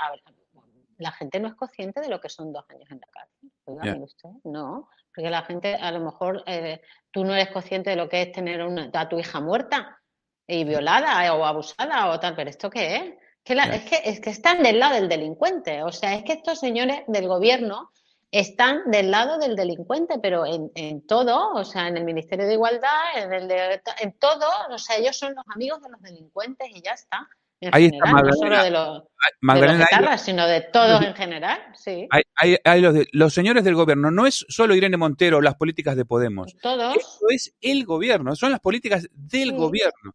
la 0.98 1.12
gente 1.12 1.40
no 1.40 1.48
es 1.48 1.56
consciente 1.56 2.02
de 2.02 2.10
lo 2.10 2.20
que 2.20 2.30
son 2.30 2.52
dos 2.52 2.66
años 2.70 2.90
en 2.90 3.00
la 3.00 3.08
cárcel. 3.08 4.02
usted, 4.02 4.30
no. 4.44 4.90
Porque 5.14 5.30
la 5.30 5.44
gente, 5.44 5.76
a 5.76 5.92
lo 5.92 6.00
mejor, 6.00 6.44
eh, 6.48 6.82
tú 7.12 7.24
no 7.24 7.36
eres 7.36 7.52
consciente 7.52 7.92
de 7.92 7.96
lo 7.96 8.10
que 8.10 8.24
es 8.24 8.32
tener 8.32 8.62
a 8.94 9.10
tu 9.10 9.20
hija 9.20 9.40
muerta 9.40 10.00
y 10.48 10.64
violada 10.64 11.32
o 11.36 11.46
abusada 11.46 12.10
o 12.10 12.20
tal. 12.20 12.36
Pero 12.36 12.50
¿esto 12.50 12.70
qué 12.70 12.96
es? 12.96 13.14
Que 13.44 13.54
es, 13.54 13.84
que, 13.84 14.10
es 14.10 14.20
que 14.20 14.30
están 14.32 14.64
del 14.64 14.80
lado 14.80 14.96
del 14.96 15.10
delincuente. 15.10 15.84
O 15.84 15.92
sea, 15.92 16.16
es 16.16 16.24
que 16.24 16.34
estos 16.34 16.60
señores 16.60 17.04
del 17.08 17.28
gobierno 17.28 17.92
están 18.34 18.90
del 18.90 19.12
lado 19.12 19.38
del 19.38 19.56
delincuente, 19.56 20.16
pero 20.22 20.46
en, 20.46 20.72
en, 20.74 21.06
todo, 21.06 21.52
o 21.54 21.64
sea, 21.64 21.88
en 21.88 21.98
el 21.98 22.04
Ministerio 22.04 22.48
de 22.48 22.54
Igualdad, 22.54 22.90
en, 23.16 23.32
el 23.32 23.48
de, 23.48 23.80
en 24.02 24.14
todo, 24.14 24.48
o 24.72 24.78
sea, 24.80 24.98
ellos 24.98 25.16
son 25.16 25.36
los 25.36 25.46
amigos 25.54 25.82
de 25.84 25.90
los 25.90 26.02
delincuentes 26.02 26.68
y 26.74 26.82
ya 26.82 26.92
está. 26.92 27.30
Ahí 27.72 27.86
está 27.86 28.12
no 28.12 28.34
solo 28.34 28.64
de 28.64 28.72
los, 28.72 29.04
de 29.42 30.02
los 30.02 30.22
sino 30.22 30.48
de 30.48 30.62
todos 30.62 31.02
en 31.04 31.14
general, 31.14 31.62
sí. 31.76 32.08
Hay, 32.10 32.58
hay, 32.66 32.82
los, 32.82 32.96
los, 33.14 33.34
señores 33.34 33.64
del 33.64 33.76
gobierno, 33.76 34.12
no 34.12 34.26
es 34.26 34.46
solo 34.50 34.76
Irene 34.76 34.98
Montero 34.98 35.40
las 35.40 35.56
políticas 35.56 35.96
de 35.96 36.04
Podemos. 36.04 36.58
Todos. 36.62 36.98
Eso 36.98 37.26
es 37.30 37.56
el 37.62 37.86
gobierno, 37.86 38.36
son 38.36 38.52
las 38.52 38.60
políticas 38.60 39.08
del 39.14 39.54
gobierno. 39.54 40.14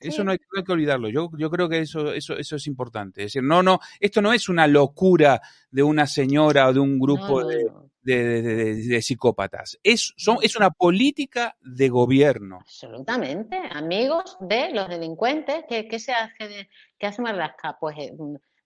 Eso 0.00 0.24
no, 0.24 0.32
hay, 0.32 0.38
que 0.38 0.72
olvidarlo. 0.72 1.08
Yo, 1.08 1.30
yo 1.36 1.50
creo 1.50 1.68
que 1.68 1.80
eso, 1.80 2.12
eso, 2.12 2.36
eso 2.36 2.56
es 2.56 2.66
importante. 2.66 3.22
Es 3.22 3.26
decir, 3.26 3.42
no, 3.42 3.62
no, 3.62 3.80
esto 3.98 4.22
no 4.22 4.32
es 4.32 4.48
una 4.48 4.66
locura 4.66 5.40
de 5.70 5.82
una 5.82 6.06
señora 6.06 6.68
o 6.68 6.72
de 6.72 6.80
un 6.80 6.98
grupo 6.98 7.44
de, 7.44 7.70
de, 8.02 9.02
psicópatas. 9.02 9.78
Es, 9.82 10.14
son, 10.16 10.38
es 10.42 10.56
una 10.56 10.70
política 10.70 11.56
de 11.60 11.88
gobierno. 11.88 12.58
Absolutamente. 12.60 13.60
Amigos 13.72 14.36
de 14.40 14.72
los 14.72 14.88
delincuentes. 14.88 15.64
¿Qué, 15.68 15.86
qué 15.86 15.98
se 15.98 16.12
hace? 16.12 16.68
¿Qué 16.98 17.06
hace 17.06 17.22
Marlaska? 17.22 17.76
Pues 17.78 17.98
eh, 17.98 18.12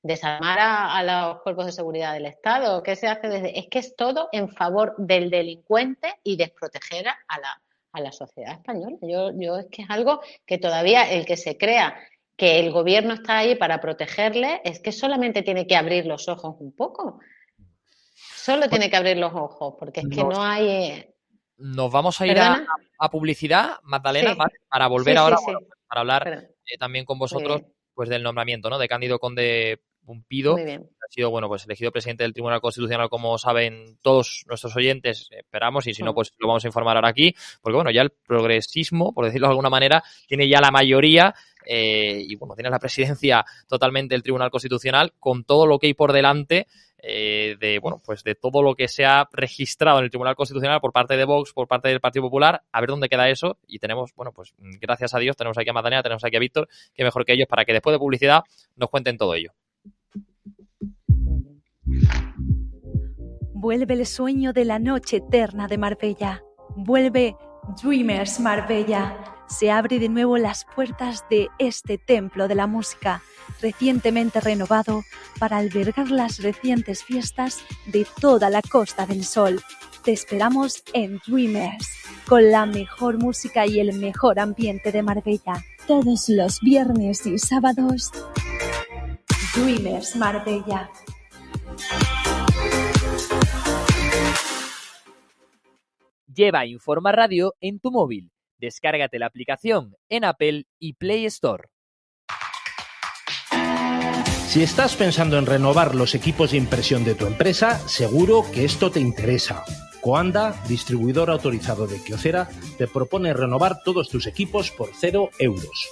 desarmar 0.03 0.59
a, 0.61 1.03
los 1.03 1.43
cuerpos 1.43 1.67
de 1.67 1.73
seguridad 1.73 2.13
del 2.13 2.27
Estado. 2.27 2.83
¿Qué 2.83 2.95
se 2.95 3.09
hace 3.09 3.29
desde.? 3.29 3.59
Es 3.59 3.67
que 3.69 3.81
es 3.81 3.97
todo 3.97 4.29
en 4.33 4.51
favor 4.51 4.95
del 4.99 5.31
delincuente 5.31 6.15
y 6.23 6.37
desproteger 6.37 7.09
a 7.09 7.41
la, 7.41 7.63
a 7.95 8.01
la 8.01 8.13
sociedad 8.13 8.53
española. 8.53 8.97
Yo, 9.01 9.31
yo 9.35 9.57
es 9.57 9.67
que 9.71 9.83
es 9.83 9.91
algo 9.91 10.21
que 10.45 10.59
todavía 10.59 11.11
el 11.11 11.25
que 11.25 11.37
se 11.37 11.57
crea 11.57 11.97
que 12.37 12.59
el 12.59 12.73
gobierno 12.73 13.15
está 13.15 13.39
ahí 13.39 13.55
para 13.55 13.81
protegerle, 13.81 14.61
es 14.65 14.81
que 14.81 14.93
solamente 14.93 15.43
tiene 15.43 15.67
que 15.67 15.77
abrir 15.77 16.05
los 16.05 16.29
ojos 16.29 16.57
un 16.59 16.75
poco. 16.75 17.21
Solo 18.15 18.69
tiene 18.69 18.91
que 18.91 18.97
abrir 18.97 19.17
los 19.17 19.33
ojos, 19.33 19.75
porque 19.79 20.01
es 20.01 20.09
que 20.09 20.25
no, 20.25 20.43
hay. 20.43 20.69
Eh, 20.69 21.15
nos 21.59 21.91
vamos 21.91 22.21
a 22.21 22.27
ir 22.27 22.39
a, 22.39 22.67
publicidad, 23.11 23.79
Magdalena, 23.85 24.37
para 24.69 24.89
volver 24.89 25.17
ahora 25.17 25.37
para 25.87 26.01
hablar 26.01 26.49
eh, 26.67 26.79
también 26.79 27.05
con 27.05 27.19
vosotros 27.19 27.63
pues 27.95 28.09
del 28.09 28.25
nombramiento 28.25 28.69
¿no? 28.69 28.79
de 28.79 28.89
Cándido 28.89 29.21
Conde 29.21 29.81
Pumpido. 30.05 30.57
Ha 30.57 31.09
sido 31.11 31.31
bueno 31.31 31.49
pues 31.49 31.65
elegido 31.65 31.91
presidente 31.91 32.25
del 32.25 32.33
Tribunal 32.33 32.61
Constitucional, 32.61 33.09
como 33.09 33.37
saben 33.39 33.99
todos 34.03 34.45
nuestros 34.47 34.77
oyentes. 34.77 35.29
Esperamos, 35.31 35.87
y 35.87 35.95
si 35.95 36.03
no, 36.03 36.15
pues 36.15 36.33
lo 36.39 36.49
vamos 36.49 36.65
a 36.65 36.69
informar 36.69 36.97
ahora 36.97 37.09
aquí. 37.09 37.35
Porque 37.61 37.77
bueno, 37.77 37.91
ya 37.91 38.03
el 38.03 38.11
progresismo, 38.11 39.13
por 39.13 39.25
decirlo 39.25 39.49
de 39.49 39.53
alguna 39.53 39.71
manera, 39.71 40.03
tiene 40.27 40.49
ya 40.49 40.61
la 40.61 40.71
mayoría 40.71 41.35
eh, 41.67 42.23
y 42.27 42.37
bueno, 42.37 42.55
tiene 42.55 42.71
la 42.71 42.79
presidencia 42.79 43.45
totalmente 43.69 44.15
del 44.15 44.23
Tribunal 44.23 44.51
Constitucional 44.51 45.13
con 45.19 45.45
todo 45.45 45.67
lo 45.67 45.79
que 45.79 45.89
hay 45.89 45.95
por 45.95 46.13
delante 46.13 46.67
eh, 47.07 47.57
de 47.61 47.79
bueno 47.81 48.01
pues 48.03 48.25
de 48.25 48.35
todo 48.35 48.63
lo 48.63 48.75
que 48.75 48.89
se 48.89 49.05
ha 49.05 49.29
registrado 49.31 49.99
en 49.99 50.05
el 50.05 50.11
Tribunal 50.11 50.35
Constitucional 50.37 50.81
por 50.81 50.91
parte 50.91 51.19
de 51.19 51.27
Vox, 51.27 51.53
por 51.53 51.69
parte 51.69 51.89
del 51.89 52.01
Partido 52.01 52.23
Popular, 52.23 52.63
a 52.73 52.81
ver 52.81 52.89
dónde 52.89 53.11
queda 53.11 53.29
eso 53.29 53.59
y 53.67 53.79
tenemos 53.79 54.15
bueno 54.15 54.33
pues 54.33 54.55
gracias 54.81 55.13
a 55.13 55.19
Dios 55.19 55.37
tenemos 55.37 55.59
aquí 55.59 55.69
a 55.69 55.75
Madalena, 55.75 56.03
tenemos 56.03 56.25
aquí 56.25 56.37
a 56.37 56.41
Víctor, 56.41 56.67
que 56.95 57.05
mejor 57.05 57.27
que 57.27 57.35
ellos 57.35 57.47
para 57.47 57.67
que 57.67 57.75
después 57.75 57.93
de 57.93 57.99
publicidad 57.99 58.43
nos 58.77 58.89
cuenten 58.89 59.19
todo 59.19 59.35
ello. 59.35 59.53
Vuelve 63.55 63.95
el 63.95 64.07
sueño 64.07 64.53
de 64.53 64.65
la 64.65 64.79
noche 64.79 65.19
eterna 65.19 65.69
de 65.69 65.79
Marbella. 65.79 66.43
Vuelve 66.77 67.37
Dreamers 67.83 68.41
Marbella 68.41 69.35
se 69.47 69.71
abren 69.71 70.01
de 70.01 70.09
nuevo 70.09 70.39
las 70.39 70.65
puertas 70.75 71.25
de 71.31 71.49
este 71.59 71.99
templo 71.99 72.49
de 72.49 72.55
la 72.55 72.67
música, 72.67 73.23
recientemente 73.61 74.41
renovado 74.41 75.05
para 75.39 75.59
albergar 75.59 76.11
las 76.11 76.39
recientes 76.43 77.05
fiestas 77.05 77.59
de 77.87 78.07
toda 78.21 78.51
la 78.51 78.63
Costa 78.63 79.07
del 79.07 79.25
Sol. 79.25 79.63
Te 80.03 80.13
esperamos 80.13 80.83
en 80.93 81.21
Dreamers, 81.27 81.89
con 82.27 82.51
la 82.51 82.67
mejor 82.67 83.19
música 83.19 83.67
y 83.67 83.81
el 83.81 83.99
mejor 83.99 84.39
ambiente 84.39 84.93
de 84.93 85.03
Marbella, 85.03 85.65
todos 85.87 86.29
los 86.29 86.61
viernes 86.61 87.27
y 87.27 87.39
sábados. 87.39 88.11
Dreamers 89.55 90.17
Marbella. 90.17 90.91
Lleva 96.27 96.67
Informa 96.67 97.13
Radio 97.13 97.55
en 97.61 97.79
tu 97.81 97.91
móvil 97.91 98.31
Descárgate 98.65 99.19
la 99.19 99.27
aplicación 99.27 99.97
en 100.09 100.25
Apple 100.25 100.65
y 100.79 100.95
Play 100.95 101.27
Store. 101.27 101.65
Si 104.49 104.63
estás 104.63 104.97
pensando 104.97 105.37
en 105.37 105.45
renovar 105.45 105.95
los 105.95 106.15
equipos 106.15 106.53
de 106.53 106.59
impresión 106.59 107.05
de 107.05 107.15
tu 107.15 107.27
empresa, 107.27 107.79
seguro 107.89 108.43
que 108.55 108.65
esto 108.65 108.91
te 108.91 109.01
interesa. 109.01 109.65
Coanda, 110.01 110.55
distribuidor 110.69 111.31
autorizado 111.31 111.87
de 111.87 112.03
Kyocera, 112.03 112.49
te 112.79 112.87
propone 112.87 113.35
renovar 113.35 113.83
todos 113.85 114.09
tus 114.09 114.27
equipos 114.27 114.71
por 114.71 114.91
cero 114.95 115.29
euros. 115.39 115.89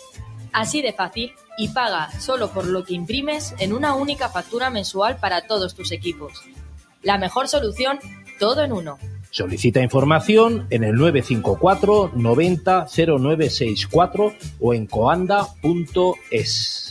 Así 0.52 0.82
de 0.82 0.92
fácil 0.92 1.32
y 1.56 1.68
paga 1.68 2.10
solo 2.20 2.50
por 2.50 2.66
lo 2.66 2.84
que 2.84 2.94
imprimes 2.94 3.54
en 3.58 3.72
una 3.72 3.94
única 3.94 4.28
factura 4.28 4.70
mensual 4.70 5.16
para 5.16 5.46
todos 5.46 5.74
tus 5.74 5.92
equipos. 5.92 6.42
La 7.02 7.18
mejor 7.18 7.48
solución, 7.48 7.98
todo 8.38 8.62
en 8.62 8.72
uno. 8.72 8.98
Solicita 9.30 9.80
información 9.80 10.66
en 10.70 10.84
el 10.84 10.94
954 10.96 12.12
90 12.14 12.86
0964 12.86 14.34
o 14.60 14.74
en 14.74 14.86
coanda.es. 14.86 16.82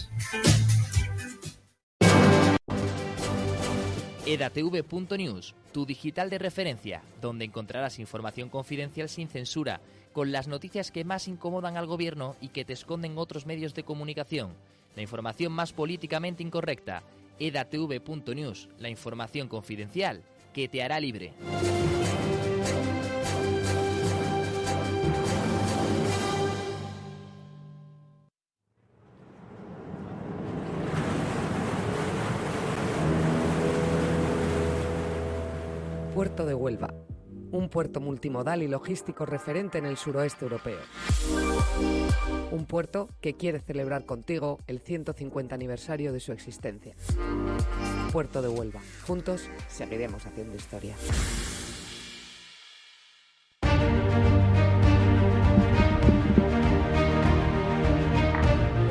edatv.news, 4.26 5.55
tu 5.72 5.86
digital 5.86 6.30
de 6.30 6.38
referencia, 6.38 7.01
donde 7.22 7.45
encontrarás 7.45 7.99
información 7.99 8.49
confidencial 8.49 9.09
sin 9.09 9.28
censura, 9.28 9.82
con 10.14 10.32
las 10.32 10.47
noticias 10.47 10.91
que 10.91 11.03
más 11.03 11.28
incomodan 11.28 11.78
al 11.78 11.88
gobierno 11.88 12.36
y 12.41 12.49
que 12.49 12.66
te 12.66 12.74
esconden 12.74 13.18
otros 13.18 13.45
medios 13.45 13.74
de 13.74 13.84
comunicación. 13.84 14.53
La 14.95 15.01
información 15.01 15.51
más 15.51 15.74
políticamente 15.74 16.43
incorrecta. 16.43 17.03
edatv.news, 17.39 18.70
la 18.78 18.89
información 18.89 19.47
confidencial 19.47 20.24
que 20.53 20.68
te 20.68 20.84
hará 20.84 20.99
libre. 20.99 21.34
Puerto 36.14 36.45
de 36.45 36.53
Huelva, 36.53 36.93
un 37.52 37.70
puerto 37.70 37.99
multimodal 37.99 38.64
y 38.64 38.68
logístico 38.68 39.26
referente 39.26 39.78
en 39.78 39.86
el 39.86 39.97
suroeste 39.97 40.45
europeo. 40.45 40.80
Un 42.52 42.66
puerto 42.66 43.10
que 43.22 43.36
quiere 43.36 43.60
celebrar 43.60 44.06
contigo 44.06 44.60
el 44.68 44.80
150 44.80 45.54
aniversario 45.56 46.14
de 46.14 46.20
su 46.20 46.32
existencia. 46.32 46.95
Puerto 48.12 48.41
de 48.41 48.49
Huelva. 48.49 48.82
Juntos 49.06 49.49
seguiremos 49.70 50.26
haciendo 50.26 50.56
historia. 50.56 50.95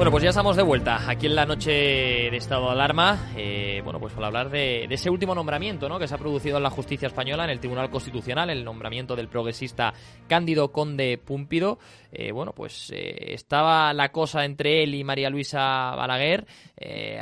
Bueno, 0.01 0.13
pues 0.13 0.25
ya 0.25 0.31
estamos 0.31 0.57
de 0.57 0.63
vuelta 0.63 1.11
aquí 1.11 1.27
en 1.27 1.35
la 1.35 1.45
noche 1.45 1.71
de 1.71 2.37
estado 2.39 2.65
de 2.65 2.73
alarma. 2.73 3.33
Eh, 3.37 3.83
bueno, 3.85 4.01
pues 4.01 4.15
para 4.15 4.29
hablar 4.29 4.49
de, 4.49 4.85
ese 4.85 5.11
último 5.11 5.35
nombramiento 5.35 5.91
¿no? 5.91 5.99
que 5.99 6.09
se 6.09 6.15
ha 6.15 6.19
producido 6.19 6.57
en 6.57 6.63
la 6.63 6.71
justicia 6.71 7.09
española, 7.09 7.45
en 7.45 7.51
el 7.51 7.61
Tribunal 7.61 7.91
Constitucional, 7.91 8.49
el 8.49 8.65
nombramiento 8.65 9.15
del 9.15 9.29
progresista 9.29 9.93
Cándido 10.27 10.73
Conde 10.73 11.19
Púmpido. 11.19 11.79
Eh, 12.13 12.33
bueno, 12.33 12.55
pues 12.55 12.91
eh, 12.95 13.35
estaba 13.35 13.93
la 13.93 14.11
cosa 14.11 14.47
entre 14.47 14.83
él 14.83 14.95
y 14.95 15.05
María 15.05 15.29
Luisa 15.29 15.95
Balaguer. 15.95 16.47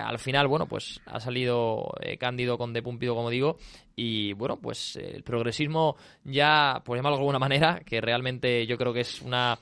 al 0.00 0.20
final, 0.20 0.46
bueno, 0.46 0.66
pues 0.66 1.00
ha 1.06 1.18
salido 1.18 1.90
Cándido 2.20 2.58
Conde 2.58 2.80
Púmpido, 2.80 3.16
como 3.16 3.28
digo, 3.28 3.56
y 4.00 4.32
bueno, 4.34 4.60
pues 4.60 4.94
el 4.94 5.24
progresismo 5.24 5.96
ya, 6.22 6.80
por 6.84 6.96
llamarlo 6.96 7.16
de 7.16 7.22
alguna 7.22 7.40
manera, 7.40 7.80
que 7.84 8.00
realmente 8.00 8.64
yo 8.64 8.78
creo 8.78 8.92
que 8.92 9.00
es 9.00 9.20
una, 9.20 9.58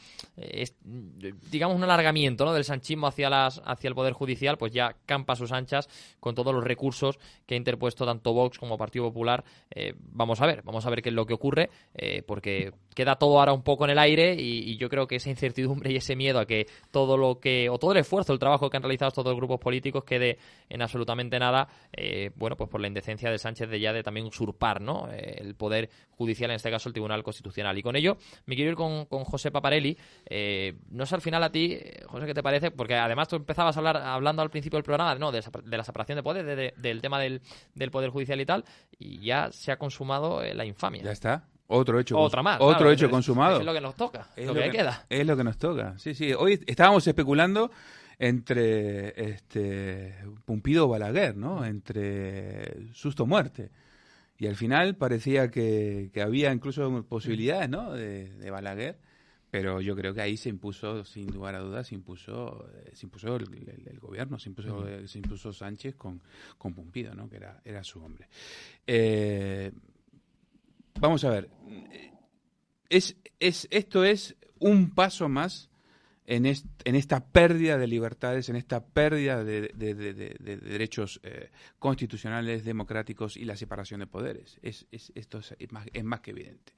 digamos, 1.51 1.75
un 1.75 1.85
alargamiento 1.85 2.45
¿no? 2.45 2.53
del 2.53 2.65
sanchismo 2.65 3.07
hacia, 3.07 3.31
las, 3.31 3.63
hacia 3.65 3.89
el 3.89 3.95
Poder 3.95 4.13
Judicial, 4.13 4.59
pues 4.59 4.73
ya 4.73 4.95
campa 5.07 5.33
a 5.33 5.37
sus 5.37 5.53
anchas 5.53 5.89
con 6.21 6.35
todos 6.35 6.55
los 6.55 6.63
recursos 6.63 7.19
que 7.47 7.55
ha 7.55 7.57
interpuesto 7.57 8.05
tanto 8.05 8.35
Vox 8.35 8.59
como 8.59 8.77
Partido 8.77 9.07
Popular. 9.07 9.43
Eh, 9.71 9.95
vamos 9.97 10.41
a 10.43 10.47
ver, 10.47 10.63
vamos 10.63 10.85
a 10.85 10.91
ver 10.91 11.01
qué 11.01 11.09
es 11.09 11.15
lo 11.15 11.25
que 11.25 11.33
ocurre, 11.33 11.71
eh, 11.95 12.23
porque 12.27 12.73
queda 12.95 13.17
todo 13.17 13.39
ahora 13.39 13.53
un 13.53 13.63
poco 13.63 13.85
en 13.85 13.91
el 13.91 13.99
aire 13.99 14.35
y, 14.35 14.77
yo 14.77 14.91
creo 14.91 15.07
que 15.07 15.17
esa 15.17 15.31
incertidumbre 15.31 15.91
y 15.91 15.97
ese 15.97 16.17
miedo 16.17 16.39
a 16.39 16.47
que 16.47 16.67
todo 16.91 17.17
lo 17.17 17.41
que, 17.41 17.71
o 17.71 17.79
todo 17.79 17.93
el 17.93 17.99
esfuerzo, 17.99 18.33
el 18.35 18.39
trabajo 18.39 18.69
que 18.69 18.77
han 18.77 18.83
realizado 18.83 19.09
estos 19.09 19.25
dos 19.25 19.35
grupos 19.37 19.59
políticos 19.59 20.05
quede 20.05 20.39
en 20.69 20.83
absolutamente 20.83 21.39
nada, 21.39 21.69
eh, 21.93 22.31
bueno, 22.37 22.57
pues 22.57 22.69
por 22.69 22.81
la 22.81 22.89
indecencia 22.89 23.31
de 23.31 23.39
Sánchez 23.39 23.71
de 23.71 23.81
ya 23.81 23.93
de 23.93 24.03
también 24.03 24.26
usurpar 24.27 24.81
¿no? 24.81 25.09
Eh, 25.11 25.39
el 25.41 25.55
poder 25.55 25.91
judicial, 26.11 26.51
en 26.51 26.57
este 26.57 26.71
caso 26.71 26.89
el 26.89 26.93
Tribunal 26.93 27.23
Constitucional. 27.23 27.77
Y 27.79 27.83
con 27.83 27.97
ello 27.97 28.17
me 28.47 28.55
quiero 28.55 28.71
ir 28.71 28.77
con, 28.77 29.07
con 29.07 29.25
José 29.25 29.51
Paparelli. 29.51 29.97
Eh, 30.27 30.75
no 30.91 31.07
sé 31.07 31.15
al 31.15 31.21
final 31.21 31.43
a 31.43 31.51
ti, 31.51 31.73
eh, 31.73 32.05
José, 32.07 32.27
¿qué 32.27 32.35
te 32.35 32.43
parece? 32.43 32.71
Porque 32.71 32.95
además 32.95 33.29
tú 33.29 33.37
empezabas 33.37 33.77
a 33.77 33.81
hablar 33.81 33.97
hablando 33.97 34.43
al 34.43 34.51
principio 34.51 34.77
del 34.77 34.85
programa 34.85 35.15
¿no? 35.17 35.33
de, 35.33 35.43
la 35.65 35.85
separación 35.85 36.17
de 36.17 36.23
poder, 36.23 36.75
del 36.77 37.01
tema 37.01 37.21
del, 37.21 37.41
del, 37.75 37.91
Poder 37.91 38.11
Judicial 38.11 38.41
y 38.41 38.47
tal, 38.47 38.65
y 38.99 39.21
ya 39.21 39.51
se 39.53 39.73
ha 39.73 39.79
consumado 39.79 40.43
la 40.43 40.65
infamia. 40.65 41.03
Ya 41.03 41.13
está. 41.13 41.45
Otro 41.69 41.99
hecho, 41.99 42.17
Otra 42.19 42.43
más, 42.43 42.59
otro 42.61 42.91
hecho 42.91 43.11
consumado. 43.11 43.59
Es 43.59 43.67
lo 43.67 43.73
que 43.73 43.81
nos 43.81 43.97
toca, 43.97 44.29
es 44.37 44.47
lo, 44.47 44.55
que, 44.55 44.71
queda. 44.71 45.05
Es 45.09 45.27
lo 45.27 45.37
que 45.37 45.43
nos 45.43 45.59
toca. 45.59 45.99
Sí, 45.99 46.15
sí. 46.15 46.33
Hoy 46.33 46.61
estábamos 46.67 47.05
especulando 47.07 47.73
entre 48.19 49.31
este 49.31 50.15
Pumpido 50.45 50.89
Balaguer, 50.89 51.37
¿no? 51.37 51.65
Entre 51.65 52.93
susto 52.93 53.27
muerte. 53.27 53.71
Y 54.39 54.47
al 54.47 54.57
final 54.57 54.97
parecía 54.97 55.51
que, 55.51 56.11
había 56.23 56.53
incluso 56.53 57.05
posibilidades, 57.05 57.69
¿no? 57.71 57.93
De, 57.93 58.51
Balaguer, 58.51 58.99
pero 59.51 59.81
yo 59.81 59.97
creo 59.97 60.13
que 60.13 60.21
ahí 60.21 60.37
se 60.37 60.49
impuso, 60.49 61.05
sin 61.05 61.33
lugar 61.33 61.55
a 61.55 61.61
dudas, 61.61 61.87
se 61.89 61.95
impuso, 61.95 62.69
eh, 62.75 62.91
se 62.95 63.07
impuso 63.07 63.35
el, 63.37 64.01
gobierno, 64.01 64.39
se 64.39 64.51
impuso, 64.51 64.85
se 65.07 65.19
impuso 65.19 65.53
Sánchez 65.53 65.95
con, 65.95 66.21
con 66.59 66.75
Pumpido, 66.75 67.15
¿no? 67.15 67.29
Que 67.29 67.37
era, 67.37 67.61
era 67.65 67.83
su 67.83 68.03
hombre. 68.03 68.29
Eh, 68.87 69.73
vamos 71.01 71.25
a 71.25 71.31
ver. 71.31 71.49
Es, 72.89 73.17
es, 73.41 73.67
esto 73.71 74.05
es 74.05 74.37
un 74.59 74.91
paso 74.91 75.29
más 75.29 75.71
en, 76.27 76.47
esta 76.47 77.25
pérdida 77.25 77.79
de 77.79 77.87
libertades, 77.87 78.49
en 78.49 78.57
esta 78.57 78.85
pérdida 78.85 79.45
de, 79.45 79.71
derechos 80.63 81.21
eh, 81.23 81.51
constitucionales, 81.79 82.65
democráticos 82.65 83.37
y 83.37 83.45
la 83.45 83.57
separación 83.57 84.01
de 84.01 84.07
poderes. 84.07 84.59
Es, 84.63 84.87
esto 84.91 85.39
es 85.39 86.05
más 86.05 86.21
que 86.21 86.33
evidente 86.33 86.73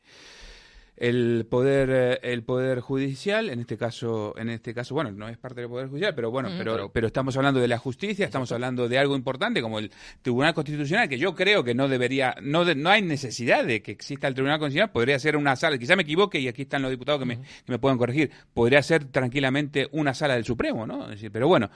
el 0.99 1.47
poder 1.49 1.91
eh, 1.91 2.33
el 2.33 2.43
poder 2.43 2.81
judicial 2.81 3.51
en 3.51 3.61
este 3.61 3.79
caso 3.79 4.35
en 4.37 4.51
este 4.51 4.75
caso 4.75 4.95
bueno 4.95 5.13
no 5.13 5.29
es 5.29 5.39
parte 5.39 5.61
del 5.61 5.71
poder 5.71 5.89
judicial 5.89 6.15
pero 6.15 6.31
bueno 6.31 6.51
pero, 6.59 6.91
pero, 6.91 7.07
estamos 7.07 7.37
hablando 7.37 7.61
de 7.61 7.69
la 7.69 7.79
justicia 7.79 8.25
estamos 8.25 8.51
hablando 8.51 8.89
de 8.89 8.99
algo 8.99 9.15
importante 9.15 9.63
como 9.63 9.79
el 9.79 9.93
tribunal 10.23 10.55
constitucional 10.55 11.09
que 11.09 11.19
yo 11.19 11.37
creo 11.37 11.63
que 11.63 11.75
no 11.75 11.87
debería 11.87 12.35
no 12.43 12.65
no 12.75 12.91
hay 12.91 13.03
necesidad 13.03 13.65
de 13.65 13.81
que 13.81 13.93
exista 13.93 14.27
el 14.27 14.35
tribunal 14.35 14.59
constitucional 14.59 14.91
podría 14.91 15.19
ser 15.21 15.37
una 15.37 15.55
sala 15.55 15.79
quizá 15.79 15.95
me 15.95 16.03
equivoque 16.03 16.41
y 16.41 16.49
aquí 16.49 16.63
están 16.63 16.83
los 16.83 16.91
diputados 16.91 17.21
que 17.21 17.27
me, 17.27 17.37
que 17.39 17.73
me 17.73 17.79
puedan 17.79 17.97
corregir 17.97 18.33
podría 18.53 18.83
ser 18.83 19.05
tranquilamente 19.05 19.89
una 19.93 20.15
sala 20.15 20.35
del 20.35 20.45
supremo 20.45 20.85
no 20.85 21.07
decir, 21.07 21.31
pero 21.31 21.47
bueno 21.47 21.71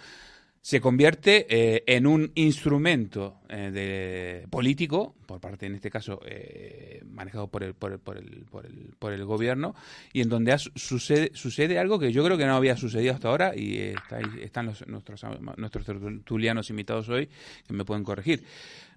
se 0.62 0.80
convierte 0.80 1.46
eh, 1.50 1.82
en 1.88 2.06
un 2.06 2.30
instrumento 2.36 3.40
eh, 3.48 4.46
político, 4.48 5.16
por 5.26 5.40
parte, 5.40 5.66
en 5.66 5.74
este 5.74 5.90
caso, 5.90 6.20
eh, 6.24 7.02
manejado 7.04 7.48
por 7.48 7.64
el, 7.64 7.74
por, 7.74 7.92
el, 7.92 7.98
por, 7.98 8.16
el, 8.16 8.44
por, 8.48 8.64
el, 8.64 8.94
por 8.96 9.12
el 9.12 9.24
gobierno, 9.24 9.74
y 10.12 10.20
en 10.20 10.28
donde 10.28 10.56
sucede, 10.76 11.32
sucede 11.34 11.80
algo 11.80 11.98
que 11.98 12.12
yo 12.12 12.24
creo 12.24 12.38
que 12.38 12.46
no 12.46 12.54
había 12.54 12.76
sucedido 12.76 13.12
hasta 13.12 13.28
ahora, 13.28 13.56
y 13.56 13.76
está, 13.76 14.20
están 14.40 14.66
los, 14.66 14.86
nuestros, 14.86 15.24
nuestros 15.56 15.84
tertulianos 15.84 16.70
invitados 16.70 17.08
hoy 17.08 17.28
que 17.66 17.74
me 17.74 17.84
pueden 17.84 18.04
corregir. 18.04 18.44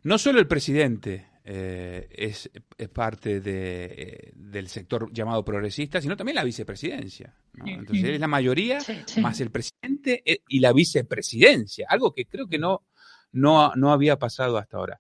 No 0.04 0.20
solo 0.20 0.40
el 0.40 0.46
presidente 0.46 1.26
eh, 1.48 2.08
es, 2.10 2.50
parte 2.92 3.40
de, 3.40 3.86
eh, 3.86 4.32
del 4.34 4.68
sector 4.68 5.14
llamado 5.14 5.46
progresista, 5.46 6.02
sino 6.02 6.18
también 6.18 6.38
la 6.38 6.44
vicepresidencia. 6.44 7.36
Entonces 7.64 8.04
es 8.04 8.20
la 8.20 8.28
mayoría 8.28 8.80
más 9.22 9.40
el 9.42 9.52
presidente 9.52 10.24
eh, 10.26 10.40
y 10.50 10.60
la 10.60 10.74
vicepresidencia, 10.74 11.86
algo 11.88 12.16
que 12.16 12.26
creo 12.26 12.48
que 12.48 12.58
no, 12.58 12.88
no, 13.32 13.74
no 13.76 13.92
había 13.92 14.18
pasado 14.18 14.58
hasta 14.58 14.78
ahora. 14.78 15.00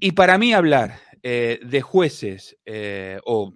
Y 0.00 0.12
para 0.12 0.38
mí 0.38 0.54
hablar 0.54 0.98
de 1.22 1.80
jueces 1.82 2.56
o 3.24 3.52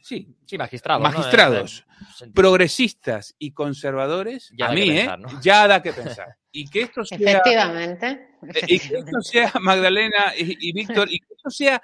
sí, 0.00 0.34
sí, 0.46 0.56
magistrados, 0.56 1.02
magistrados 1.02 1.84
progresistas 2.32 3.34
y 3.38 3.52
conservadores, 3.52 4.50
a 4.62 4.72
mí, 4.72 4.98
ya 5.42 5.68
da 5.68 5.82
que 5.82 5.92
pensar. 5.92 6.36
Y 6.50 6.68
que 6.68 6.82
esto 6.82 7.04
sea, 7.04 7.18
Efectivamente. 7.18 8.31
Y 8.66 8.78
que 8.78 8.98
esto 8.98 9.20
sea 9.22 9.52
Magdalena 9.60 10.32
y, 10.36 10.72
Víctor, 10.72 11.08
y 11.10 11.20
que 11.20 11.34
esto 11.34 11.50
sea 11.50 11.82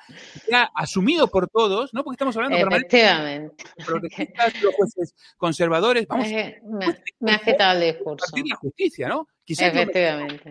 ya 0.50 0.70
asumido 0.74 1.28
por 1.28 1.48
todos, 1.48 1.92
¿no? 1.94 2.04
Porque 2.04 2.14
estamos 2.14 2.36
hablando 2.36 2.56
Efectivamente. 2.56 3.64
progresistas, 3.84 4.62
los 4.62 4.74
jueces 4.74 5.14
conservadores. 5.36 6.06
Vamos, 6.06 6.28
me, 7.20 7.32
ha 7.32 7.38
quitado 7.38 7.80
el 7.80 7.94
discurso. 7.94 8.26
la 8.36 8.56
justicia, 8.56 9.08
¿no? 9.08 9.28
Efectivamente. 9.46 10.50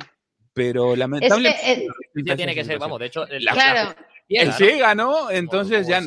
pero 0.54 0.96
lamentablemente. 0.96 1.88
ya 2.16 2.36
tiene 2.36 2.56
que 2.56 2.64
ser, 2.64 2.80
vamos, 2.80 3.00
de 3.00 3.06
hecho, 3.08 3.26
la, 3.28 3.52
claro. 3.52 3.96
Él 4.30 4.52
llega, 4.58 4.94
¿no? 4.94 5.32
Entonces 5.32 5.88
ya. 5.88 6.02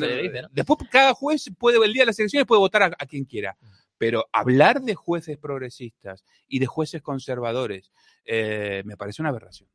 Después 0.51 0.79
cada 0.89 1.13
juez 1.13 1.51
puede, 1.57 1.83
el 1.83 1.93
día 1.93 2.03
de 2.03 2.07
las 2.07 2.19
elecciones 2.19 2.45
puede 2.45 2.59
votar 2.59 2.83
a, 2.83 3.05
quien 3.05 3.25
quiera. 3.25 3.57
Pero 3.97 4.27
hablar 4.31 4.81
de 4.81 4.95
jueces 4.95 5.37
progresistas 5.37 6.25
y 6.47 6.59
de 6.59 6.65
jueces 6.65 7.01
conservadores 7.01 7.91
eh, 8.25 8.81
me 8.85 8.97
parece 8.97 9.21
una 9.21 9.29
aberración. 9.29 9.69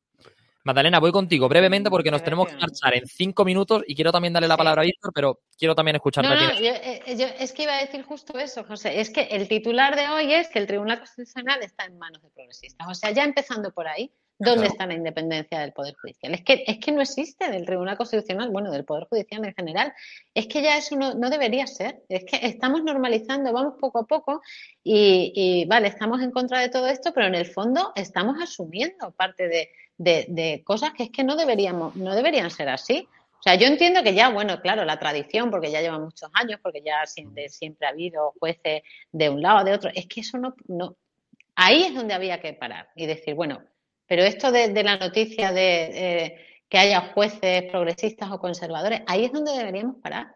Magdalena, 0.67 0.99
voy 0.99 1.13
contigo 1.13 1.49
brevemente 1.49 1.89
porque 1.91 2.11
nos 2.11 2.25
tenemos 2.25 2.49
que 2.49 2.57
marchar 2.57 2.93
en 2.97 3.07
cinco 3.07 3.45
minutos 3.45 3.85
y 3.87 3.95
quiero 3.95 4.11
también 4.11 4.33
darle 4.33 4.49
la 4.49 4.57
palabra 4.57 4.83
a 4.83 4.85
Víctor, 4.85 5.13
pero 5.15 5.39
quiero 5.57 5.77
también 5.77 5.95
escucharte 5.95 6.29
no, 6.29 6.35
no, 6.35 6.51
eh, 6.59 7.03
yo, 7.17 7.27
es 7.39 7.53
que 7.53 7.63
iba 7.63 7.77
a 7.77 7.81
decir 7.81 8.03
justo 8.03 8.37
eso, 8.37 8.65
José. 8.65 9.01
Es 9.01 9.11
que 9.11 9.23
el 9.31 9.47
titular 9.47 9.95
de 9.95 10.09
hoy 10.09 10.33
es 10.33 10.49
que 10.49 10.59
el 10.59 10.67
Tribunal 10.67 10.99
Constitucional 10.99 11.63
está 11.63 11.85
en 11.85 11.97
manos 11.99 12.21
de 12.21 12.31
progresistas. 12.31 12.89
O 12.89 12.95
sea, 12.95 13.13
ya 13.13 13.23
empezando 13.23 13.71
por 13.71 13.87
ahí, 13.87 14.11
¿Dónde 14.39 14.67
está 14.67 14.87
la 14.87 14.93
independencia 14.93 15.61
del 15.61 15.73
Poder 15.73 15.95
Judicial? 15.95 16.35
Es 16.35 16.43
que, 16.45 16.63
es 16.67 16.79
que 16.79 16.93
no 16.93 17.01
existe 17.01 17.51
del 17.51 17.65
Tribunal 17.65 17.97
Constitucional, 17.97 18.51
bueno, 18.51 18.71
del 18.71 18.85
Poder 18.85 19.07
Judicial 19.09 19.43
en 19.43 19.55
general. 19.55 19.95
Es 20.35 20.47
que 20.47 20.61
ya 20.61 20.77
eso 20.77 20.95
no, 20.95 21.31
debería 21.31 21.67
ser. 21.67 22.03
Es 22.11 22.25
que 22.25 22.47
estamos 22.47 22.85
normalizando, 22.85 23.51
vamos 23.53 23.77
poco 23.81 24.01
a 24.01 24.07
poco 24.07 24.43
y, 24.85 25.65
vale, 25.67 25.89
estamos 25.89 26.21
en 26.21 26.33
contra 26.33 26.61
de 26.61 26.69
todo 26.69 26.87
esto, 26.87 27.15
pero 27.15 27.27
en 27.27 27.35
el 27.35 27.47
fondo 27.47 27.93
estamos 27.95 28.37
asumiendo 28.43 29.11
parte 29.13 29.49
de, 29.49 29.71
cosas 30.65 30.93
que 30.93 31.05
es 31.05 31.11
que 31.11 31.25
no, 31.25 31.37
deberíamos, 31.37 31.97
no 31.97 32.15
deberían 32.15 32.51
ser 32.51 32.69
así. 32.69 33.09
O 33.39 33.43
sea, 33.43 33.55
yo 33.55 33.67
entiendo 33.67 34.03
que 34.03 34.15
ya, 34.15 34.31
bueno, 34.31 34.61
claro, 34.61 34.85
la 34.85 34.99
tradición, 34.99 35.51
porque 35.51 35.71
ya 35.71 35.81
lleva 35.81 35.99
muchos 35.99 36.31
años, 36.33 36.59
porque 36.63 36.83
ya 36.85 37.07
siempre, 37.07 37.47
ha 37.83 37.89
habido 37.89 38.35
jueces 38.41 38.83
de 39.13 39.31
un 39.31 39.43
lado 39.43 39.61
o 39.61 39.65
de 39.65 39.73
otro, 39.73 39.91
es 39.95 40.07
que 40.07 40.21
eso 40.21 40.39
no, 40.39 40.55
no. 40.67 40.97
Ahí 41.55 41.85
es 41.85 41.95
donde 41.95 42.15
había 42.15 42.41
que 42.41 42.55
parar 42.55 42.89
y 42.97 43.07
decir, 43.07 43.35
bueno, 43.35 43.63
pero 44.07 44.23
esto 44.23 44.51
de, 44.53 44.69
la 44.83 44.97
noticia 44.97 45.53
de 45.53 46.25
eh, 46.25 46.39
que 46.69 46.79
haya 46.79 47.13
jueces 47.13 47.65
progresistas 47.71 48.31
o 48.31 48.41
conservadores, 48.41 49.03
ahí 49.07 49.25
es 49.25 49.33
donde 49.33 49.53
deberíamos 49.53 49.97
parar. 50.03 50.35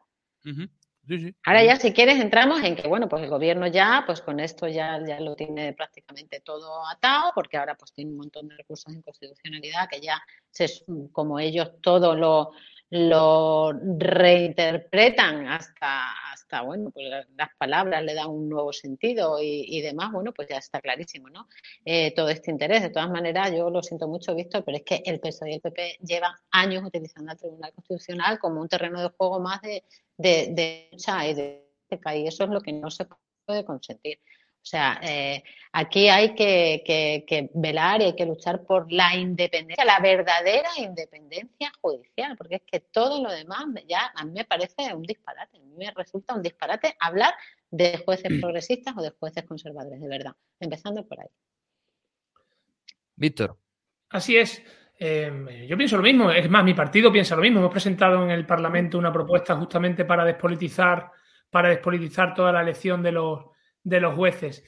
Ahora 1.45 1.65
ya 1.65 1.77
si 1.77 1.93
quieres 1.93 2.21
entramos 2.21 2.63
en 2.63 2.77
que 2.77 2.87
bueno 2.87 3.09
pues 3.09 3.23
el 3.23 3.31
gobierno 3.31 3.67
ya 3.67 4.05
pues 4.07 4.21
con 4.21 4.39
esto 4.39 4.69
ya, 4.69 5.01
ya 5.07 5.19
lo 5.21 5.35
tiene 5.35 5.73
prácticamente 5.73 6.41
todo 6.41 6.87
atado 6.87 7.33
porque 7.35 7.57
ahora 7.57 7.75
pues 7.75 7.93
tiene 7.93 8.13
un 8.13 8.19
montón 8.19 8.49
de 8.49 8.57
recursos 8.57 8.95
en 8.95 9.03
constitucionalidad 9.03 9.89
que 9.91 10.01
ya 10.01 10.23
se, 10.51 10.69
como 11.13 11.39
ellos 11.39 11.73
todo 11.81 12.15
lo, 12.15 12.53
lo 12.91 13.73
reinterpretan 13.73 15.47
hasta, 15.47 16.13
hasta 16.33 16.63
bueno, 16.63 16.91
pues 16.91 17.07
las 17.37 17.49
palabras 17.57 18.03
le 18.03 18.15
dan 18.15 18.29
un 18.29 18.49
nuevo 18.49 18.73
sentido 18.73 19.39
y, 19.41 19.81
demás, 19.81 20.13
bueno, 20.13 20.33
pues 20.33 20.49
ya 20.49 20.59
está 20.59 20.81
clarísimo, 20.81 21.29
¿no? 21.31 21.49
Eh, 21.85 22.13
todo 22.15 22.29
este 22.29 22.51
interés. 22.51 22.83
De 22.83 22.91
todas 22.91 23.09
maneras, 23.09 23.53
yo 23.53 23.71
lo 23.71 23.83
siento 23.83 24.09
mucho, 24.09 24.35
Víctor, 24.35 24.65
pero 24.65 24.77
es 24.77 24.83
que 24.85 25.03
el 25.05 25.21
PSOE 25.21 25.51
y 25.51 25.55
el 25.55 25.61
PP 25.61 25.99
llevan 26.01 26.33
años 26.51 26.83
utilizando 26.85 27.31
al 27.31 27.39
Tribunal 27.39 27.73
Constitucional 27.73 28.39
como 28.41 28.61
un 28.61 28.69
terreno 28.69 29.01
de 29.01 29.09
juego 29.17 29.39
más 29.39 29.63
de, 29.63 29.85
de, 30.17 30.49
de 30.53 30.89
lucha 30.93 31.29
y 31.29 31.35
de 31.35 31.71
y 32.15 32.27
eso 32.27 32.45
es 32.45 32.51
lo 32.51 32.61
que 32.61 32.73
no 32.73 32.91
se 32.91 33.07
puede 33.45 33.65
consentir. 33.65 34.21
O 34.63 34.67
sea, 34.71 35.01
eh, 35.03 35.43
aquí 35.73 36.09
hay 36.09 36.35
que, 36.35 37.51
velar 37.55 38.03
y 38.03 38.05
hay 38.05 38.17
que 38.17 38.27
luchar 38.27 38.63
por 38.65 38.93
la 38.93 39.17
independencia, 39.17 39.85
la 39.87 39.99
verdadera 40.01 40.69
independencia 40.79 41.73
judicial, 41.81 42.37
porque 42.37 42.57
es 42.57 42.63
que 42.71 42.81
todo 42.81 43.23
lo 43.23 43.33
demás 43.33 43.65
ya 43.89 44.13
a 44.15 44.25
mí 44.25 44.33
me 44.33 44.45
parece 44.45 44.95
un 44.95 45.03
disparate, 45.03 45.57
a 45.57 45.61
mí 45.61 45.73
me 45.77 45.91
resulta 45.93 46.35
un 46.35 46.43
disparate 46.43 46.95
hablar 47.01 47.33
de 47.71 48.03
jueces 48.05 48.31
mm. 48.31 48.41
progresistas 48.41 48.95
o 48.97 49.03
de 49.03 49.11
jueces 49.11 49.45
conservadores, 49.45 50.01
de 50.01 50.09
verdad, 50.09 50.37
empezando 50.61 51.07
por 51.07 51.21
ahí. 51.21 51.29
Víctor. 53.17 53.57
Así 54.11 54.37
es. 54.37 54.63
Em, 54.99 55.49
yo 55.67 55.79
pienso 55.79 55.97
lo 55.97 56.03
mismo, 56.03 56.31
es 56.31 56.51
más, 56.51 56.63
mi 56.63 56.75
partido 56.75 57.11
piensa 57.11 57.35
lo 57.35 57.41
mismo. 57.41 57.61
Hemos 57.61 57.73
presentado 57.73 58.23
en 58.25 58.31
el 58.31 58.45
Parlamento 58.45 58.99
una 58.99 59.13
propuesta 59.13 59.57
justamente 59.57 60.05
para 60.05 60.27
despolitizar, 60.27 61.11
para 61.49 61.71
despolitizar 61.71 62.35
toda 62.35 62.53
la 62.53 62.61
elección 62.61 63.03
de 63.03 63.13
los 63.13 63.47
de 63.83 64.01
los 64.01 64.15
jueces. 64.15 64.65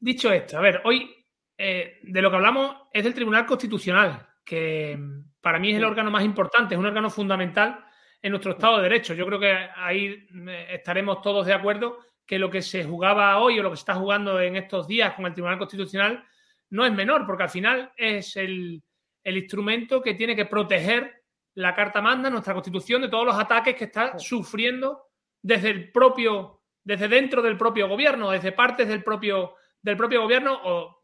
Dicho 0.00 0.32
esto, 0.32 0.58
a 0.58 0.60
ver, 0.60 0.82
hoy 0.84 1.14
eh, 1.56 1.98
de 2.02 2.22
lo 2.22 2.30
que 2.30 2.36
hablamos 2.36 2.76
es 2.92 3.04
del 3.04 3.14
Tribunal 3.14 3.46
Constitucional, 3.46 4.26
que 4.44 4.96
mm, 4.96 5.40
para 5.40 5.58
mí 5.58 5.70
es 5.70 5.76
el 5.76 5.84
órgano 5.84 6.10
más 6.10 6.24
importante, 6.24 6.74
es 6.74 6.78
un 6.78 6.86
órgano 6.86 7.10
fundamental 7.10 7.84
en 8.20 8.30
nuestro 8.30 8.52
Estado 8.52 8.78
de 8.78 8.84
Derecho. 8.84 9.14
Yo 9.14 9.26
creo 9.26 9.38
que 9.38 9.52
ahí 9.76 10.26
eh, 10.48 10.66
estaremos 10.70 11.22
todos 11.22 11.46
de 11.46 11.52
acuerdo 11.52 11.98
que 12.26 12.38
lo 12.38 12.50
que 12.50 12.62
se 12.62 12.84
jugaba 12.84 13.38
hoy 13.38 13.58
o 13.58 13.62
lo 13.62 13.70
que 13.70 13.76
se 13.76 13.82
está 13.82 13.94
jugando 13.94 14.40
en 14.40 14.56
estos 14.56 14.88
días 14.88 15.14
con 15.14 15.26
el 15.26 15.34
Tribunal 15.34 15.58
Constitucional 15.58 16.24
no 16.70 16.84
es 16.84 16.92
menor, 16.92 17.26
porque 17.26 17.44
al 17.44 17.50
final 17.50 17.92
es 17.96 18.36
el, 18.36 18.82
el 19.22 19.36
instrumento 19.36 20.02
que 20.02 20.14
tiene 20.14 20.34
que 20.34 20.46
proteger 20.46 21.22
la 21.54 21.74
Carta 21.74 22.02
Manda, 22.02 22.30
nuestra 22.30 22.54
Constitución, 22.54 23.02
de 23.02 23.08
todos 23.08 23.26
los 23.26 23.38
ataques 23.38 23.76
que 23.76 23.84
está 23.84 24.18
sufriendo 24.18 25.10
desde 25.40 25.70
el 25.70 25.92
propio 25.92 26.63
desde 26.84 27.08
dentro 27.08 27.42
del 27.42 27.56
propio 27.56 27.88
gobierno, 27.88 28.30
desde 28.30 28.52
partes 28.52 28.86
del 28.86 29.02
propio, 29.02 29.54
del 29.82 29.96
propio 29.96 30.22
gobierno 30.22 30.60
o, 30.62 31.00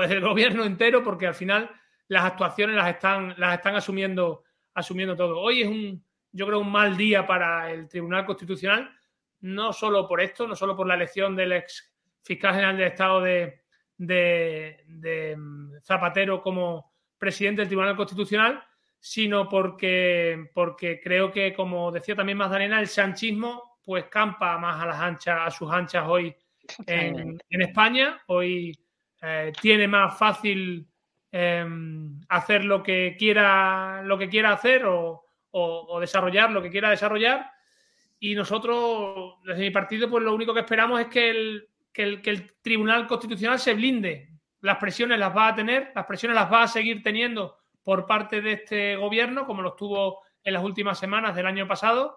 desde 0.00 0.14
el 0.14 0.22
gobierno 0.22 0.64
entero, 0.64 1.02
porque 1.02 1.26
al 1.26 1.34
final 1.34 1.70
las 2.08 2.24
actuaciones 2.24 2.76
las 2.76 2.88
están, 2.88 3.34
las 3.36 3.54
están 3.54 3.76
asumiendo, 3.76 4.42
asumiendo 4.74 5.14
todo. 5.14 5.38
Hoy 5.38 5.62
es 5.62 5.68
un, 5.68 6.02
yo 6.32 6.46
creo, 6.46 6.60
un 6.60 6.72
mal 6.72 6.96
día 6.96 7.26
para 7.26 7.70
el 7.70 7.88
Tribunal 7.88 8.24
Constitucional, 8.24 8.90
no 9.40 9.72
solo 9.72 10.08
por 10.08 10.20
esto, 10.20 10.48
no 10.48 10.56
solo 10.56 10.74
por 10.74 10.86
la 10.86 10.94
elección 10.94 11.36
del 11.36 11.52
ex 11.52 11.94
fiscal 12.22 12.54
general 12.54 12.76
del 12.76 12.86
Estado 12.86 13.20
de, 13.20 13.60
de 13.98 15.36
mm, 15.36 15.80
Zapatero 15.82 16.40
como 16.40 16.92
presidente 17.18 17.60
del 17.60 17.68
Tribunal 17.68 17.96
Constitucional, 17.96 18.64
sino 18.98 19.48
porque, 19.48 20.50
porque 20.54 21.00
creo 21.00 21.30
que, 21.32 21.52
como 21.52 21.90
decía 21.90 22.14
también 22.14 22.38
Magdalena, 22.38 22.80
el 22.80 22.86
sanchismo 22.86 23.71
pues 23.84 24.04
campa 24.06 24.58
más 24.58 24.82
a 24.82 24.86
las 24.86 25.00
anchas, 25.00 25.40
a 25.42 25.50
sus 25.50 25.70
anchas 25.70 26.04
hoy 26.06 26.34
en, 26.86 27.38
España. 27.48 28.20
Hoy 28.26 28.76
eh, 29.20 29.52
tiene 29.60 29.88
más 29.88 30.18
fácil 30.18 30.86
em, 31.30 32.20
hacer 32.28 32.64
lo 32.64 32.82
que 32.82 33.16
quiera, 33.18 34.02
lo 34.02 34.18
que 34.18 34.28
quiera 34.28 34.52
hacer 34.52 34.84
o, 34.86 35.18
desarrollar 36.00 36.50
lo 36.50 36.62
que 36.62 36.70
quiera 36.70 36.90
desarrollar. 36.90 37.50
Y 38.18 38.34
nosotros, 38.34 39.34
desde 39.44 39.60
mi 39.62 39.70
partido, 39.70 40.08
pues 40.08 40.24
lo 40.24 40.34
único 40.34 40.54
que 40.54 40.60
esperamos 40.60 41.00
es 41.00 41.08
que 41.08 41.30
el 41.30 41.68
que 41.92 42.02
el, 42.02 42.22
que 42.22 42.30
el 42.30 42.52
Tribunal 42.62 43.06
Constitucional 43.06 43.58
se 43.58 43.74
blinde. 43.74 44.30
Las 44.60 44.78
presiones 44.78 45.18
las 45.18 45.36
va 45.36 45.48
a 45.48 45.54
tener, 45.54 45.92
las 45.94 46.06
presiones 46.06 46.36
las 46.36 46.50
va 46.50 46.62
a 46.62 46.68
seguir 46.68 47.02
teniendo 47.02 47.58
por 47.82 48.06
parte 48.06 48.40
de 48.40 48.52
este 48.52 48.96
gobierno, 48.96 49.46
como 49.46 49.62
lo 49.62 49.70
estuvo 49.70 50.22
en 50.44 50.54
las 50.54 50.64
últimas 50.64 50.98
semanas 50.98 51.34
del 51.34 51.46
año 51.46 51.66
pasado. 51.66 52.16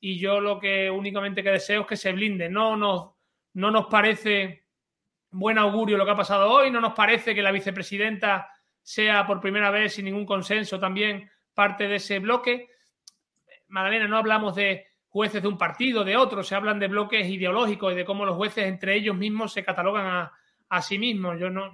Y 0.00 0.18
yo 0.18 0.40
lo 0.40 0.58
que 0.58 0.90
únicamente 0.90 1.42
que 1.42 1.50
deseo 1.50 1.82
es 1.82 1.86
que 1.86 1.96
se 1.96 2.12
blinde. 2.12 2.48
No 2.48 2.76
nos, 2.76 3.12
no 3.54 3.70
nos 3.70 3.86
parece 3.86 4.64
buen 5.30 5.58
augurio 5.58 5.96
lo 5.96 6.04
que 6.04 6.12
ha 6.12 6.16
pasado 6.16 6.50
hoy, 6.50 6.70
no 6.70 6.80
nos 6.80 6.94
parece 6.94 7.34
que 7.34 7.42
la 7.42 7.52
vicepresidenta 7.52 8.48
sea 8.82 9.26
por 9.26 9.40
primera 9.40 9.70
vez 9.70 9.94
sin 9.94 10.04
ningún 10.04 10.24
consenso 10.24 10.78
también 10.78 11.28
parte 11.52 11.88
de 11.88 11.96
ese 11.96 12.18
bloque. 12.20 12.68
Magdalena, 13.68 14.06
no 14.06 14.18
hablamos 14.18 14.54
de 14.54 14.86
jueces 15.08 15.42
de 15.42 15.48
un 15.48 15.58
partido, 15.58 16.04
de 16.04 16.16
otro, 16.16 16.42
se 16.42 16.54
hablan 16.54 16.78
de 16.78 16.88
bloques 16.88 17.26
ideológicos 17.26 17.92
y 17.92 17.96
de 17.96 18.04
cómo 18.04 18.24
los 18.24 18.36
jueces 18.36 18.66
entre 18.66 18.94
ellos 18.94 19.16
mismos 19.16 19.52
se 19.52 19.64
catalogan 19.64 20.28
a, 20.68 20.82
sí 20.82 20.98
mismos. 20.98 21.38
Yo 21.40 21.48
no, 21.48 21.72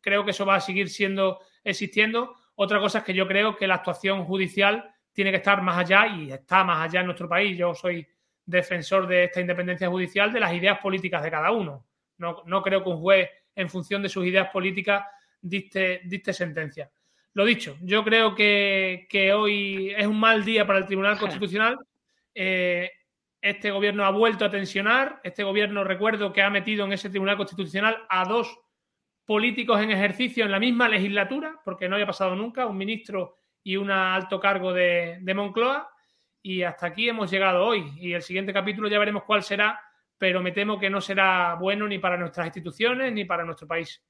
creo 0.00 0.24
que 0.24 0.30
eso 0.30 0.46
va 0.46 0.56
a 0.56 0.60
seguir 0.60 0.88
siendo 0.88 1.40
existiendo. 1.64 2.36
Otra 2.54 2.78
cosa 2.78 2.98
es 2.98 3.04
que 3.04 3.14
yo 3.14 3.26
creo 3.26 3.56
que 3.56 3.66
la 3.66 3.74
actuación 3.74 4.24
judicial 4.24 4.93
tiene 5.14 5.30
que 5.30 5.38
estar 5.38 5.62
más 5.62 5.78
allá 5.78 6.06
y 6.08 6.30
está 6.30 6.64
más 6.64 6.84
allá 6.84 7.00
en 7.00 7.06
nuestro 7.06 7.28
país. 7.28 7.56
Yo 7.56 7.74
soy 7.74 8.06
defensor 8.44 9.06
de 9.06 9.24
esta 9.24 9.40
independencia 9.40 9.88
judicial 9.88 10.32
de 10.32 10.40
las 10.40 10.52
ideas 10.52 10.78
políticas 10.80 11.22
de 11.22 11.30
cada 11.30 11.52
uno. 11.52 11.86
No, 12.18 12.42
no 12.44 12.62
creo 12.62 12.82
que 12.82 12.90
un 12.90 13.00
juez, 13.00 13.30
en 13.54 13.70
función 13.70 14.02
de 14.02 14.08
sus 14.08 14.26
ideas 14.26 14.50
políticas, 14.50 15.04
diste, 15.40 16.00
diste 16.04 16.32
sentencia. 16.32 16.90
Lo 17.32 17.44
dicho, 17.44 17.76
yo 17.80 18.04
creo 18.04 18.34
que, 18.34 19.32
hoy 19.34 19.94
es 19.96 20.06
un 20.06 20.18
mal 20.18 20.44
día 20.44 20.66
para 20.66 20.80
el 20.80 20.86
Tribunal 20.86 21.18
Constitucional. 21.18 21.78
Eh, 22.34 22.90
este 23.40 23.70
gobierno 23.70 24.04
ha 24.04 24.10
vuelto 24.10 24.44
a 24.44 24.50
tensionar. 24.50 25.20
Este 25.22 25.44
gobierno, 25.44 25.84
recuerdo 25.84 26.32
que 26.32 26.42
ha 26.42 26.50
metido 26.50 26.84
en 26.84 26.92
ese 26.92 27.10
Tribunal 27.10 27.36
Constitucional 27.36 28.04
a 28.08 28.24
dos 28.24 28.58
políticos 29.24 29.80
en 29.80 29.90
ejercicio 29.90 30.44
en 30.44 30.50
la 30.50 30.58
misma 30.58 30.88
legislatura, 30.88 31.60
porque 31.64 31.88
no 31.88 31.94
había 31.94 32.06
pasado 32.06 32.34
nunca, 32.34 32.66
un 32.66 32.76
ministro 32.76 33.38
y 33.64 33.76
un 33.76 33.90
alto 33.90 34.38
cargo 34.38 34.72
de, 34.72 35.18
de 35.20 35.34
Moncloa. 35.34 35.90
Y 36.42 36.62
hasta 36.62 36.86
aquí 36.86 37.08
hemos 37.08 37.30
llegado 37.30 37.64
hoy. 37.64 37.92
Y 37.96 38.12
el 38.12 38.22
siguiente 38.22 38.52
capítulo 38.52 38.88
ya 38.88 38.98
veremos 38.98 39.24
cuál 39.24 39.42
será, 39.42 39.80
pero 40.18 40.40
me 40.42 40.52
temo 40.52 40.78
que 40.78 40.90
no 40.90 41.00
será 41.00 41.54
bueno 41.54 41.88
ni 41.88 41.98
para 41.98 42.16
nuestras 42.16 42.46
instituciones 42.46 43.12
ni 43.12 43.24
para 43.24 43.44
nuestro 43.44 43.66
país. 43.66 44.00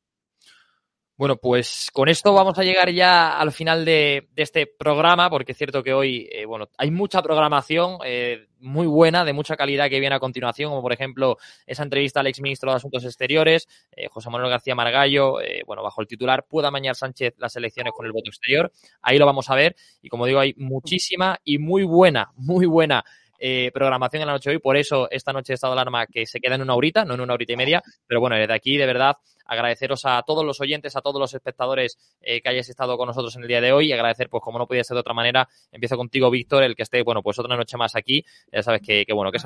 Bueno, 1.16 1.36
pues 1.36 1.90
con 1.92 2.08
esto 2.08 2.32
vamos 2.32 2.58
a 2.58 2.64
llegar 2.64 2.90
ya 2.90 3.38
al 3.38 3.52
final 3.52 3.84
de, 3.84 4.28
este 4.34 4.66
programa, 4.66 5.30
porque 5.30 5.52
es 5.52 5.58
cierto 5.58 5.84
que 5.84 5.94
hoy, 5.94 6.28
eh, 6.32 6.44
bueno, 6.44 6.68
hay 6.76 6.90
mucha 6.90 7.22
programación 7.22 7.98
eh, 8.04 8.48
muy 8.58 8.88
buena, 8.88 9.24
de 9.24 9.32
mucha 9.32 9.54
calidad 9.54 9.88
que 9.88 10.00
viene 10.00 10.16
a 10.16 10.18
continuación, 10.18 10.70
como 10.70 10.82
por 10.82 10.92
ejemplo 10.92 11.36
esa 11.66 11.84
entrevista 11.84 12.18
al 12.18 12.26
exministro 12.26 12.72
de 12.72 12.78
Asuntos 12.78 13.04
Exteriores, 13.04 13.68
eh, 13.92 14.08
José 14.08 14.28
Manuel 14.28 14.50
García 14.50 14.74
Margallo, 14.74 15.36
bueno, 15.66 15.84
bajo 15.84 16.00
el 16.00 16.08
titular 16.08 16.46
¿Pueda 16.48 16.72
mañar 16.72 16.96
Sánchez 16.96 17.34
las 17.38 17.54
elecciones 17.54 17.92
con 17.96 18.06
el 18.06 18.12
voto 18.12 18.30
exterior? 18.30 18.72
Ahí 19.00 19.16
lo 19.16 19.24
vamos 19.24 19.48
a 19.50 19.54
ver 19.54 19.76
y 20.02 20.08
como 20.08 20.26
digo, 20.26 20.40
hay 20.40 20.54
muchísima 20.56 21.38
y 21.44 21.58
muy 21.58 21.84
buena, 21.84 22.32
muy 22.34 22.66
buena 22.66 23.04
eh, 23.38 23.70
programación 23.72 24.22
en 24.22 24.26
la 24.26 24.32
noche 24.34 24.50
de 24.50 24.56
hoy. 24.56 24.62
Por 24.62 24.76
eso 24.76 25.08
esta 25.10 25.32
noche 25.32 25.52
de 25.52 25.54
estado 25.54 25.74
de 25.74 25.80
alarma 25.80 26.06
que 26.06 26.26
se 26.26 26.40
queda 26.40 26.54
en 26.54 26.62
una 26.62 26.74
horita, 26.74 27.04
no 27.04 27.14
en 27.14 27.20
una 27.20 27.34
horita 27.34 27.52
y 27.52 27.56
media. 27.56 27.82
Pero 28.06 28.20
bueno, 28.20 28.36
desde 28.36 28.54
aquí, 28.54 28.76
de 28.76 28.86
verdad, 28.86 29.16
agradeceros 29.44 30.04
a 30.04 30.22
todos 30.22 30.44
los 30.44 30.60
oyentes, 30.60 30.96
a 30.96 31.00
todos 31.00 31.20
los 31.20 31.34
espectadores 31.34 31.98
eh, 32.20 32.40
que 32.40 32.48
hayáis 32.48 32.68
estado 32.68 32.96
con 32.96 33.06
nosotros 33.06 33.36
en 33.36 33.42
el 33.42 33.48
día 33.48 33.60
de 33.60 33.72
hoy 33.72 33.88
y 33.88 33.92
agradecer, 33.92 34.28
pues 34.28 34.42
como 34.42 34.58
no 34.58 34.66
podía 34.66 34.84
ser 34.84 34.94
de 34.94 35.00
otra 35.00 35.14
manera, 35.14 35.48
empiezo 35.70 35.96
contigo, 35.96 36.30
Víctor, 36.30 36.62
el 36.62 36.74
que 36.74 36.82
esté, 36.82 37.02
bueno, 37.02 37.22
pues 37.22 37.38
otra 37.38 37.56
noche 37.56 37.76
más 37.76 37.94
aquí. 37.96 38.24
Ya 38.52 38.62
sabes 38.62 38.82
que, 38.82 39.04
bueno, 39.12 39.30
que 39.30 39.38
es 39.38 39.44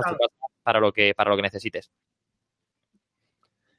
para 0.62 0.80
lo 0.80 0.92
que, 0.92 1.14
para 1.14 1.30
lo 1.30 1.36
que 1.36 1.42
necesites. 1.42 1.90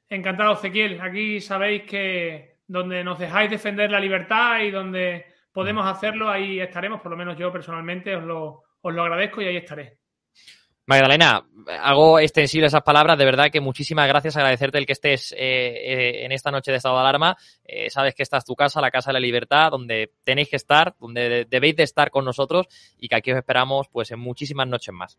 Encantado, 0.08 0.54
Ezequiel. 0.54 1.00
Aquí 1.00 1.40
sabéis 1.40 1.84
que 1.84 2.58
donde 2.66 3.04
nos 3.04 3.18
dejáis 3.18 3.50
defender 3.50 3.90
la 3.90 4.00
libertad 4.00 4.60
y 4.60 4.70
donde 4.70 5.26
podemos 5.52 5.86
hacerlo, 5.86 6.28
ahí 6.28 6.60
estaremos, 6.60 7.00
por 7.00 7.10
lo 7.10 7.16
menos 7.16 7.36
yo 7.36 7.52
personalmente 7.52 8.14
os 8.14 8.24
lo, 8.24 8.62
os 8.80 8.94
lo 8.94 9.02
agradezco 9.02 9.42
y 9.42 9.46
ahí 9.46 9.56
estaré. 9.56 9.99
Magdalena, 10.90 11.46
hago 11.82 12.18
extensible 12.18 12.66
esas 12.66 12.82
palabras. 12.82 13.16
De 13.16 13.24
verdad 13.24 13.48
que 13.48 13.60
muchísimas 13.60 14.08
gracias. 14.08 14.36
Agradecerte 14.36 14.76
el 14.76 14.86
que 14.86 14.94
estés 14.94 15.30
eh, 15.30 15.36
eh, 15.38 16.24
en 16.24 16.32
esta 16.32 16.50
noche 16.50 16.72
de 16.72 16.78
estado 16.78 16.96
de 16.96 17.02
alarma. 17.02 17.36
Eh, 17.64 17.88
sabes 17.90 18.12
que 18.16 18.24
esta 18.24 18.38
es 18.38 18.44
tu 18.44 18.56
casa, 18.56 18.80
la 18.80 18.90
Casa 18.90 19.10
de 19.10 19.12
la 19.12 19.20
Libertad, 19.20 19.70
donde 19.70 20.10
tenéis 20.24 20.48
que 20.48 20.56
estar, 20.56 20.96
donde 20.98 21.44
debéis 21.48 21.76
de 21.76 21.84
estar 21.84 22.10
con 22.10 22.24
nosotros 22.24 22.66
y 22.98 23.06
que 23.06 23.14
aquí 23.14 23.30
os 23.30 23.38
esperamos 23.38 23.86
pues 23.88 24.10
en 24.10 24.18
muchísimas 24.18 24.66
noches 24.66 24.92
más. 24.92 25.16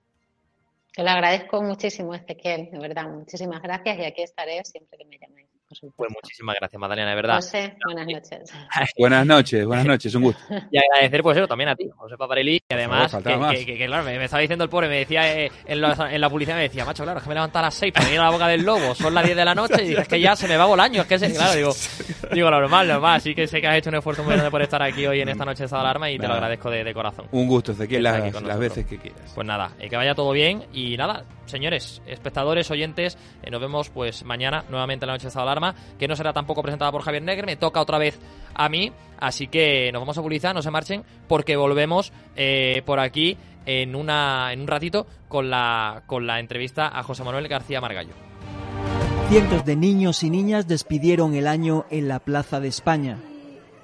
Te 0.93 1.03
lo 1.03 1.09
agradezco 1.09 1.61
muchísimo, 1.61 2.13
Ezequiel. 2.13 2.69
De 2.69 2.77
verdad, 2.77 3.07
muchísimas 3.07 3.61
gracias 3.61 3.97
y 3.97 4.03
aquí 4.03 4.23
estaré 4.23 4.61
siempre 4.65 4.97
que 4.97 5.05
me 5.05 5.17
llaméis. 5.19 5.50
Pues 5.95 6.11
muchísimas 6.11 6.57
gracias, 6.59 6.79
Magdalena, 6.79 7.11
de 7.11 7.15
verdad. 7.15 7.35
José, 7.35 7.77
buenas 7.85 8.07
noches. 8.07 8.53
buenas 8.97 9.25
noches, 9.25 9.65
buenas 9.65 9.85
noches, 9.85 10.15
un 10.15 10.23
gusto. 10.23 10.41
Y 10.69 10.77
agradecer, 10.77 11.23
pues 11.23 11.37
eso, 11.37 11.47
también 11.47 11.69
a 11.69 11.75
ti, 11.75 11.89
José 11.95 12.17
Paparelli, 12.17 12.59
que 12.59 12.75
además, 12.75 13.15
que, 13.15 13.85
claro, 13.85 14.03
me, 14.03 14.23
estaba 14.23 14.41
diciendo 14.41 14.65
el 14.65 14.69
pobre, 14.69 14.89
me 14.89 14.97
decía 14.97 15.33
eh, 15.33 15.51
en, 15.65 15.79
la, 15.79 16.29
publicidad, 16.29 16.57
me 16.57 16.63
decía, 16.63 16.83
macho, 16.83 17.03
claro, 17.03 17.19
es 17.19 17.23
que 17.23 17.29
me 17.29 17.35
levanto 17.35 17.59
a 17.59 17.61
las 17.61 17.73
6 17.75 17.93
para 17.93 18.11
ir 18.11 18.19
a 18.19 18.23
la 18.23 18.31
boca 18.31 18.47
del 18.47 18.63
lobo, 18.63 18.93
son 18.95 19.13
las 19.13 19.23
10 19.23 19.37
de 19.37 19.45
la 19.45 19.55
noche, 19.55 19.83
y 19.83 19.89
dices 19.89 20.07
que 20.07 20.19
ya 20.19 20.35
se 20.35 20.47
me 20.47 20.57
va 20.57 20.65
volando, 20.65 21.01
es 21.01 21.07
que, 21.07 21.17
se, 21.17 21.31
claro, 21.31 21.55
digo, 21.55 21.71
digo, 22.33 22.49
normal, 22.49 22.87
normal, 22.87 23.15
así 23.15 23.35
que 23.35 23.47
sé 23.47 23.61
que 23.61 23.67
has 23.67 23.77
hecho 23.77 23.89
un 23.89 23.95
esfuerzo 23.95 24.23
muy 24.23 24.33
grande 24.33 24.51
por 24.51 24.61
estar 24.61 24.81
aquí 24.81 25.05
hoy 25.05 25.21
en 25.21 25.29
esta 25.29 25.45
noche 25.45 25.65
de 25.65 25.75
alarma 25.75 26.09
y 26.09 26.17
te 26.17 26.27
lo 26.27 26.33
agradezco 26.33 26.69
de, 26.69 26.93
corazón. 26.93 27.27
Un 27.31 27.47
gusto, 27.47 27.71
Ezequiel, 27.71 28.03
las, 28.03 28.41
las 28.41 28.59
veces 28.59 28.85
que 28.85 28.97
quieras. 28.97 29.31
Pues 29.33 29.47
nada, 29.47 29.71
eh, 29.79 29.89
que 29.89 29.95
vaya 29.95 30.13
todo 30.13 30.31
bien 30.31 30.65
y 30.73 30.97
nada, 30.97 31.23
señores, 31.45 32.01
espectadores, 32.05 32.69
oyentes, 32.71 33.17
eh, 33.43 33.51
nos 33.51 33.61
vemos 33.61 33.89
pues 33.89 34.23
mañana 34.23 34.63
nuevamente 34.69 35.05
en 35.05 35.07
la 35.07 35.13
noche 35.13 35.29
de 35.29 35.41
alarma, 35.41 35.75
que 35.97 36.07
no 36.07 36.15
será 36.15 36.33
tampoco 36.33 36.61
presentada 36.61 36.91
por 36.91 37.01
Javier 37.01 37.23
Negre, 37.23 37.45
me 37.45 37.55
toca 37.55 37.81
otra 37.81 37.97
vez 37.97 38.19
a 38.53 38.69
mí, 38.69 38.91
así 39.19 39.47
que 39.47 39.91
nos 39.91 40.01
vamos 40.01 40.17
a 40.17 40.21
publicar, 40.21 40.53
no 40.55 40.61
se 40.61 40.71
marchen, 40.71 41.03
porque 41.27 41.55
volvemos 41.55 42.11
eh, 42.35 42.81
por 42.85 42.99
aquí 42.99 43.37
en, 43.65 43.95
una, 43.95 44.53
en 44.53 44.61
un 44.61 44.67
ratito 44.67 45.05
con 45.27 45.49
la, 45.49 46.03
con 46.07 46.27
la 46.27 46.39
entrevista 46.39 46.87
a 46.87 47.03
José 47.03 47.23
Manuel 47.23 47.47
García 47.47 47.81
Margallo. 47.81 48.30
Cientos 49.31 49.63
de 49.63 49.77
niños 49.77 50.23
y 50.23 50.29
niñas 50.29 50.67
despidieron 50.67 51.35
el 51.35 51.47
año 51.47 51.85
en 51.89 52.09
la 52.09 52.19
Plaza 52.19 52.59
de 52.59 52.67
España. 52.67 53.17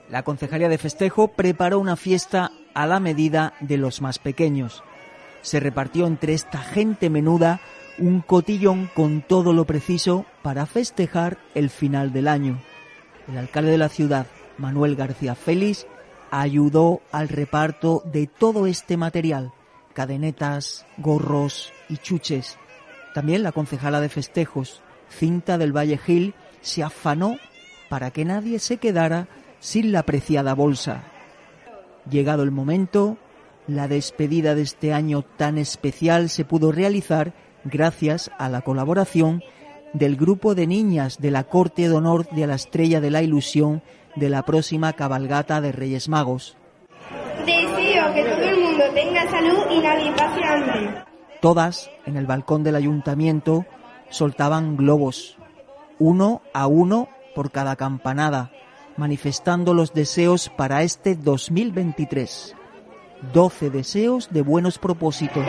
La 0.09 0.23
Concejalía 0.23 0.67
de 0.67 0.77
Festejo 0.77 1.29
preparó 1.29 1.79
una 1.79 1.95
fiesta 1.95 2.51
a 2.73 2.85
la 2.85 2.99
medida 2.99 3.53
de 3.61 3.77
los 3.77 4.01
más 4.01 4.19
pequeños. 4.19 4.83
Se 5.43 5.61
repartió 5.61 6.05
entre 6.05 6.33
esta 6.33 6.57
gente 6.57 7.09
menuda 7.09 7.61
un 7.97 8.19
cotillón 8.19 8.89
con 8.93 9.21
todo 9.21 9.53
lo 9.53 9.63
preciso 9.63 10.25
para 10.41 10.65
festejar 10.65 11.37
el 11.55 11.69
final 11.69 12.11
del 12.11 12.27
año. 12.27 12.59
El 13.29 13.37
alcalde 13.37 13.71
de 13.71 13.77
la 13.77 13.87
ciudad, 13.87 14.27
Manuel 14.57 14.97
García 14.97 15.33
Félix, 15.33 15.87
ayudó 16.29 16.99
al 17.13 17.29
reparto 17.29 18.03
de 18.03 18.27
todo 18.27 18.67
este 18.67 18.97
material, 18.97 19.53
cadenetas, 19.93 20.85
gorros 20.97 21.71
y 21.87 21.99
chuches. 21.99 22.57
También 23.13 23.43
la 23.43 23.53
concejala 23.53 24.01
de 24.01 24.09
festejos, 24.09 24.81
Cinta 25.09 25.57
del 25.57 25.75
Valle 25.75 25.97
Gil, 25.97 26.33
se 26.61 26.83
afanó 26.83 27.37
para 27.89 28.11
que 28.11 28.25
nadie 28.25 28.59
se 28.59 28.77
quedara 28.77 29.27
sin 29.59 29.91
la 29.91 30.03
preciada 30.03 30.53
bolsa. 30.53 31.03
Llegado 32.09 32.43
el 32.43 32.51
momento, 32.51 33.17
la 33.67 33.87
despedida 33.87 34.55
de 34.55 34.61
este 34.61 34.93
año 34.93 35.23
tan 35.23 35.57
especial 35.57 36.29
se 36.29 36.45
pudo 36.45 36.71
realizar 36.71 37.33
gracias 37.63 38.31
a 38.37 38.49
la 38.49 38.61
colaboración 38.61 39.43
del 39.93 40.15
grupo 40.15 40.55
de 40.55 40.67
niñas 40.67 41.19
de 41.19 41.31
la 41.31 41.43
Corte 41.43 41.89
de 41.89 41.95
Honor 41.95 42.29
de 42.29 42.47
la 42.47 42.55
Estrella 42.55 43.01
de 43.01 43.11
la 43.11 43.21
Ilusión 43.21 43.81
de 44.15 44.29
la 44.29 44.43
próxima 44.43 44.93
cabalgata 44.93 45.61
de 45.61 45.71
Reyes 45.71 46.09
Magos. 46.09 46.57
Deseo 47.45 48.13
que 48.13 48.23
todo 48.23 48.41
el 48.41 48.59
mundo 48.59 48.83
tenga 48.93 49.29
salud 49.29 49.63
y 49.71 49.79
nadie 49.79 50.11
pase 50.13 50.43
hambre. 50.43 51.03
Todas, 51.41 51.89
en 52.05 52.17
el 52.17 52.25
balcón 52.25 52.63
del 52.63 52.75
ayuntamiento, 52.75 53.65
soltaban 54.09 54.77
globos, 54.77 55.37
uno 55.99 56.41
a 56.53 56.67
uno 56.67 57.09
por 57.35 57.51
cada 57.51 57.75
campanada, 57.75 58.51
manifestando 58.97 59.73
los 59.73 59.93
deseos 59.93 60.49
para 60.49 60.83
este 60.83 61.15
2023. 61.15 62.55
Doce 63.33 63.69
deseos 63.69 64.29
de 64.31 64.41
buenos 64.41 64.77
propósitos. 64.77 65.45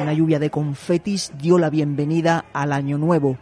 Una 0.00 0.12
lluvia 0.12 0.38
de 0.38 0.50
confetis 0.50 1.32
dio 1.38 1.58
la 1.58 1.70
bienvenida 1.70 2.44
al 2.52 2.72
año 2.72 2.98
nuevo 2.98 3.38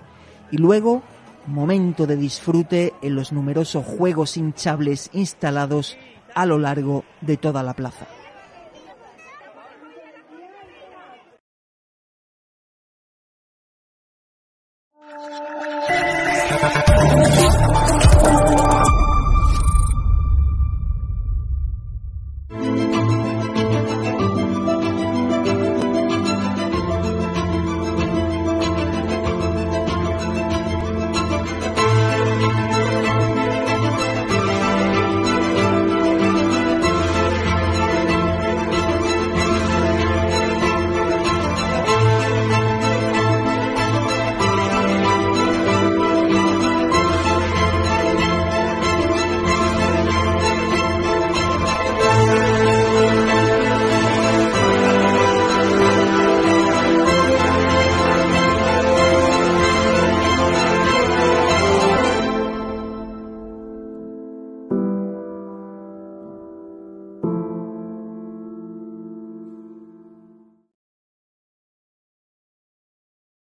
y 0.50 0.58
luego 0.58 1.02
momento 1.46 2.06
de 2.06 2.16
disfrute 2.16 2.92
en 3.02 3.14
los 3.14 3.32
numerosos 3.32 3.84
juegos 3.84 4.36
hinchables 4.36 5.10
instalados 5.12 5.96
a 6.34 6.46
lo 6.46 6.58
largo 6.58 7.04
de 7.20 7.36
toda 7.36 7.62
la 7.62 7.74
plaza. 7.74 8.06